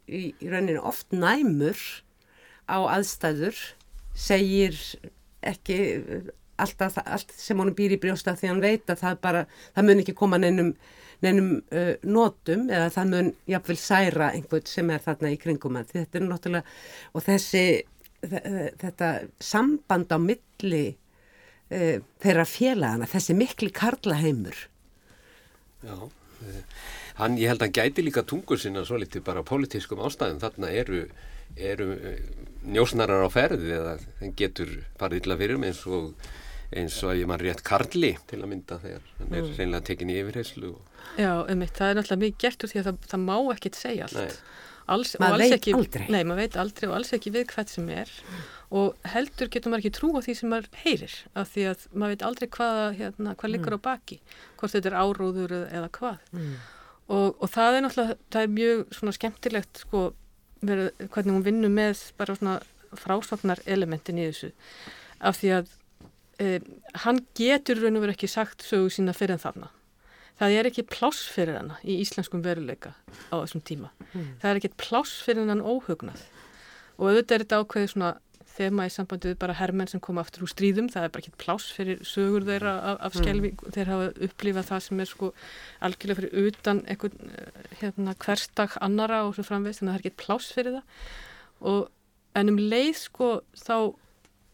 í, 0.05 0.35
í 0.37 0.51
rauninu 0.51 0.83
oft 0.85 1.15
næmur 1.15 1.81
á 2.69 2.77
aðstæður, 2.85 3.57
segir 4.13 4.77
ekki 5.41 5.79
alltaf 6.57 6.97
allt 7.05 7.33
sem 7.37 7.57
honum 7.59 7.75
býr 7.77 7.95
í 7.95 8.01
brjósta 8.01 8.35
því 8.37 8.51
hann 8.51 8.63
veit 8.63 8.89
að 8.89 9.01
það 9.03 9.19
bara, 9.23 9.43
það 9.75 9.89
mun 9.89 10.03
ekki 10.03 10.15
koma 10.17 10.39
neinum, 10.41 10.71
neinum 11.25 11.51
uh, 11.73 11.93
notum 12.05 12.67
eða 12.69 12.89
það 12.93 13.11
mun 13.13 13.29
jafnvel 13.49 13.77
særa 13.81 14.31
einhvern 14.35 14.67
sem 14.69 14.89
er 14.93 15.03
þarna 15.05 15.31
í 15.33 15.39
kringum 15.41 15.79
hann. 15.79 15.87
Þetta 15.89 16.19
er 16.19 16.25
náttúrulega, 16.27 16.75
og 17.17 17.25
þessi, 17.25 17.63
þe- 18.21 18.71
þetta 18.83 19.11
samband 19.51 20.13
á 20.13 20.17
milli 20.21 20.83
uh, 20.93 21.97
þeirra 22.23 22.45
félagana, 22.49 23.09
þessi 23.09 23.37
mikli 23.37 23.71
karlaheimur. 23.73 24.65
Já, 25.85 25.97
eh, 26.41 26.61
hann, 27.21 27.37
ég 27.37 27.51
held 27.51 27.61
að 27.61 27.67
hann 27.67 27.77
gæti 27.77 28.05
líka 28.05 28.23
tungur 28.25 28.57
sinna 28.61 28.81
svo 28.85 28.97
litið 29.01 29.25
bara 29.27 29.43
pólitískum 29.45 29.99
ástæðum 30.07 30.39
þarna 30.41 30.71
eru, 30.73 31.03
eru 31.55 31.91
eh, 31.97 32.23
njósnarar 32.65 33.25
á 33.25 33.29
ferði 33.31 33.75
eða 33.77 33.93
hann 34.21 34.33
getur 34.39 34.71
farið 34.99 35.21
illa 35.21 35.37
fyrir 35.39 35.61
með 35.61 35.73
eins 35.75 35.83
og 35.87 36.31
eins 36.75 36.97
og 37.03 37.15
ég 37.15 37.27
mann 37.29 37.39
rétt 37.39 37.63
Karli 37.63 38.13
til 38.27 38.41
að 38.43 38.49
mynda 38.51 38.79
þegar 38.83 39.01
hann 39.19 39.33
er 39.33 39.41
Mm. 39.47 39.55
reynilega 39.57 39.83
tekin 39.87 40.09
í 40.11 40.17
yfirheyslu 40.21 40.73
og 40.75 40.81
Já, 41.17 41.31
um 41.49 41.61
það 41.61 41.89
er 41.89 41.95
náttúrulega 41.95 42.23
mikið 42.25 42.37
gert 42.43 42.63
úr 42.63 42.69
því 42.73 42.79
að 42.81 42.87
það, 42.89 42.97
það 43.07 43.21
má 43.23 43.37
ekkit 43.55 43.75
segja 43.79 44.03
allt. 44.03 44.17
Nei. 44.17 44.31
Alls, 44.87 45.15
Maður 45.19 45.33
alls 45.33 45.43
veit 45.43 45.53
ekki, 45.57 45.73
aldrei. 45.75 46.05
Nei, 46.09 46.23
maður 46.23 46.37
veit 46.43 46.55
aldrei 46.61 46.87
og 46.89 46.95
alls 46.95 47.09
ekki 47.13 47.31
við 47.35 47.45
hvert 47.51 47.69
sem 47.69 47.89
er 47.91 48.11
og 48.71 48.95
heldur 49.03 49.49
getur 49.51 49.71
maður 49.71 49.83
ekki 49.83 49.91
trú 49.97 50.09
á 50.15 50.19
því 50.23 50.35
sem 50.35 50.49
maður 50.51 50.67
heyrir 50.83 51.15
af 51.35 51.49
því 51.51 51.65
að 51.71 51.83
maður 51.93 52.13
veit 52.13 52.23
aldrei 52.27 52.47
hvað, 52.55 52.95
hérna, 52.99 53.35
hvað 53.35 53.51
liggur 53.51 53.75
á 53.75 53.79
baki, 53.87 54.19
hvort 54.59 54.71
þetta 54.75 54.91
er 54.91 54.97
áróður 54.99 55.55
eða, 55.71 55.89
hvað. 55.97 56.17
Og, 57.07 57.35
og 57.41 57.49
það 57.51 57.77
er 57.79 57.83
náttúrulega, 57.87 58.17
það 58.31 58.41
er 58.47 58.53
mjög 58.57 58.85
svona 58.99 59.15
skemmtilegt 59.15 59.83
sko, 59.83 60.03
verið, 60.67 60.89
hvernig 61.11 61.35
hún 61.37 61.45
vinnur 61.47 61.71
með 61.71 62.03
bara 62.19 62.35
svona 62.39 62.57
frásvagnar 62.95 63.59
elementin 63.67 64.19
í 64.19 64.27
þessu 64.31 64.51
af 65.19 65.39
því 65.41 65.51
að 65.59 65.75
e, 66.41 66.59
hann 67.03 67.23
getur 67.37 67.81
raun 67.81 67.99
og 67.99 68.05
verið 68.05 68.17
ekki 68.17 68.29
sagt 68.31 68.65
sögu 68.65 68.91
sína 68.93 69.15
fyrir 69.17 69.37
en 69.37 69.43
þarna. 69.43 69.71
Það 70.37 70.55
er 70.59 70.69
ekki 70.69 70.85
pláss 70.85 71.25
fyrir 71.33 71.57
hana 71.57 71.79
í 71.81 71.97
íslenskum 72.03 72.43
veruleika 72.45 72.93
á 73.33 73.35
þessum 73.41 73.63
tíma. 73.65 73.89
Það 74.13 74.49
er 74.51 74.59
ekki 74.59 74.75
pláss 74.77 75.17
fyrir 75.25 75.49
hann 75.49 75.65
óhugnað. 75.65 76.21
Og 76.97 77.09
auðvitað 77.09 77.35
er 77.35 77.45
þetta 77.45 77.61
ákveðið 77.63 77.93
svona 77.93 78.11
þema 78.57 78.87
í 78.87 78.93
sambandi 78.93 79.31
við 79.31 79.39
bara 79.41 79.55
hermenn 79.57 79.89
sem 79.89 80.01
koma 80.03 80.23
aftur 80.23 80.45
úr 80.45 80.51
stríðum. 80.51 80.89
Það 80.93 81.07
er 81.07 81.13
bara 81.13 81.23
ekki 81.23 81.41
pláss 81.41 81.71
fyrir 81.73 82.01
sögur 82.05 82.45
þeirra 82.47 82.73
af, 82.91 82.99
af 83.07 83.17
skelving. 83.17 83.59
Þeir 83.73 83.91
hafa 83.93 84.07
upplifað 84.27 84.69
það 84.71 84.83
sem 84.87 85.03
er 85.03 85.11
sko 85.11 85.31
algjörlega 85.85 86.19
fyrir 86.21 86.49
utan 86.49 86.81
einhvern 86.85 87.33
eh, 87.37 87.61
hérna, 87.81 88.15
hverstak 88.25 88.77
annara 88.85 89.23
og 89.27 89.37
svo 89.37 89.45
framvegst. 89.47 89.81
Þannig 89.81 89.93
að 89.93 89.97
það 89.97 90.01
er 90.01 90.05
ekki 90.05 90.23
pláss 90.25 90.53
fyrir 90.57 90.77
það. 90.77 91.05
Og, 91.73 91.81
en 92.37 92.53
um 92.53 92.61
leið 92.61 92.93
sko 93.03 93.31
þá 93.57 93.77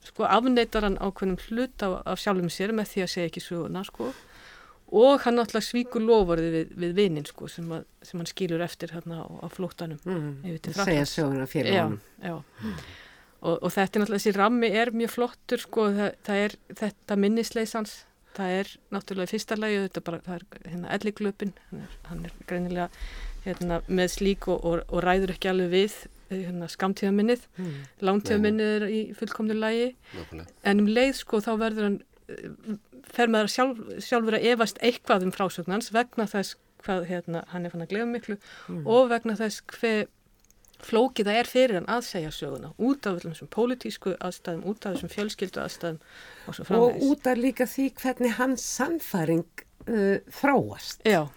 sko 0.10 0.28
afneitar 0.28 0.84
hann 0.88 0.98
ákveðnum 1.00 1.40
hlut 1.48 1.84
af, 1.88 1.98
af 2.06 2.20
sjálfum 2.22 2.50
sér 2.54 2.74
með 2.76 2.92
því 2.94 3.04
að 3.06 3.12
segja 3.16 3.30
ekki 3.32 3.44
söguna 3.44 3.84
sko 3.88 4.12
og 4.94 5.24
hann 5.26 5.40
náttúrulega 5.40 5.66
svíkur 5.66 6.04
lofarði 6.06 6.50
við, 6.54 6.74
við 6.84 6.92
vinnin 7.00 7.26
sko 7.26 7.48
sem, 7.50 7.66
að, 7.74 7.86
sem 8.06 8.20
hann 8.22 8.30
skilur 8.30 8.62
eftir 8.62 8.92
hérna 8.94 9.24
á, 9.26 9.28
á 9.42 9.48
flóttanum 9.50 9.98
Mm. 10.06 10.60
Segja 10.76 11.06
söguna 11.10 11.48
fyrir 11.50 11.74
Já, 11.74 11.84
honum. 11.88 12.02
já. 12.22 12.36
Og, 13.44 13.58
og 13.60 13.72
þetta 13.74 13.98
er 13.98 14.04
náttúrulega, 14.04 14.22
þessi 14.22 14.36
rammi 14.38 14.70
er 14.72 14.92
mjög 14.96 15.10
flottur 15.18 15.60
sko, 15.60 15.88
það, 15.98 16.14
það 16.24 16.44
er 16.46 16.54
þetta 16.80 17.18
minnisleisans, 17.20 17.96
það 18.38 18.54
er 18.60 18.70
náttúrulega 18.96 19.28
í 19.28 19.34
fyrsta 19.34 19.58
lagi, 19.60 19.82
þetta 19.88 20.04
bara, 20.08 20.20
það 20.24 20.36
er 20.38 20.70
hérna 20.72 20.94
elliklöpin, 20.96 21.52
hann 21.72 21.82
er, 21.84 21.98
hann 22.12 22.22
er 22.30 22.38
greinilega 22.48 22.88
hérna, 23.44 23.82
með 23.90 24.14
slík 24.16 24.48
og, 24.54 24.64
og, 24.64 24.86
og 24.94 25.04
ræður 25.04 25.34
ekki 25.36 25.52
alveg 25.52 25.74
við 25.74 25.98
hérna, 26.40 26.68
skamtíðaminnið, 26.72 27.46
Mm. 27.58 27.76
langtíðaminnið 28.02 28.72
er 28.78 28.88
í 28.90 29.02
fullkomnu 29.16 29.54
nákvæmlega. 30.14 30.48
en 30.64 30.80
um 30.80 30.88
leið 30.88 31.14
sko 31.22 31.38
þá 31.42 31.52
verður 31.60 31.84
hann 31.84 32.02
eh, 32.30 32.78
fer 33.14 33.28
maður 33.28 33.52
sjálf, 33.54 33.78
sjálfur 34.00 34.38
að 34.40 34.46
efast 34.54 34.78
eitthvað 34.82 35.24
um 35.24 35.32
frásögnans 35.32 35.92
vegna 35.94 36.26
þess 36.26 36.56
hvað 36.84 37.06
hérna, 37.08 37.46
hann 37.48 37.66
er 37.66 37.70
fann 37.72 37.82
að 37.86 37.90
glefa 37.94 38.06
miklu 38.12 38.38
og 38.86 39.10
vegna 39.10 39.36
þess 39.40 39.62
hver 39.80 40.08
flókið 40.84 41.30
það 41.30 41.38
er 41.40 41.48
fyrir 41.48 41.76
hann 41.80 41.86
að 41.88 42.02
segja 42.04 42.32
söguna 42.36 42.74
út 42.78 43.06
af 43.08 43.22
þessum 43.24 43.48
pólitísku 43.48 44.18
aðstæðum, 44.20 44.66
út 44.68 44.86
af 44.86 44.98
þessum 44.98 45.12
fjölskyldu 45.14 45.62
aðstæðum 45.64 46.00
og 46.48 46.72
Og 46.76 47.06
út 47.08 47.28
af 47.28 47.38
líka 47.40 47.68
því 47.70 47.86
hvernig 48.02 48.34
hans 48.40 48.66
sannfæring 48.68 49.46
uh, 49.88 50.18
þróast. 50.28 51.00
Já, 51.08 51.28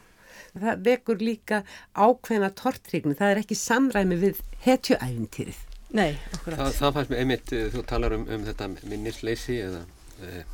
Það 0.57 0.83
vekur 0.87 1.23
líka 1.23 1.63
ákveðna 1.95 2.51
tortryggni. 2.57 3.15
Það 3.19 3.33
er 3.35 3.41
ekki 3.43 3.59
samræmi 3.61 4.17
við 4.23 4.41
hetjuæfintýrið. 4.67 5.59
nei, 5.97 6.17
okkur 6.35 6.57
Það, 6.59 6.73
það 6.81 6.93
fannst 6.97 7.11
mér 7.13 7.21
einmitt, 7.23 7.53
eh, 7.55 7.67
þú 7.73 7.83
talar 7.87 8.13
um, 8.17 8.25
um 8.29 8.45
þetta 8.45 8.67
minnisleysi 8.91 9.55
eða 9.63 9.83
e, 10.21 10.45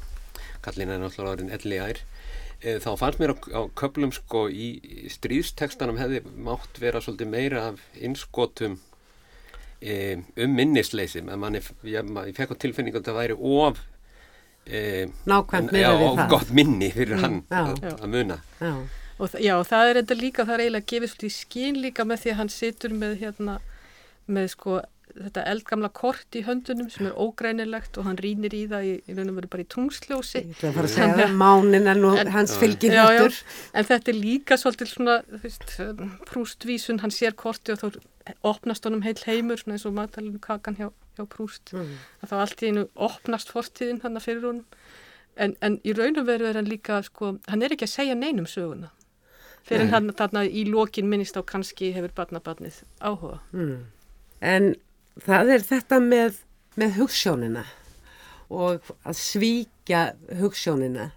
kallin 0.62 0.90
er 0.92 1.00
náttúrulega 1.00 1.32
orðin 1.36 1.52
elli 1.56 1.78
ær 1.82 1.98
e, 2.62 2.74
þá 2.84 2.90
fannst 3.00 3.18
mér 3.22 3.32
á, 3.34 3.36
á 3.56 3.62
köplum 3.80 4.12
sko 4.14 4.44
í 4.52 4.68
stríðstekstanum 5.10 5.98
hefði 5.98 6.20
mátt 6.46 6.78
vera 6.82 7.00
svolítið 7.02 7.32
meira 7.32 7.64
af 7.72 7.80
innskotum 7.96 8.76
e, 9.82 10.20
um 10.36 10.54
minnisleysi 10.54 11.24
menn 11.26 11.40
manni, 11.42 11.62
ég, 11.88 12.12
ég 12.28 12.36
fekk 12.36 12.52
á 12.54 12.62
tilfinningu 12.62 13.00
að 13.00 13.08
það 13.10 13.18
væri 13.22 13.38
of 13.40 13.80
Nákvæmt 15.26 15.72
en- 15.72 15.80
já, 15.80 15.90
við 15.98 16.18
það. 16.20 16.28
gott 16.30 16.50
minni 16.54 16.90
fyrir 16.94 17.18
hann 17.18 17.40
já. 17.50 17.64
að, 17.64 17.80
að 17.98 18.12
muna 18.12 18.36
Já. 18.60 18.74
Og 19.18 19.28
þa- 19.32 19.42
já, 19.44 19.54
það 19.68 19.90
er 19.90 20.00
þetta 20.02 20.20
líka, 20.22 20.44
það 20.48 20.54
er 20.54 20.64
eiginlega 20.64 20.90
gefið 20.92 21.12
svolítið 21.12 21.28
í 21.30 21.36
skín 21.36 21.76
líka 21.82 22.04
með 22.08 22.22
því 22.24 22.30
að 22.32 22.40
hann 22.40 22.48
situr 22.48 22.90
með 22.96 23.18
hérna, 23.20 23.58
með 24.28 24.48
sko 24.56 24.80
þetta 25.12 25.42
eldgamla 25.44 25.90
kort 25.92 26.32
í 26.32 26.40
höndunum 26.46 26.86
sem 26.90 27.06
er 27.10 27.12
ógreinilegt 27.20 27.98
og 28.00 28.06
hann 28.06 28.16
rínir 28.16 28.54
í 28.56 28.62
það 28.70 28.86
í, 28.88 28.92
í 29.04 29.16
raun 29.18 29.28
og 29.28 29.34
veru 29.36 29.48
bara 29.52 29.62
í 29.62 29.68
tungsljósi. 29.68 30.40
Að 30.64 30.78
að 30.86 30.88
segja 30.88 31.16
það, 31.18 31.34
mánin 31.42 31.86
er 31.92 32.00
nú 32.00 32.14
En- 32.16 32.30
hans 32.32 32.54
já, 32.96 33.04
hættur. 33.10 33.36
en 33.74 33.84
þetta 33.84 34.08
er 34.08 34.18
líka 34.22 34.56
svolítið 34.56 34.88
svona, 34.94 35.18
þú 35.28 35.42
veist, 35.42 35.74
prústvísun, 36.30 37.00
hann 37.04 37.10
sér 37.12 37.36
korti 37.36 37.72
og 37.74 37.78
þá 37.82 38.00
opnast 38.42 38.84
honum 38.88 39.02
heil 39.04 39.18
heimur, 39.26 39.60
svona 39.60 39.76
eins 39.76 39.84
og 39.84 39.92
matalinu 39.98 40.40
kakan 40.40 40.76
hjá, 40.80 40.88
hjá 41.18 41.26
prúst. 41.28 41.74
Mm. 41.76 41.92
Að 42.22 42.32
þá 42.32 42.36
allt 42.40 42.62
í 42.64 42.70
einu 42.72 42.88
opnast 42.96 43.52
fortíðin 43.52 44.00
hann 44.06 44.16
fyrir 44.22 44.46
honum. 44.48 44.64
En, 45.36 45.56
en 45.60 45.76
í 45.84 45.92
raun 45.96 46.16
og 46.20 46.26
veru 46.28 46.46
er 46.48 46.54
hann 46.60 46.68
líka, 46.68 47.02
sko, 47.04 47.34
hann 47.48 47.62
er 47.62 47.74
ekki 47.76 47.84
að 47.88 47.94
segja 47.98 48.16
neinum 48.16 48.46
söguna. 48.48 48.88
Fyrir 49.66 49.92
hann 49.92 50.10
þarna 50.18 50.44
í 50.46 50.64
lokin 50.66 51.08
minnist 51.10 51.38
á 51.38 51.42
kannski 51.46 51.92
hefur 51.94 52.14
barnabarnið 52.16 52.82
áhuga. 52.98 53.38
Mm. 53.54 53.84
En 54.42 54.72
það 55.22 55.54
er 55.56 55.66
þetta 55.66 56.00
með, 56.02 56.40
með 56.80 56.96
hugssjónina 56.98 57.64
og 58.52 58.92
að 59.06 59.18
svíkja 59.20 60.02
hugssjónina 60.40 61.12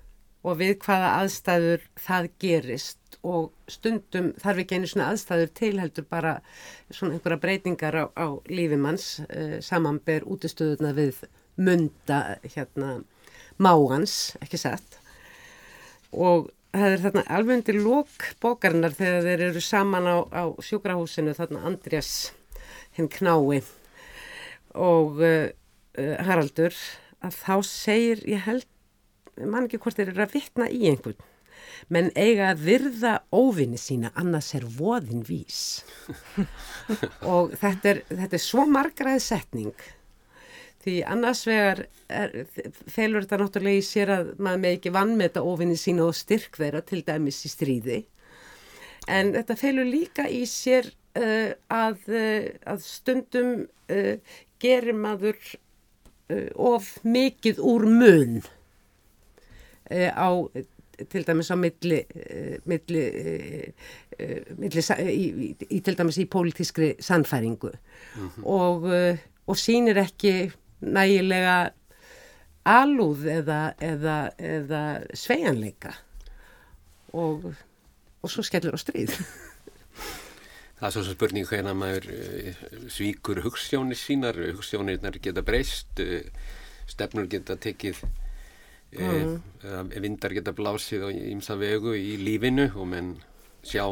og 0.45 0.59
við 0.61 0.75
hvaða 0.85 1.15
aðstæður 1.23 1.85
það 2.05 2.29
gerist 2.41 3.17
og 3.25 3.49
stundum 3.71 4.29
þarf 4.41 4.61
ekki 4.61 4.77
einu 4.77 4.89
svona 4.89 5.09
aðstæður 5.11 5.53
til 5.57 5.71
heldur 5.81 6.05
bara 6.09 6.35
svona 6.93 7.15
einhverja 7.15 7.41
breytingar 7.41 7.97
á, 7.97 8.05
á 8.13 8.27
lífimanns 8.51 9.07
uh, 9.25 9.57
samanber 9.65 10.27
útistöðuna 10.29 10.93
við 10.97 11.23
munda 11.57 12.37
hérna 12.43 12.99
máans, 13.57 14.35
ekki 14.43 14.59
satt 14.59 14.99
og 16.11 16.51
það 16.75 16.91
er 16.91 17.03
þarna 17.05 17.23
alveg 17.37 17.59
undir 17.59 17.79
lók 17.81 18.29
bókarinnar 18.43 18.95
þegar 18.95 19.27
þeir 19.27 19.43
eru 19.49 19.63
saman 19.63 20.09
á, 20.09 20.17
á 20.27 20.43
sjúkrahúsinu 20.59 21.35
þarna 21.37 21.63
Andrés 21.69 22.11
hinn 22.97 23.09
knái 23.11 23.61
og 24.75 25.21
uh, 25.23 25.47
Haraldur 25.95 26.75
að 27.23 27.37
þá 27.39 27.55
segir, 27.67 28.23
ég 28.27 28.43
held 28.45 28.67
ég 29.39 29.49
man 29.51 29.67
ekki 29.67 29.79
hvort 29.83 29.97
þeir 29.97 30.13
eru 30.13 30.25
að 30.25 30.35
vitna 30.37 30.67
í 30.71 30.85
einhvern. 30.91 31.17
Menn 31.91 32.09
eiga 32.15 32.49
að 32.51 32.63
virða 32.65 33.13
óvinni 33.35 33.77
sína, 33.79 34.11
annars 34.17 34.53
er 34.57 34.65
voðin 34.77 35.25
vís. 35.27 35.83
Og 37.35 37.53
þetta 37.59 37.91
er, 37.91 38.01
þetta 38.09 38.37
er 38.37 38.43
svo 38.43 38.65
margraði 38.69 39.21
setning 39.23 39.85
því 40.85 40.95
annars 41.09 41.41
vegar 41.49 41.85
felur 42.93 43.25
þetta 43.25 43.39
náttúrulega 43.41 43.81
í 43.81 43.85
sér 43.85 44.11
að 44.13 44.27
maður 44.37 44.61
með 44.61 44.75
ekki 44.77 44.93
vann 44.93 45.15
með 45.17 45.31
þetta 45.31 45.45
óvinni 45.49 45.77
sína 45.81 46.05
og 46.05 46.17
styrk 46.17 46.59
þeirra 46.61 46.83
til 46.85 47.01
dæmis 47.07 47.41
í 47.47 47.51
stríði. 47.51 48.03
En 49.09 49.33
þetta 49.35 49.57
felur 49.57 49.89
líka 49.89 50.27
í 50.29 50.43
sér 50.49 50.89
uh, 51.17 51.53
að, 51.73 52.05
uh, 52.09 52.47
að 52.69 52.85
stundum 52.85 53.51
uh, 53.65 54.37
gerir 54.61 54.97
maður 54.97 55.39
of 56.57 56.95
mikið 57.05 57.59
úr 57.61 57.83
mun 57.85 58.39
á 59.93 60.29
til 61.11 61.21
dæmis 61.21 61.51
á 61.53 61.57
milli, 61.59 61.99
milli, 62.65 63.03
milli 64.57 64.83
í, 65.05 65.27
í, 65.29 65.49
í 65.69 65.81
til 65.85 65.93
dæmis 65.99 66.17
í 66.17 66.25
pólitískri 66.25 66.95
sannfæringu. 66.97 67.69
Og, 68.41 68.87
uh, 68.89 69.21
og 69.45 69.61
sýnir 69.61 70.01
ekki 70.01 70.33
nægilega 70.81 71.57
alúð 72.65 73.25
eða, 73.29 73.59
eða, 73.79 74.17
eða 74.41 74.81
sveianleika 75.13 75.93
og, 77.13 77.51
og 78.21 78.31
svo 78.31 78.43
skellur 78.45 78.75
á 78.75 78.79
stríð. 78.81 79.13
Það 80.75 80.87
er 80.87 80.91
svo 80.91 81.03
sem 81.05 81.15
spurning 81.15 81.47
hvernig 81.47 81.77
maður 81.79 82.09
uh, 82.11 82.63
svíkur 82.91 83.39
hugssjónir 83.45 83.95
sínar, 83.95 84.35
hugssjónirnar 84.57 85.15
geta 85.23 85.43
breyst, 85.45 86.01
uh, 86.03 86.25
stefnur 86.89 87.29
geta 87.31 87.55
tekið, 87.55 88.01
uh, 88.99 89.37
uh, 89.63 89.85
vindar 90.03 90.35
geta 90.35 90.51
blásið 90.57 91.07
á 91.07 91.09
ímsa 91.15 91.55
vegu 91.61 91.95
í 91.95 92.17
lífinu 92.19 92.67
og 92.73 92.89
menn 92.91 93.13
sjá, 93.63 93.87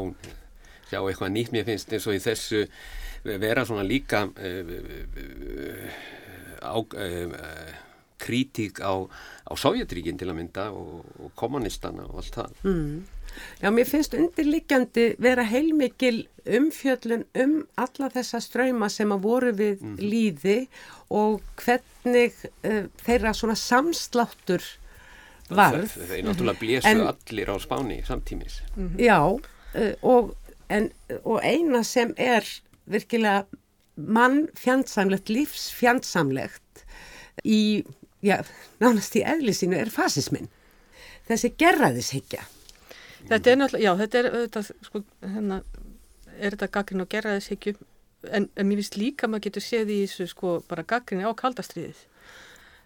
sjá 0.90 1.00
eitthvað 1.00 1.34
nýtt. 1.38 1.56
Mér 1.56 1.70
finnst 1.72 1.96
eins 1.96 2.10
og 2.10 2.20
í 2.20 2.22
þessu 2.26 2.66
vera 3.24 3.64
svona 3.66 3.88
líka 3.88 4.26
uh, 4.28 4.76
uh, 4.76 5.88
á, 6.64 6.76
uh, 6.80 7.74
kritík 8.24 8.80
á, 8.80 8.94
á 9.44 9.52
Sovjetríkin 9.60 10.18
til 10.18 10.30
að 10.32 10.38
mynda 10.40 10.70
og, 10.72 11.04
og 11.20 11.32
kommunistana 11.36 12.06
og 12.08 12.22
allt 12.22 12.38
það. 12.38 12.54
Mm. 12.64 13.02
Já, 13.64 13.70
mér 13.74 13.88
finnst 13.90 14.14
undirliggjandi 14.14 15.08
vera 15.20 15.44
heilmikil 15.50 16.28
umfjöllun 16.46 17.24
um 17.42 17.56
alla 17.82 18.10
þessa 18.14 18.40
ströyma 18.44 18.90
sem 18.94 19.10
að 19.16 19.24
voru 19.26 19.52
við 19.58 19.82
Mhm. 19.82 19.98
líði 20.00 20.58
og 21.10 21.42
hvernig 21.58 22.34
uh, 22.64 22.86
þeirra 23.04 23.34
svona 23.34 23.56
samsláttur 23.58 24.62
varð. 25.50 25.90
Þe- 25.98 26.08
Þeir 26.12 26.24
náttúrulega 26.30 26.60
blésu 26.62 26.88
En- 26.94 27.02
allir 27.10 27.50
á 27.52 27.56
Spáni 27.60 28.00
samtímis. 28.06 28.62
Já, 28.98 29.20
uh, 29.26 29.94
og, 30.04 30.36
en, 30.70 30.92
og 31.26 31.42
eina 31.44 31.84
sem 31.84 32.14
er 32.18 32.46
virkilega 32.88 33.46
mann 33.96 34.48
fjandsamlegt, 34.58 35.30
lífs 35.30 35.70
fjandsamlegt 35.76 36.84
í, 37.46 37.84
já, 38.26 38.40
nánast 38.82 39.16
í 39.20 39.24
eðlisínu 39.28 39.78
er 39.78 39.92
fasismin. 39.94 40.50
Þessi 41.28 41.54
gerraðishyggja. 41.60 42.44
Þetta 43.30 43.52
er 43.54 43.60
náttúrulega, 43.62 43.84
já, 43.86 43.92
þetta 44.02 44.20
er 44.20 44.30
auðvitað, 44.34 44.72
sko, 44.84 45.04
hérna, 45.24 45.60
er 46.40 46.56
þetta 46.56 46.72
gaggrin 46.76 47.04
og 47.06 47.12
gerraðishyggju, 47.14 47.76
en, 48.32 48.50
en 48.56 48.68
mér 48.68 48.82
finnst 48.82 48.98
líka 49.00 49.30
maður 49.30 49.46
getur 49.48 49.64
séð 49.64 49.94
í 49.94 50.00
þessu, 50.08 50.28
sko, 50.34 50.58
bara 50.68 50.84
gaggrinni 50.88 51.24
á 51.24 51.32
kaldastriðið. 51.40 52.02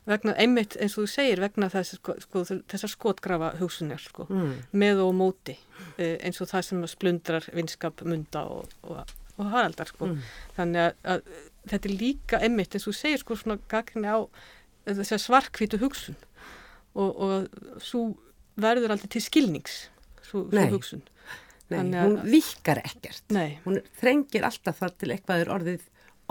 Vegna, 0.08 0.36
einmitt 0.40 0.78
eins 0.80 0.94
og 0.96 1.04
þú 1.04 1.10
segir, 1.12 1.42
vegna 1.44 1.68
þess, 1.74 1.98
sko, 1.98 2.14
sko, 2.24 2.44
þessar 2.72 2.92
skotgrafa 2.94 3.50
hugsunar, 3.60 4.00
sko, 4.00 4.28
Mm. 4.30 4.54
með 4.72 5.02
og 5.04 5.14
móti, 5.18 5.58
eh, 5.98 6.16
eins 6.24 6.40
og 6.40 6.48
það 6.48 6.64
sem 6.64 6.86
splundrar 6.88 7.50
vinskap 7.54 8.06
munda 8.06 8.46
og, 8.46 8.70
og, 8.84 9.02
og 9.38 9.50
haraldar, 9.54 9.90
sko. 9.92 10.08
Mm. 10.12 10.22
Þannig 10.58 10.84
að, 10.84 10.94
að 11.14 11.28
þetta 11.72 11.90
er 11.90 11.98
líka 12.02 12.40
einmitt, 12.42 12.74
eins 12.78 12.88
og 12.90 12.96
segir, 12.98 13.22
sko, 13.22 13.38
svona 13.38 13.60
gaggrinni 13.70 14.10
á 14.10 14.20
svarkvítu 14.88 15.78
hugsun 15.82 16.16
og, 16.96 17.10
og 17.22 17.82
svo 17.84 18.06
verður 18.58 18.96
aldrei 18.96 19.10
til 19.14 19.22
skilnings, 19.22 19.90
svo, 20.26 20.46
svo 20.50 20.68
hugsun. 20.72 21.04
Nei, 21.70 21.82
að- 21.92 22.06
hún 22.08 22.22
virkar 22.32 22.80
ekkert. 22.80 23.24
Nei, 23.36 23.60
Hún 23.66 23.82
þrengir 24.00 24.46
alltaf 24.48 24.80
þar 24.80 24.94
til 24.98 25.10
eitthvað 25.12 25.42
er 25.44 25.52
orðið 25.52 25.82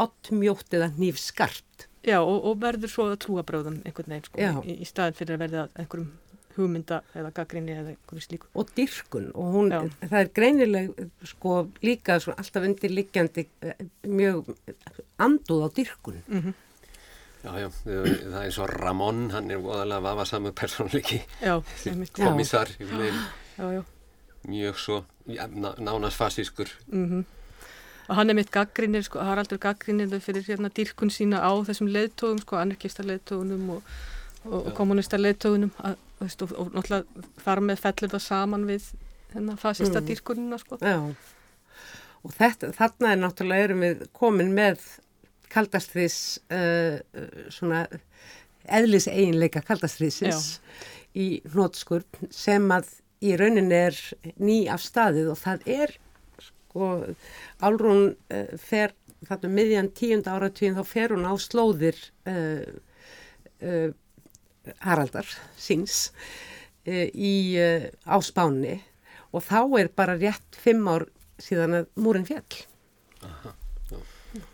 oddmjótt 0.01 0.73
eða 0.77 0.88
nýfskarpt. 0.97 1.87
já, 2.07 2.21
og, 2.23 2.45
og 2.47 2.59
verður 2.62 2.88
svo 2.92 3.05
að 3.11 3.19
trúa 3.25 3.42
bráðum 3.45 3.81
einhvern 3.85 4.12
veginn, 4.14 4.25
sko, 4.29 4.38
Já. 4.40 4.53
í, 4.64 4.77
í 4.81 4.87
staðin 4.87 5.16
fyrir 5.19 5.35
að 5.37 5.42
verða 5.45 5.64
einhverjum 5.77 6.11
hugmynda 6.57 7.01
eða 7.14 7.33
gaggrinni 7.37 7.75
eða 7.77 7.95
einhverju 7.95 8.25
slíku. 8.25 8.47
og 8.55 8.71
dyrkun 8.77 9.31
og 9.35 9.53
hún, 9.55 9.73
Já. 9.73 9.81
það 10.09 10.21
er 10.21 10.31
greinileg 10.38 11.11
sko 11.25 11.57
líka 11.83 12.19
svona 12.21 12.38
alltaf 12.42 12.69
undirliggjandi 12.69 13.47
eh, 13.62 13.75
mjög 14.07 14.55
anduð 15.19 15.66
á 15.66 15.69
dyrkun. 15.77 16.23
Mm 16.29 16.55
Já, 17.47 17.53
já, 17.62 17.69
það 17.71 18.40
er 18.42 18.51
svo 18.51 18.64
Ramón, 18.66 19.31
hann 19.31 19.51
er 19.55 19.61
voðalega 19.62 20.03
vafasamur 20.03 20.51
persónleiki, 20.57 21.21
Já, 21.38 21.62
einmitt, 21.87 22.19
Já. 22.19 22.25
komissar, 22.27 22.69
mjög 24.49 24.79
svo 24.83 25.05
já, 25.29 25.47
ná, 25.47 25.75
nánast 25.79 26.19
fasískur. 26.19 26.66
Mm 26.90 27.25
Og 28.09 28.14
hann 28.14 28.31
er 28.31 28.35
mitt 28.38 28.53
gaggrinir, 28.55 29.03
sko, 29.03 29.19
Haraldur 29.19 29.59
gaggrinir 29.59 30.12
fyrir 30.23 30.45
hérna 30.47 30.71
dýrkun 30.71 31.11
sína 31.11 31.40
á 31.42 31.51
þessum 31.66 31.88
leiðtógum, 31.90 32.38
sko, 32.45 32.57
anarkista 32.61 33.03
leiðtógunum 33.03 33.71
og, 33.79 33.83
og, 34.51 34.69
kommunista 34.77 35.19
leiðtógunum 35.21 35.73
að, 35.87 35.97
veist, 36.21 36.43
og, 36.43 36.53
og 36.59 36.75
náttúrulega 36.75 37.27
þar 37.45 37.63
með 37.69 37.83
fellur 37.85 38.13
það 38.15 38.25
saman 38.27 38.67
við 38.69 38.91
hérna 39.35 39.57
fasista 39.61 40.01
Mm. 40.01 40.07
dýrkunina, 40.11 40.59
sko. 40.63 40.79
Já. 40.81 40.99
Og 42.25 42.33
þetta, 42.35 42.73
þarna 42.75 43.13
er 43.13 43.21
náttúrulega 43.23 43.69
erum 43.69 43.83
við 43.85 44.07
komin 44.17 44.53
með 44.57 44.83
kaldastriðs 45.53 46.39
uh, 46.51 46.99
svona 47.55 47.87
eðlis 48.67 49.07
eiginleika 49.07 49.63
kaldastriðsins 49.63 50.57
í 51.15 51.41
hnótskurn 51.53 52.31
sem 52.35 52.67
að 52.75 52.89
í 53.23 53.37
rauninni 53.39 53.79
er 53.79 53.99
ný 54.43 54.65
af 54.69 54.83
staðið 54.83 55.31
og 55.33 55.39
það 55.39 55.69
er 55.71 55.95
sko 56.43 56.89
Álrún 57.65 58.17
uh, 58.17 58.57
fer 58.59 58.93
þarna 59.27 59.49
um 59.49 59.55
miðjan 59.57 59.93
tíunda 59.97 60.35
áratvíðin 60.37 60.77
þá 60.77 60.85
fer 60.91 61.15
hún 61.15 61.25
á 61.31 61.33
slóðir 61.41 61.97
uh, 62.29 62.67
uh, 63.63 63.89
Haraldar 64.85 65.29
síns 65.61 66.11
uh, 66.87 67.07
í 67.15 67.35
uh, 67.61 67.87
á 68.07 68.17
Spáni 68.25 68.79
og 69.35 69.45
þá 69.45 69.61
er 69.83 69.91
bara 69.97 70.17
rétt 70.19 70.57
fimm 70.63 70.87
ár 70.89 71.07
síðan 71.43 71.83
að 71.83 71.89
múrin 72.01 72.25
fjall. 72.29 72.65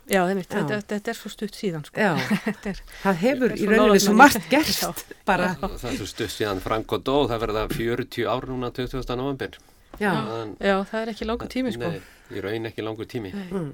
Já, 0.07 0.21
einmitt, 0.29 0.47
Já. 0.47 0.61
þetta, 0.61 0.77
þetta 0.87 1.11
er 1.11 1.17
svo 1.17 1.29
stutt 1.31 1.57
síðan, 1.57 1.83
sko. 1.87 1.99
Já, 1.99 2.13
Þetta 2.45 2.71
er, 2.71 2.81
það 3.01 3.17
hefur 3.23 3.53
Er 3.53 3.59
í 3.59 3.67
rauninni 3.67 4.01
svo 4.03 4.13
margt 4.15 4.45
gerst 4.51 4.83
Já. 4.85 4.91
bara, 5.27 5.49
Og 5.59 5.75
það 5.81 5.89
er 5.89 5.97
svo 5.99 6.07
stutt 6.07 6.31
síðan 6.31 6.61
Frank 6.63 6.93
og 6.95 7.03
dó, 7.03 7.15
það 7.31 7.41
verða 7.43 7.63
40 7.73 8.27
ár 8.31 8.47
núna 8.51 8.69
20. 8.75 9.03
november. 9.19 9.57
já, 9.99 10.13
já, 10.57 10.75
það 10.89 10.99
er 11.01 11.11
ekki 11.13 11.27
langur 11.27 11.51
tími, 11.51 11.73
sko. 11.75 11.89
Nei, 11.91 11.99
í 12.33 12.43
raun 12.43 12.69
ekki 12.71 12.85
langur 12.85 13.09
tími. 13.11 13.33
mm. 13.35 13.73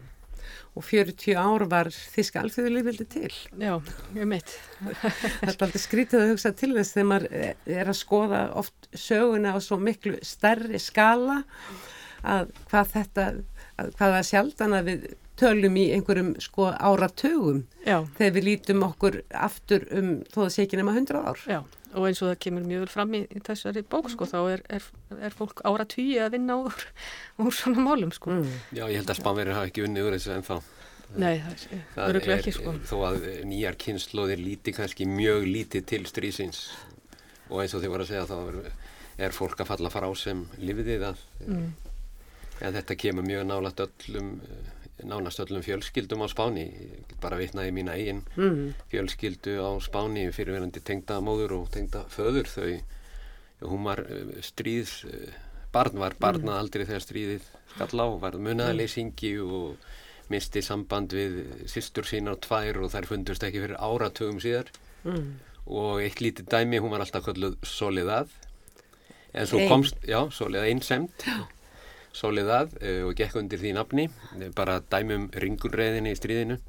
Og 0.78 0.86
40 0.86 1.38
ár 1.40 1.66
var 1.72 1.90
þíska 1.92 2.44
alþjóðulífildi 2.44 3.08
til. 3.10 3.32
Já, 3.60 3.74
einmitt. 4.16 4.54
Það 5.00 5.50
er 5.50 5.56
aldrei 5.68 5.82
skrítið 5.84 6.24
að 6.24 6.34
hugsa 6.34 6.52
til 6.56 6.74
þess 6.78 6.96
þegar 6.96 7.10
maður 7.14 7.38
er 7.80 7.90
að 7.94 7.98
skoða 8.00 8.44
oft 8.62 8.92
söguna 8.94 9.56
á 9.56 9.60
svo 9.64 9.80
miklu 9.82 10.20
stærri 10.26 10.82
skala 10.82 11.42
að 12.28 12.54
hvað 12.70 12.94
þetta, 12.94 13.26
að 13.80 13.92
hvað 13.98 14.16
það 14.18 14.30
sjaldan 14.30 14.78
að 14.78 14.92
við 14.92 15.10
tölum 15.40 15.78
í 15.80 15.86
einhverjum 15.96 16.34
sko 16.44 16.70
áratugum 16.76 17.62
Já, 17.86 18.02
þegar 18.18 18.34
við 18.36 18.48
lítum 18.50 18.84
okkur 18.90 19.22
aftur 19.32 19.86
um 19.96 20.10
þó 20.28 20.42
það 20.42 20.50
sé 20.56 20.66
ekki 20.66 20.80
nema 20.82 20.96
100 20.98 21.22
ár. 21.24 21.44
já. 21.48 21.62
Og 21.98 22.06
eins 22.06 22.20
og 22.22 22.30
það 22.30 22.40
kemur 22.46 22.66
mjög 22.70 22.84
vel 22.84 22.92
fram 22.94 23.14
í, 23.18 23.22
í 23.34 23.40
þessari 23.48 23.82
bók, 23.90 24.12
sko, 24.14 24.28
þá 24.30 24.38
er, 24.54 24.62
er, 24.78 24.84
er 25.26 25.34
fólk 25.34 25.64
ára 25.66 25.86
tugi 25.90 26.20
að 26.22 26.36
vinna 26.36 26.58
úr, 26.62 26.76
úr 27.42 27.56
svona 27.56 27.82
málum, 27.88 28.12
sko. 28.14 28.36
Mm. 28.36 28.52
Já, 28.78 28.84
ég 28.92 29.00
held 29.00 29.10
að 29.10 29.18
Spánverðir 29.24 29.58
hafa 29.58 29.72
ekki 29.72 29.86
unnið 29.88 30.10
úr 30.10 30.18
þessu 30.18 30.36
ennþá. 30.36 30.60
Nei, 31.18 31.40
það 31.42 31.50
er 31.50 31.82
Það 31.96 32.12
öruglega 32.12 32.36
er, 32.36 32.44
ekki, 32.44 32.54
sko. 32.60 32.74
Þó 32.92 32.96
að 33.08 33.24
nýjar 33.50 33.78
kynnslóðir 33.82 34.44
líti 34.46 34.74
kannski 34.78 35.08
mjög 35.10 35.48
lítið 35.50 35.88
til 35.90 36.04
strísins 36.06 36.60
og 37.50 37.64
eins 37.64 37.74
og 37.74 37.82
þið 37.82 37.94
voru 37.96 38.06
að 38.06 38.12
segja 38.12 38.28
þá 38.30 38.36
er, 38.52 38.74
er 39.26 39.34
fólk 39.34 39.64
að 39.64 39.72
falla 39.72 39.90
frá 39.90 40.06
sem 40.22 40.46
lifiðið 40.62 41.08
að 41.10 41.24
Mm. 41.50 41.72
en 42.62 42.76
þetta 42.76 42.96
kemur 43.00 43.26
mjög 43.26 43.46
nálagt 43.50 43.82
öllum 43.88 44.30
eh, 44.46 44.70
nánast 45.08 45.40
öllum 45.44 45.64
fjölskyldum 45.66 46.24
á 46.24 46.28
Spáni. 46.32 46.66
Bara 47.22 47.38
vitnaði 47.40 47.72
mína 47.76 47.96
eigin 47.96 48.24
Mm. 48.36 48.74
fjölskyldu 48.92 49.60
á 49.62 49.70
Spáni 49.82 50.32
fyrirverandi 50.32 50.82
tengda 50.84 51.20
móður 51.22 51.52
og 51.62 51.70
tengda 51.72 52.06
föður. 52.10 52.48
Þau, 52.48 52.82
hún 53.70 53.84
var 53.84 54.00
eh, 54.00 54.42
stríðs 54.42 55.06
eh, 55.06 55.34
barn 55.72 56.00
var 56.00 56.16
barnað 56.20 56.60
aldrei 56.60 56.86
þegar 56.86 57.06
stríðið 57.06 57.42
skall 57.76 58.02
á 58.02 58.08
var 58.20 58.38
munaðaleysingi 58.42 59.36
og 59.42 59.78
misti 60.30 60.62
samband 60.62 61.14
við 61.14 61.68
systur 61.70 62.04
sínar 62.06 62.38
og 62.38 62.42
tvær 62.42 62.84
og 62.84 62.92
þær 62.94 63.06
fundust 63.10 63.44
ekki 63.44 63.62
fyrir 63.64 63.78
áratugum 63.78 64.40
síðar. 64.42 64.68
Mm. 65.04 65.40
og 65.70 66.02
eitt 66.02 66.20
lítið 66.20 66.48
dæmi, 66.50 66.80
hún 66.82 66.90
var 66.90 67.00
alltaf 67.04 67.24
kölluð 67.28 67.56
Soledad. 67.64 68.28
En 69.34 69.46
svo 69.46 69.60
komst, 69.70 69.96
já, 70.08 70.18
Soledad 70.34 70.66
einsemt 70.66 71.26
Soledad 72.16 72.76
uh, 72.82 73.08
og 73.10 73.16
gekk 73.18 73.38
undir 73.42 73.62
því 73.62 73.74
nafni 73.78 74.08
eh, 74.40 74.50
bara 74.56 74.80
dæmum 74.92 75.30
ringulreiðinni 75.34 76.14
í 76.16 76.20
stríðinu. 76.20 76.60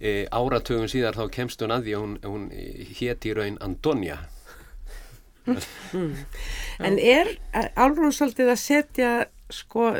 Uh, 0.00 0.24
áratugum 0.32 0.88
síðar 0.90 1.18
þá 1.18 1.24
kemst 1.34 1.62
hún 1.64 1.74
að 1.74 1.88
því 1.88 1.96
að 1.96 2.04
hún, 2.04 2.14
hún 2.24 2.46
hétt 3.00 3.26
í 3.26 3.34
raun 3.36 3.58
Antonia. 3.64 4.20
En 6.78 6.98
er 7.00 7.34
Álrún 7.74 8.12
svolítið 8.14 8.52
að 8.52 8.60
setja, 8.60 9.10
sko, 9.50 9.90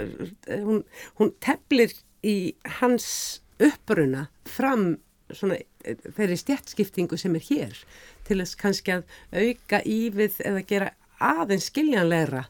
hún, 0.47 0.85
hún 1.19 1.33
teflir 1.43 1.95
í 2.23 2.55
hans 2.79 3.41
uppruna 3.61 4.29
fram 4.49 4.95
svona 5.31 5.59
eh, 5.85 5.99
þeirri 6.17 6.39
stjættskiptingu 6.39 7.19
sem 7.21 7.37
er 7.39 7.45
hér 7.47 7.83
til 8.29 8.41
þess 8.41 8.59
kannski 8.61 8.97
að 8.97 9.05
auka 9.35 9.83
ívið 9.87 10.41
eða 10.49 10.65
gera 10.69 10.91
aðeins 11.21 11.69
skiljanlegra 11.71 12.47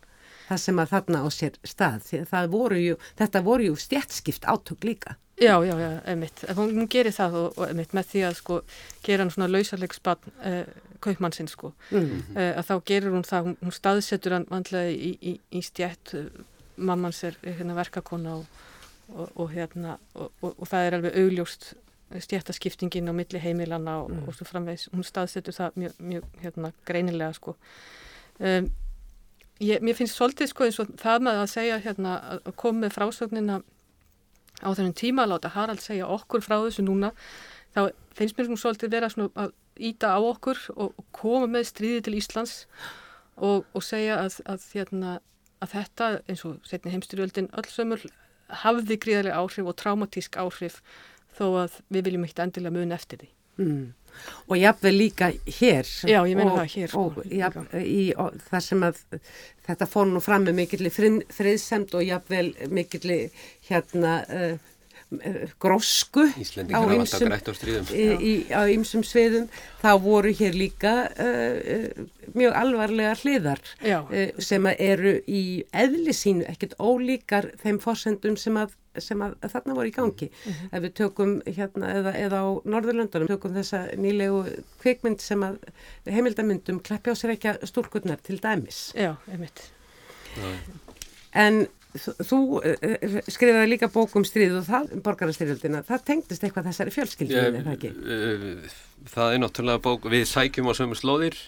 það 0.51 0.63
sem 0.65 0.83
að 0.83 0.93
þarna 0.95 1.23
á 1.23 1.29
sér 1.33 1.59
stað. 1.67 2.13
Voru 2.51 2.79
jú, 2.83 3.01
þetta 3.19 3.43
voru 3.47 3.71
jú 3.71 3.81
stjættskipt 3.81 4.47
átök 4.51 4.87
líka. 4.87 5.17
Já, 5.41 5.65
já, 5.65 5.79
já, 5.79 6.01
einmitt. 6.05 6.45
En 6.49 6.57
Hún, 6.57 6.87
gerir 6.93 7.15
það 7.17 7.37
og, 7.41 7.53
og 7.57 7.69
einmitt 7.71 7.95
með 7.97 8.09
því 8.11 8.25
að 8.29 8.35
sko 8.43 8.57
gera 9.07 9.25
hann 9.25 9.33
svona 9.33 9.49
lausarleiksbann 9.49 10.33
uh, 10.37 10.73
kaupmannsinn 11.01 11.49
sko. 11.49 11.71
Mm. 11.89 12.11
Uh, 12.35 12.51
að 12.61 12.67
þá 12.69 12.75
gerir 12.91 13.15
hún 13.15 13.25
það, 13.25 13.47
hún, 13.49 13.55
hún 13.63 13.77
staðsetur 13.77 14.37
hann 14.37 14.49
vandlega 14.51 14.91
í, 14.93 15.15
í, 15.17 15.33
í 15.57 15.63
stjætt, 15.65 16.13
uh, 16.19 16.43
mammans 16.77 17.23
er 17.25 17.39
er 17.41 17.57
hérna 17.57 17.79
verkakona 17.79 18.37
og, 18.43 18.61
og, 19.15 19.31
og 19.33 19.55
hérna 19.55 19.97
og, 20.13 20.61
það 20.69 20.85
er 20.85 20.99
alveg 20.99 21.17
augljóst 21.23 21.73
stjættaskiptingin 22.21 23.09
á 23.09 23.15
milli 23.15 23.41
heimilana 23.41 24.01
og, 24.03 24.13
og 24.27 24.37
svo 24.37 24.45
framvegs, 24.49 24.89
hún 24.93 25.07
staðsetur 25.07 25.57
það 25.57 25.81
mjög, 25.81 25.99
mjög 26.05 26.29
hérna 26.43 26.73
greinilega 26.85 27.33
sko. 27.39 27.57
Um, 28.41 28.69
ég, 29.61 29.83
mér 29.85 29.99
finnst 29.99 30.19
svolítið 30.19 30.51
sko 30.51 30.67
eins 30.67 30.81
og 30.83 30.91
það 31.01 31.27
með 31.27 31.43
að 31.43 31.53
segja 31.55 31.79
hérna 31.85 32.17
að 32.37 32.51
koma 32.61 32.87
með 32.87 32.97
frásögnina 32.97 33.61
á 34.61 34.69
þennum 34.77 34.97
tíma 34.97 35.25
að 35.25 35.35
láta 35.35 35.55
Harald 35.55 35.83
segja 35.85 36.09
okkur 36.11 36.45
frá 36.45 36.59
þessu 36.59 36.85
núna 36.85 37.13
þá 37.75 37.91
finnst 38.17 38.37
mér 38.37 38.49
svona 38.49 38.63
svolítið 38.65 38.95
vera 38.97 39.11
svona 39.13 39.47
að 39.47 39.55
íta 39.81 40.13
á 40.13 40.21
okkur 40.21 40.59
og, 40.77 40.93
og 40.97 41.07
koma 41.17 41.49
með 41.49 41.69
stríði 41.71 42.05
til 42.07 42.17
Íslands 42.19 42.57
og, 43.37 43.65
og 43.73 43.85
segja 43.85 44.19
að, 44.25 44.41
að 44.51 44.67
hérna 44.75 45.19
að 45.61 45.75
þetta 45.75 46.11
eins 46.29 46.45
og 46.49 46.59
setni 46.69 46.93
heimstyrjöldin 46.95 47.51
öll 47.57 47.69
sömul 47.69 48.01
hafði 48.63 48.97
gríðarlega 49.01 49.41
áhrif 49.41 49.69
og 49.71 49.77
traumatísk 49.79 50.39
áhrif 50.41 50.81
þó 51.37 51.47
að 51.63 51.81
við 51.93 52.09
viljum 52.09 52.27
ekkert 52.27 52.45
endilega 52.47 52.75
mun 52.75 52.97
eftir 52.97 53.23
því. 53.23 53.31
Mm. 53.61 53.85
Og 54.49 54.59
jafnveg 54.59 54.97
líka 54.97 55.31
hér. 55.61 55.89
Já, 56.09 56.21
ég 56.27 56.37
meina 56.39 56.53
og, 56.53 56.59
það 56.59 56.75
hér. 56.75 56.93
Sko. 56.93 57.05
Og 57.07 57.35
jafn, 57.41 57.69
í, 57.81 58.03
og, 58.19 58.41
það 58.51 58.67
sem 58.67 58.87
að 58.89 59.03
þetta 59.69 59.91
fór 59.91 60.11
nú 60.11 60.23
fram 60.25 60.49
með 60.49 60.59
mikilli 60.63 60.93
friðsemt 60.95 61.95
og 61.95 62.07
jafnvel 62.07 62.49
mikilli 62.75 63.21
hérna 63.69 64.17
uh, 64.27 64.70
grósku 65.59 66.23
á 66.31 66.79
stríðum. 67.59 67.89
í, 68.23 68.33
á 68.55 68.63
ymsum 68.71 69.03
sviðum. 69.07 69.49
Þá 69.81 69.91
voru 70.05 70.31
hér 70.39 70.55
líka 70.55 70.93
uh, 71.11 72.05
mjög 72.37 72.59
alvarlega 72.61 73.17
hliðar 73.19 73.63
uh, 73.83 74.05
sem 74.39 74.69
eru 74.77 75.17
í 75.27 75.43
eðlisínu 75.75 76.47
ekkert 76.51 76.77
ólíkar 76.79 77.51
þeim 77.63 77.81
fórsendum 77.83 78.37
sem 78.39 78.61
að, 78.61 78.77
sem 79.03 79.25
að, 79.25 79.35
að 79.43 79.57
þarna 79.57 79.79
voru 79.81 79.91
í 79.91 79.97
gangi. 79.97 80.31
Mm 80.31 80.53
-hmm. 80.53 80.71
ef 80.71 80.87
við 80.87 80.95
tökum 81.03 81.35
hérna 81.49 81.91
eða, 81.97 82.15
eða 82.27 82.45
á 82.47 82.49
Norðurlöndunum 82.77 83.33
tökum 83.33 83.57
þessa 83.59 83.83
nýlegu 83.99 84.45
kvikmynd 84.85 85.25
sem 85.25 85.43
að 85.43 85.59
heimildamyndum 86.07 86.79
kleppi 86.87 87.11
á 87.11 87.19
sér 87.19 87.35
ekki 87.35 87.51
að 87.55 87.67
stúrkurnar 87.67 88.23
til 88.23 88.39
dæmis. 88.39 88.93
Já, 88.95 89.17
einmitt. 89.27 89.67
En 91.35 91.67
Þú 91.99 92.41
uh, 92.61 93.15
skrifaði 93.27 93.71
líka 93.73 93.89
bók 93.91 94.13
um 94.19 94.27
stríð 94.27 94.61
og 94.61 94.67
það, 94.69 94.93
borgarastyrjöldina, 95.07 95.83
það 95.89 96.05
tengdist 96.07 96.45
eitthvað 96.47 96.69
þessari 96.71 96.95
fjölskyldinu, 96.95 97.47
er 97.49 97.65
það 97.67 97.73
ekki? 97.77 97.91
Uh, 98.05 98.77
það 99.11 99.35
er 99.35 99.43
náttúrulega 99.43 99.83
bók, 99.87 100.07
við 100.13 100.29
sækjum 100.31 100.71
á 100.71 100.73
sömu 100.79 100.99
slóðir 100.99 101.41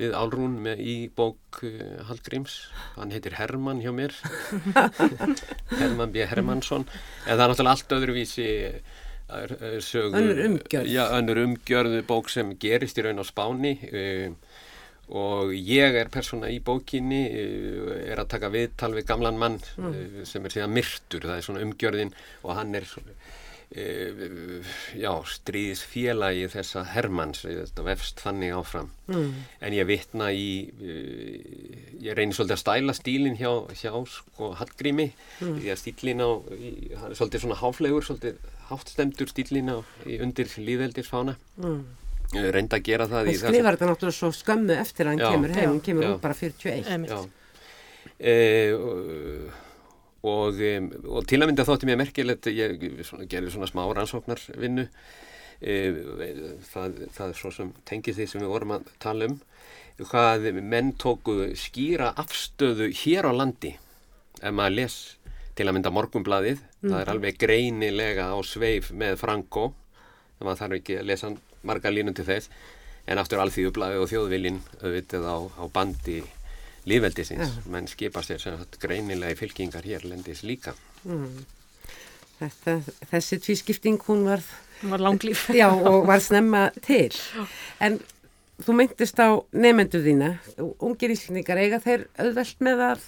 við 0.00 0.16
Álrún 0.16 0.56
með 0.64 0.80
í 0.82 0.96
bók 1.14 1.60
Hallgríms, 2.08 2.56
hann 2.96 3.12
heitir 3.14 3.36
Hermann 3.38 3.82
hjá 3.84 3.92
mér, 3.94 4.14
Hermann 5.80 6.14
B. 6.14 6.24
Hermannsson, 6.26 6.88
en 7.26 7.30
það 7.30 7.44
er 7.44 7.52
náttúrulega 7.52 7.76
allt 7.76 7.96
öðruvísi 7.98 8.50
sögu. 9.84 10.16
Önnur 10.16 10.40
umgjörð. 10.46 10.90
Já, 10.90 11.04
önnur 11.14 11.42
umgjörðu 11.44 12.02
bók 12.08 12.30
sem 12.32 12.54
gerist 12.58 12.98
í 12.98 13.04
raun 13.06 13.22
á 13.22 13.24
spáni 13.26 13.76
og 13.86 14.34
og 15.10 15.50
ég 15.54 15.96
er 15.98 16.10
persóna 16.12 16.50
í 16.52 16.60
bókinni 16.62 17.24
eh, 17.26 18.06
er 18.12 18.22
að 18.22 18.30
taka 18.36 18.50
viðtal 18.52 18.92
við 18.94 19.08
gamlan 19.08 19.40
mann 19.40 19.58
mm. 19.58 19.90
Eh, 19.90 20.24
sem 20.28 20.44
er 20.46 20.54
síðan 20.54 20.74
myrtur 20.76 21.26
það 21.26 21.36
er 21.36 21.46
svona 21.46 21.64
umgjörðin 21.66 22.12
og 22.44 22.54
hann 22.54 22.76
er 22.78 22.86
e, 23.70 23.86
já, 24.98 25.10
stríðisfélagi 25.34 26.46
þessa 26.54 26.84
Hermanns 26.92 27.42
þetta 27.46 27.86
vefst 27.86 28.22
þannig 28.22 28.54
áfram 28.54 28.90
mm. 29.10 29.28
en 29.66 29.78
ég 29.80 29.88
vitna 29.90 30.30
í 30.30 30.48
e, 30.78 30.96
ég 32.06 32.14
reynir 32.14 32.38
svolítið 32.38 32.56
að 32.58 32.62
stæla 32.64 32.96
stílin 32.98 33.38
hjá, 33.40 33.50
hjá 33.74 33.94
sko 34.14 34.52
Hallgrími 34.60 35.10
mm. 35.10 35.56
því 35.58 35.74
að 35.74 35.82
stílin 35.82 36.22
á 36.22 36.30
í, 36.54 36.74
hann 36.94 37.10
er 37.10 37.18
svolítið 37.18 37.46
svona 37.46 37.62
háflegur 37.62 38.06
svolítið 38.06 38.38
háttstemdur 38.70 39.32
stílin 39.34 39.74
á 39.74 39.78
undir 40.20 40.54
líðveldisfána 40.54 41.34
mm 41.58 41.80
reynda 42.30 42.78
að 42.78 42.86
gera 42.86 43.06
það 43.10 43.30
og 43.32 43.38
skrifar 43.40 43.76
þetta 43.76 43.88
náttúrulega 43.90 44.16
svo 44.16 44.30
skömmu 44.34 44.76
eftir 44.78 45.08
að 45.08 45.12
hann 45.12 45.22
já, 45.22 45.30
kemur 45.34 45.54
heim, 45.56 45.70
hann 45.72 45.80
kemur 45.86 46.06
já. 46.06 46.10
út 46.12 46.22
bara 46.22 46.36
41 46.38 47.08
e, 48.20 48.34
og, 48.76 49.56
og, 50.30 50.62
og 51.10 51.26
til 51.30 51.40
að 51.40 51.50
mynda 51.50 51.66
þótti 51.66 51.90
mér 51.90 52.00
merkilegt 52.04 52.50
ég 52.52 52.86
svona, 53.08 53.26
gerði 53.30 53.54
svona 53.54 53.70
smá 53.70 53.82
rannsóknarvinnu. 53.88 54.86
E, 55.60 55.74
það, 56.70 57.02
það 57.16 57.26
er 57.26 57.36
svo 57.36 57.52
sem 57.52 57.72
tengið 57.88 58.20
því 58.20 58.28
sem 58.30 58.44
við 58.44 58.52
vorum 58.54 58.76
að 58.78 58.92
tala 59.02 59.28
um 59.28 59.40
hvað 60.00 60.46
menn 60.64 60.94
tóku 60.96 61.50
skýra 61.58 62.14
afstöðu 62.20 62.88
hér 63.02 63.28
á 63.28 63.32
landi. 63.36 63.74
Ef 64.40 64.54
maður 64.56 64.78
les 64.78 65.00
til 65.58 65.66
að 65.66 65.76
mynda 65.76 65.92
morgumbladið, 65.92 66.62
mm. 66.62 66.86
það 66.86 66.96
er 66.96 67.04
mhm. 67.04 67.12
alveg 67.12 67.42
greinilega 67.42 68.30
á 68.32 68.38
sveif 68.46 68.94
með 68.96 69.18
Franko 69.20 69.72
það 70.40 70.48
maður 70.48 70.60
þarf 70.62 70.76
ekki 70.78 70.96
að 70.96 71.08
lesa 71.10 71.28
hann 71.28 71.38
marga 71.66 71.92
línum 71.92 72.16
til 72.16 72.26
þess 72.28 72.50
en 73.10 73.20
aftur 73.20 73.40
alþjóðublaði 73.42 74.00
og 74.00 74.10
þjóðvilin 74.10 74.60
auðvitað 74.80 75.26
á, 75.26 75.36
á 75.60 75.64
bandi 75.72 76.20
lífveldisins, 76.88 77.56
ja. 77.56 77.64
menn 77.70 77.88
skipa 77.90 78.22
sér 78.24 78.44
greinilega 78.80 79.34
í 79.34 79.38
fylkingar 79.38 79.84
hér 79.84 80.06
lendis 80.08 80.44
líka. 80.46 80.74
Mm. 81.04 81.42
Þetta, 82.40 82.78
þessi 83.10 83.38
tvískipting 83.44 84.00
hún 84.06 84.24
var, 84.28 84.44
var 84.88 85.02
langlýf 85.04 85.50
já, 85.52 85.68
og 85.68 86.06
var 86.08 86.22
snemma 86.24 86.70
til. 86.80 87.12
En 87.84 87.98
þú 88.64 88.76
myndist 88.78 89.20
á 89.20 89.36
nefnendu 89.52 90.00
þína. 90.04 90.30
Ungir 90.80 91.12
íslendingar 91.12 91.60
eiga 91.60 91.82
þeir 91.84 92.06
auðvelt 92.16 92.64
með 92.64 92.84
að 92.86 93.04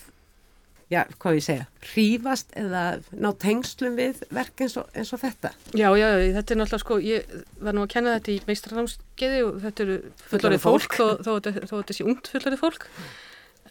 já, 0.92 1.00
hvað 1.22 1.38
ég 1.38 1.44
segja, 1.46 1.66
hrífast 1.92 2.54
eða 2.58 2.84
ná 3.16 3.30
tengslum 3.40 3.96
við 3.98 4.22
verk 4.34 4.62
eins 4.64 4.76
og, 4.80 4.88
eins 4.98 5.12
og 5.16 5.22
þetta? 5.22 5.52
Já, 5.72 5.88
já, 5.96 6.06
þetta 6.36 6.54
er 6.54 6.60
náttúrulega 6.60 6.84
sko, 6.84 6.98
ég 7.02 7.34
var 7.64 7.76
nú 7.76 7.84
að 7.86 7.92
kenna 7.94 8.16
þetta 8.18 8.32
í 8.34 8.38
meistranámskeiði 8.48 9.42
og 9.46 9.60
þetta 9.64 9.84
eru 9.86 9.98
fullorðið 10.28 10.64
fólk, 10.66 10.96
fólk 11.00 11.20
þó 11.24 11.76
þetta 11.78 11.96
sé 11.96 12.08
ungt 12.08 12.32
fullorðið 12.34 12.62
fólk 12.62 12.88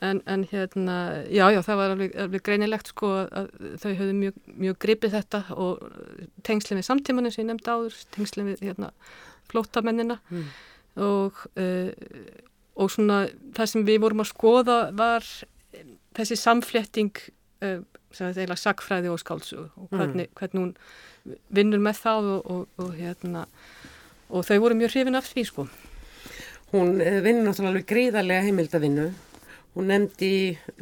en, 0.01 0.21
en 0.25 0.45
hérna, 0.49 0.97
já, 1.29 1.45
já, 1.53 1.61
það 1.65 1.81
var 1.81 1.95
alveg, 1.95 2.15
alveg 2.25 2.45
greinilegt 2.45 2.91
sko 2.91 3.11
að 3.23 3.51
þau 3.83 3.89
höfðu 3.91 4.13
mjög, 4.17 4.39
mjög 4.65 4.79
gripið 4.87 5.17
þetta 5.19 5.43
og 5.53 5.83
tengslum 6.47 6.81
við 6.81 6.87
samtímanum 6.89 7.33
sem 7.33 7.45
ég 7.45 7.51
nefndi 7.51 7.75
áður, 7.75 7.99
tengslum 8.15 8.49
við 8.49 8.63
hérna 8.65 8.89
flótamennina 9.51 10.17
mm. 10.31 10.47
og 11.05 11.43
uh, 11.59 11.91
og 12.81 12.91
svona 12.91 13.25
það 13.55 13.71
sem 13.73 13.87
við 13.87 13.99
vorum 14.05 14.23
að 14.23 14.31
skoða 14.31 14.77
var 14.97 15.27
þessi 16.17 16.37
samflétting 16.39 17.11
uh, 17.65 17.79
eða 18.19 18.57
sagfræði 18.59 19.11
og 19.11 19.21
skálsu 19.21 19.57
og 19.63 19.87
mm. 19.87 19.97
hvernig, 19.97 20.27
mm. 20.27 20.35
hvernig 20.39 20.61
hún 20.61 21.39
vinnur 21.53 21.83
með 21.83 21.99
það 22.01 22.29
og, 22.35 22.51
og, 22.51 22.67
og, 22.81 22.93
hérna, 22.97 23.45
og 24.29 24.45
þau 24.47 24.57
voru 24.65 24.79
mjög 24.79 24.95
hrifin 24.95 25.19
af 25.19 25.27
því 25.29 25.45
sko. 25.47 25.67
Hún 26.71 27.01
eh, 27.03 27.19
vinnur 27.23 27.49
náttúrulega 27.49 27.73
alveg 27.73 27.89
gríðarlega 27.89 28.47
heimildavinnu. 28.47 29.09
Hún 29.75 29.91
nefndi 29.91 30.31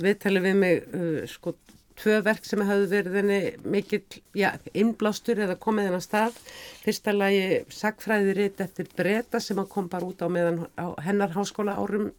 viðtali 0.01 0.41
við 0.43 0.55
mig 0.57 0.87
uh, 0.93 1.25
sko 1.29 1.55
tvö 1.99 2.19
verk 2.23 2.45
sem 2.47 2.61
hafði 2.63 2.87
verið 2.93 3.17
henni 3.19 3.39
mikill, 3.67 4.21
já, 4.37 4.53
innblástur 4.77 5.41
eða 5.43 5.57
komið 5.59 5.89
hennar 5.89 6.03
stað. 6.05 6.37
Fyrsta 6.85 7.13
lagi 7.15 7.61
sagfræðiritt 7.75 8.61
eftir 8.63 8.87
breyta 8.95 9.41
sem 9.43 9.59
kom 9.67 9.89
bara 9.91 10.07
út 10.07 10.23
á, 10.23 10.27
meðan, 10.31 10.63
á 10.79 10.95
hennar 11.03 11.35
háskóla 11.35 11.75
árum 11.75 12.11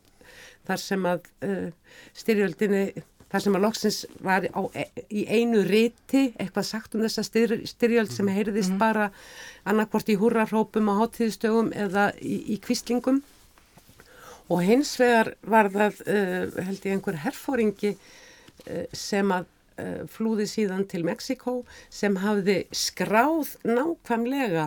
þar 0.71 0.83
sem 0.83 1.07
að 1.09 1.27
uh, 1.47 1.97
styrjöldinni, 2.16 2.85
þar 3.31 3.45
sem 3.45 3.59
að 3.59 3.64
loksins 3.64 3.99
var 4.27 4.47
á, 4.51 4.61
e, 4.75 4.87
í 5.11 5.25
einu 5.27 5.62
riti 5.66 6.31
eitthvað 6.33 6.66
sagt 6.66 6.97
um 6.97 7.05
þessa 7.05 7.25
styr, 7.27 7.57
styrjöld 7.68 8.14
sem 8.14 8.31
heyrðist 8.31 8.73
mm 8.73 8.77
-hmm. 8.77 8.83
bara 8.83 9.11
annarkvort 9.64 10.11
í 10.11 10.18
húrarrópum 10.18 10.91
á 10.91 10.95
hátíðstögum 11.03 11.71
eða 11.75 12.11
í, 12.18 12.55
í 12.55 12.57
kvistlingum 12.62 13.23
og 14.51 14.64
hins 14.66 14.97
vegar 14.99 15.35
var 15.43 15.71
það 15.71 16.03
uh, 16.07 16.62
held 16.66 16.87
ég 16.87 16.93
einhver 16.95 17.23
herfóringi 17.27 17.95
uh, 17.95 18.87
sem 18.93 19.31
að 19.31 19.49
flúði 20.12 20.45
síðan 20.45 20.83
til 20.85 21.07
Mexiko 21.09 21.62
sem 21.89 22.18
hafði 22.21 22.66
skráð 22.68 23.55
nákvæmlega 23.64 24.66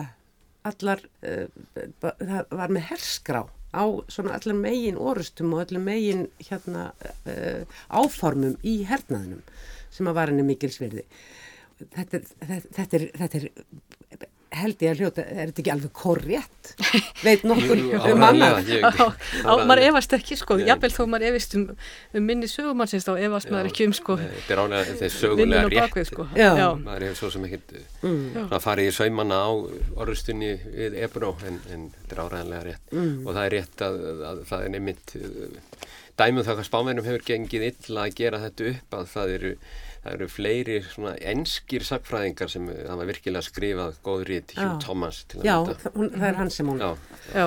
allar, 0.66 1.04
það 1.22 2.50
var 2.50 2.72
með 2.74 2.88
herskrá 2.88 3.44
á 3.74 3.84
svona 4.08 4.36
allar 4.38 4.56
megin 4.58 4.98
orustum 5.00 5.54
og 5.54 5.64
allar 5.64 5.82
megin 5.82 6.28
hérna 6.38 6.92
uh, 7.26 7.64
áformum 7.90 8.54
í 8.62 8.80
hernaðinum 8.88 9.42
sem 9.94 10.10
að 10.10 10.18
var 10.18 10.32
henni 10.32 10.46
mikilsverði. 10.46 11.04
Þetta 11.94 12.20
er, 12.20 12.62
þetta 12.70 12.98
er, 12.98 13.04
þetta 13.18 13.40
er 13.40 13.48
held 14.58 14.82
ég 14.84 14.92
að 14.92 15.00
hljóta, 15.02 15.24
er 15.24 15.50
þetta 15.50 15.62
ekki 15.62 15.72
alveg 15.74 15.92
korrétt? 15.96 16.70
Veit 17.24 17.44
nokkur 17.46 17.80
um 17.98 18.20
manna? 18.22 18.50
Maður 19.44 19.82
efast 19.88 20.16
ekki 20.16 20.38
sko, 20.40 20.58
jafnvel 20.62 20.90
þó 20.94 21.00
maður 21.12 21.26
efist 21.30 21.56
um, 21.58 21.66
um 22.14 22.28
minni 22.28 22.50
sögumannsins 22.50 23.06
þá 23.08 23.12
efast 23.28 23.52
maður 23.52 23.70
ekki 23.72 23.88
um 23.88 23.96
sko 23.96 24.18
Þetta 24.20 24.56
er 24.56 24.62
ánlega 24.64 24.88
þetta 24.90 25.08
er 25.08 25.14
sögulega 25.14 25.64
rétt 25.74 26.10
sko. 26.10 26.28
maður 26.84 27.06
hefur 27.08 27.20
svo 27.22 27.32
sem 27.34 27.48
ekkit 27.48 27.76
mm. 28.02 28.54
farið 28.64 28.90
í 28.90 28.94
saumanna 28.98 29.40
á 29.44 29.50
orðustunni 30.04 30.52
við 30.64 31.00
Ebró 31.06 31.34
en, 31.48 31.60
en 31.74 31.88
þetta 32.00 32.16
er 32.16 32.22
áræðanlega 32.24 32.68
rétt 32.68 32.94
mm. 32.94 33.16
og 33.24 33.32
það 33.32 33.44
er 33.44 33.56
rétt 33.58 33.86
að, 33.88 33.98
að, 34.12 34.24
að 34.30 34.44
það 34.52 34.68
er 34.68 34.74
nefnitt 34.76 35.16
dæmuð 36.18 36.46
það 36.46 36.60
hvað 36.60 36.68
spámennum 36.68 37.08
hefur 37.08 37.26
gengið 37.26 37.66
illa 37.72 38.06
að 38.06 38.16
gera 38.20 38.40
þetta 38.44 38.70
upp 38.70 38.96
að 38.98 39.10
það 39.14 39.34
eru 39.38 39.52
það 40.04 40.16
eru 40.18 40.28
fleiri 40.28 40.76
svona 40.84 41.14
enskir 41.32 41.84
sagfræðingar 41.86 42.52
sem 42.52 42.68
það 42.68 43.00
var 43.00 43.08
virkilega 43.08 43.46
skrifað 43.46 43.98
góð 44.04 44.24
rít, 44.28 44.54
Hugh 44.58 44.76
Thomas 44.84 45.22
Já, 45.40 45.56
hún, 45.96 46.10
það 46.12 46.26
er 46.28 46.38
hann 46.40 46.52
sem 46.52 46.70
hún 46.70 46.82
Já, 46.82 46.90
já 47.32 47.46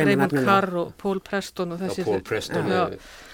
Raymond 0.00 0.36
Carr 0.40 0.78
og 0.82 0.92
Paul 1.00 1.20
Preston 1.24 1.76
og 1.76 1.82
þessi 1.84 2.02
Já, 2.02 2.08
Paul 2.08 2.22
Preston 2.26 2.70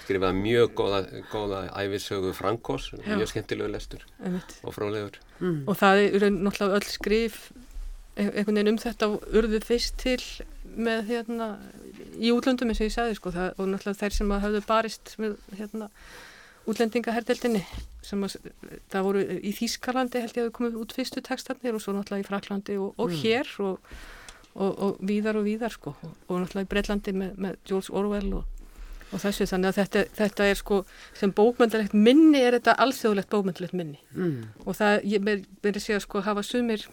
skrifaði 0.03 0.39
mjög 0.41 0.73
góða, 0.75 1.03
góða 1.31 1.61
æfisögu 1.79 2.33
Frankos, 2.35 2.89
mjög 3.05 3.29
skemmtilegu 3.31 3.71
lestur 3.71 4.03
Einmitt. 4.19 4.57
og 4.63 4.75
frálegur 4.75 5.21
mm. 5.39 5.61
Og 5.67 5.79
það 5.79 6.03
eru 6.09 6.33
náttúrulega 6.35 6.81
öll 6.81 6.89
skrif 6.91 7.45
e- 8.17 8.27
einhvern 8.27 8.59
veginn 8.59 8.73
um 8.73 8.81
þetta 8.83 9.09
urðu 9.31 9.63
fyrst 9.63 9.95
til 10.03 10.19
með 10.73 11.07
hérna 11.13 11.49
í 12.19 12.33
útlöndum 12.33 12.71
eins 12.71 12.81
og 12.81 12.89
ég 12.89 12.93
sagði 12.95 13.17
sko. 13.17 13.31
Það, 13.33 13.49
og 13.57 13.71
náttúrulega 13.71 14.01
þeir 14.01 14.15
sem 14.17 14.35
hafðu 14.43 14.61
barist 14.67 15.15
með 15.21 15.35
hérna 15.57 15.89
útlendingaherdeldinni 16.69 17.61
sem 18.03 18.23
að, 18.23 18.37
það 18.91 19.05
voru 19.07 19.23
í 19.23 19.51
Þýskalandi 19.57 20.23
held 20.23 20.37
ég 20.37 20.41
að 20.43 20.47
við 20.47 20.55
komum 20.57 20.79
út 20.83 20.95
fyrstu 20.95 21.23
textarnir 21.23 21.75
og 21.75 21.83
svo 21.83 21.95
náttúrulega 21.95 22.23
í 22.23 22.27
Fraklandi 22.27 22.77
og, 22.79 22.97
og 22.99 23.13
hér 23.19 23.49
og, 23.63 23.93
og, 24.55 24.71
og 24.71 25.03
víðar 25.03 25.39
og 25.39 25.47
víðar 25.47 25.75
sko. 25.75 25.95
Og 26.27 26.41
náttúrulega 26.41 26.67
í 26.67 26.71
Breitlandi 26.73 27.15
með, 27.19 27.37
með 27.45 27.61
George 27.67 27.95
Orwell 27.95 28.33
og, 28.39 28.65
og 29.11 29.23
þessu. 29.23 29.47
Þannig 29.51 29.71
að 29.71 29.79
þetta, 29.81 30.03
þetta 30.19 30.49
er 30.49 30.59
sko 30.59 30.81
sem 31.19 31.35
bókmyndalegt 31.35 31.95
minni 31.95 32.43
er 32.43 32.59
þetta 32.59 32.77
alþjóðlegt 32.85 33.31
bókmyndalegt 33.33 33.77
minni. 33.77 34.01
Mm. 34.15 34.51
og 34.65 34.79
það, 34.79 34.99
ég 35.15 35.79
sé 35.83 35.97
að 35.97 36.05
sko 36.07 36.23
hafa 36.23 36.45
sumir 36.47 36.87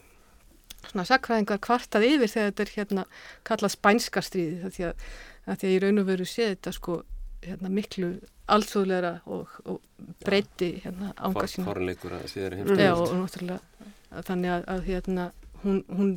svona 0.88 1.04
sakræðingar 1.04 1.60
kvartað 1.62 2.06
yfir 2.08 2.30
þegar 2.30 2.50
þetta 2.50 2.64
er 2.64 2.74
hérna 2.74 3.06
kallað 3.46 3.74
spænska 3.74 4.22
stríði 4.24 4.70
því 4.72 4.86
að, 4.88 5.08
að 5.44 5.58
því 5.60 5.68
að 5.68 5.74
ég 5.74 5.82
raun 5.84 6.02
og 6.02 6.06
veru 6.08 6.28
sé 6.28 6.46
þetta 6.54 6.72
sko 6.76 7.00
hérna 7.44 7.72
miklu 7.72 8.10
alþjóðleira 8.56 9.12
og, 9.30 9.54
og 9.64 9.80
breyti 10.24 10.72
hérna 10.84 11.12
ánga 11.16 11.46
sína 11.50 11.66
Forleikur 11.68 12.16
að 12.18 12.26
síðar 12.32 12.56
Já, 12.56 12.60
heimstyrjast. 12.60 13.00
og 13.04 13.14
náttúrulega 13.20 14.24
þannig 14.26 14.54
að, 14.56 14.64
að 14.74 14.84
hérna, 14.90 15.26
hún, 15.64 15.80
hún 15.90 16.12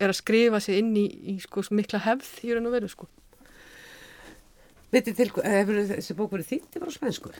er 0.00 0.12
að 0.12 0.18
skrifa 0.20 0.60
sig 0.64 0.80
inn 0.80 0.92
í, 0.96 1.06
í 1.32 1.36
sko, 1.44 1.64
mikla 1.76 2.00
hefð 2.06 2.32
í 2.46 2.54
raun 2.56 2.68
og 2.70 2.76
veru 2.76 2.90
sko. 2.92 3.08
Vitið 4.94 5.16
til, 5.18 5.28
hefur 5.44 5.80
þessi 5.90 6.16
bók 6.16 6.32
verið 6.36 6.50
þýtt 6.52 6.78
yfir 6.78 6.88
á 6.88 6.92
spænsku? 6.94 7.32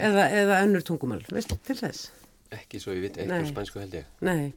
Eða, 0.00 0.24
eða 0.42 0.58
önnur 0.64 0.84
tungumál, 0.86 1.20
veistu 1.30 1.56
til 1.66 1.76
þess? 1.78 2.10
Ekki 2.54 2.80
svo 2.82 2.94
ég 2.96 3.04
veit, 3.04 3.16
Nei. 3.20 3.28
eitthvað 3.28 3.52
spænsku 3.52 3.80
held 3.82 3.96
ég. 4.00 4.08
Nei. 4.26 4.50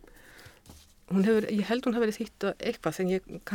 Hún 1.12 1.26
hefur, 1.28 1.45
ég 1.51 1.68
held 1.68 1.84
hún 1.84 1.95
hafi 1.97 2.06
verið 2.06 2.18
þýtt 2.22 2.45
að 2.47 2.62
eitthvað 2.70 2.99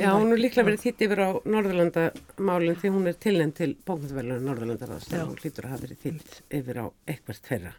Já, 0.02 0.08
hún 0.12 0.32
er 0.34 0.40
líklega 0.42 0.66
verið 0.68 0.82
þýtt 0.82 1.04
yfir 1.06 1.20
á 1.24 1.30
Norðurlandamálinn 1.48 2.76
því 2.78 2.90
hún 2.92 3.06
er 3.08 3.16
tilnæmt 3.24 3.56
til 3.56 3.70
bókmyndavelun 3.88 4.44
Norðurlandaráðs 4.44 5.08
þegar 5.08 5.30
hún 5.30 5.38
hlýtur 5.40 5.66
að 5.66 5.72
hafa 5.72 5.84
verið 5.86 6.02
þýtt 6.02 6.34
yfir 6.58 6.80
á 6.84 6.86
eitthvað 7.08 7.40
tverra. 7.48 7.72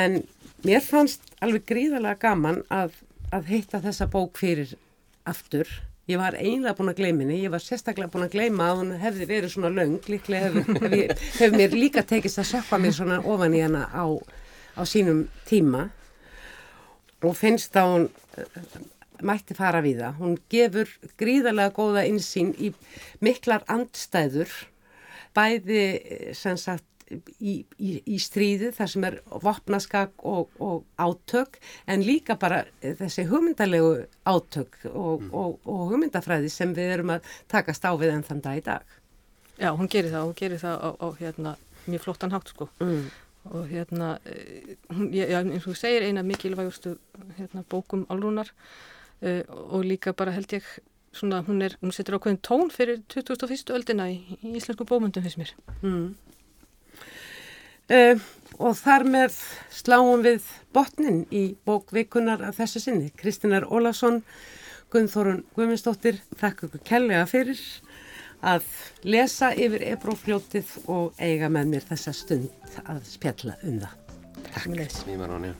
En 0.00 0.16
mér 0.64 0.80
fannst 0.86 1.28
alveg 1.44 1.66
gríðarlega 1.68 2.22
gaman 2.24 2.62
að, 2.72 2.96
að 3.36 3.52
hitta 3.52 3.82
þessa 3.84 4.08
bók 4.16 4.40
fyrir 4.40 4.72
aftur. 5.28 5.68
Ég 6.08 6.22
var 6.22 6.38
einlega 6.38 6.74
búin 6.78 6.94
að 6.94 7.02
gleyma 7.02 7.24
henni, 7.26 7.42
ég 7.42 7.52
var 7.52 7.62
sérstaklega 7.62 8.10
búin 8.14 8.26
að 8.30 8.38
gleyma 8.38 8.70
að 8.70 8.80
hún 8.80 8.96
hefði 9.02 9.28
verið 9.28 9.52
svona 9.52 9.74
löng, 9.74 10.00
líklega 10.08 10.48
hefur 10.48 10.90
hef, 10.94 11.22
hefur 11.36 11.60
mér 11.60 11.76
líka 11.76 12.06
tekist 12.06 12.40
að 12.40 12.50
sökka 12.54 12.80
mér 12.80 12.96
svona 12.96 13.20
ofan 13.26 13.54
í 13.58 13.62
hana 13.66 13.84
á, 13.92 14.06
á 14.78 14.82
sínum 14.88 15.26
tíma 15.50 15.88
og 17.24 17.36
finnst 17.38 17.76
að 17.80 17.92
hún 17.92 18.08
eh, 18.36 18.80
mætti 19.26 19.56
fara 19.56 19.82
við 19.84 20.02
það. 20.04 20.18
Hún 20.20 20.36
gefur 20.52 20.92
gríðarlega 21.20 21.74
góða 21.76 22.04
insýn 22.08 22.52
í 22.60 22.72
miklar 23.24 23.64
andstæður, 23.72 24.52
bæði 25.36 25.80
eh, 25.96 26.28
sem 26.36 26.58
sagt 26.60 26.84
í, 27.38 27.60
í, 27.78 27.90
í 28.02 28.18
stríði 28.20 28.72
þar 28.74 28.90
sem 28.90 29.06
er 29.08 29.18
vopnaskak 29.44 30.24
og, 30.26 30.52
og 30.62 30.84
átök 30.98 31.60
en 31.86 32.04
líka 32.06 32.36
bara 32.40 32.64
eh, 32.80 32.96
þessi 32.98 33.26
hugmyndalegu 33.30 33.92
átök 34.26 34.80
og, 34.90 35.28
og, 35.30 35.58
og 35.64 35.84
hugmyndafræði 35.92 36.50
sem 36.52 36.74
við 36.76 36.96
erum 36.98 37.14
að 37.16 37.28
takast 37.52 37.86
á 37.86 37.92
við 37.94 38.16
enn 38.16 38.26
þann 38.26 38.42
dag 38.44 38.60
í 38.60 38.64
dag. 38.66 38.96
Já, 39.56 39.70
hún 39.72 39.88
gerir 39.88 40.12
það, 40.12 40.26
hún 40.26 40.36
gerir 40.36 40.60
það 40.60 40.82
á, 40.84 40.88
á 41.00 41.06
hérna, 41.16 41.54
mjög 41.86 42.04
flottan 42.04 42.34
hátt 42.34 42.52
sko. 42.52 42.68
Mm. 42.82 43.06
Og 43.52 43.68
hérna, 43.70 44.18
eh, 44.24 44.76
já, 45.12 45.40
eins 45.40 45.66
og 45.66 45.72
þú 45.72 45.78
segir, 45.78 46.02
eina 46.02 46.22
mikilvægustu 46.26 46.96
hérna, 47.38 47.62
bókum 47.70 48.06
álrúnar 48.10 48.50
uh, 49.22 49.42
og 49.48 49.84
líka 49.84 50.12
bara 50.12 50.32
held 50.34 50.52
ég 50.52 50.64
svona, 51.12 51.42
hún 51.46 51.62
er, 51.62 51.76
hún 51.80 51.92
setur 51.94 52.18
ákveðin 52.18 52.42
tón 52.42 52.70
fyrir 52.72 53.02
2001. 53.12 53.70
öldina 53.72 54.08
í, 54.10 54.38
í 54.42 54.56
íslensku 54.58 54.86
bómyndum 54.88 55.24
finnst 55.24 55.38
mér. 55.40 55.52
Mm. 55.82 56.16
Uh, 57.86 58.18
og 58.58 58.74
þar 58.80 59.06
með 59.06 59.38
sláum 59.70 60.24
við 60.26 60.46
botnin 60.74 61.22
í 61.30 61.54
bókvikunar 61.68 62.42
af 62.48 62.58
þessu 62.58 62.82
sinni. 62.82 63.12
Kristinar 63.16 63.68
Ólafsson, 63.70 64.22
Gunnþórun 64.90 65.44
Guðmundsdóttir, 65.54 66.18
þakka 66.40 66.68
ykkur 66.68 66.86
kellega 66.88 67.26
fyrir 67.30 67.60
að 68.42 68.66
lesa 69.06 69.52
yfir 69.54 69.84
ebrófljótið 69.92 70.74
og 70.92 71.22
eiga 71.22 71.48
með 71.52 71.72
mér 71.74 71.86
þessa 71.92 72.16
stund 72.16 72.80
að 72.84 73.04
spjalla 73.08 73.56
um 73.62 73.80
það. 73.84 74.02
Takk. 74.52 74.66
Ánja. 74.66 75.54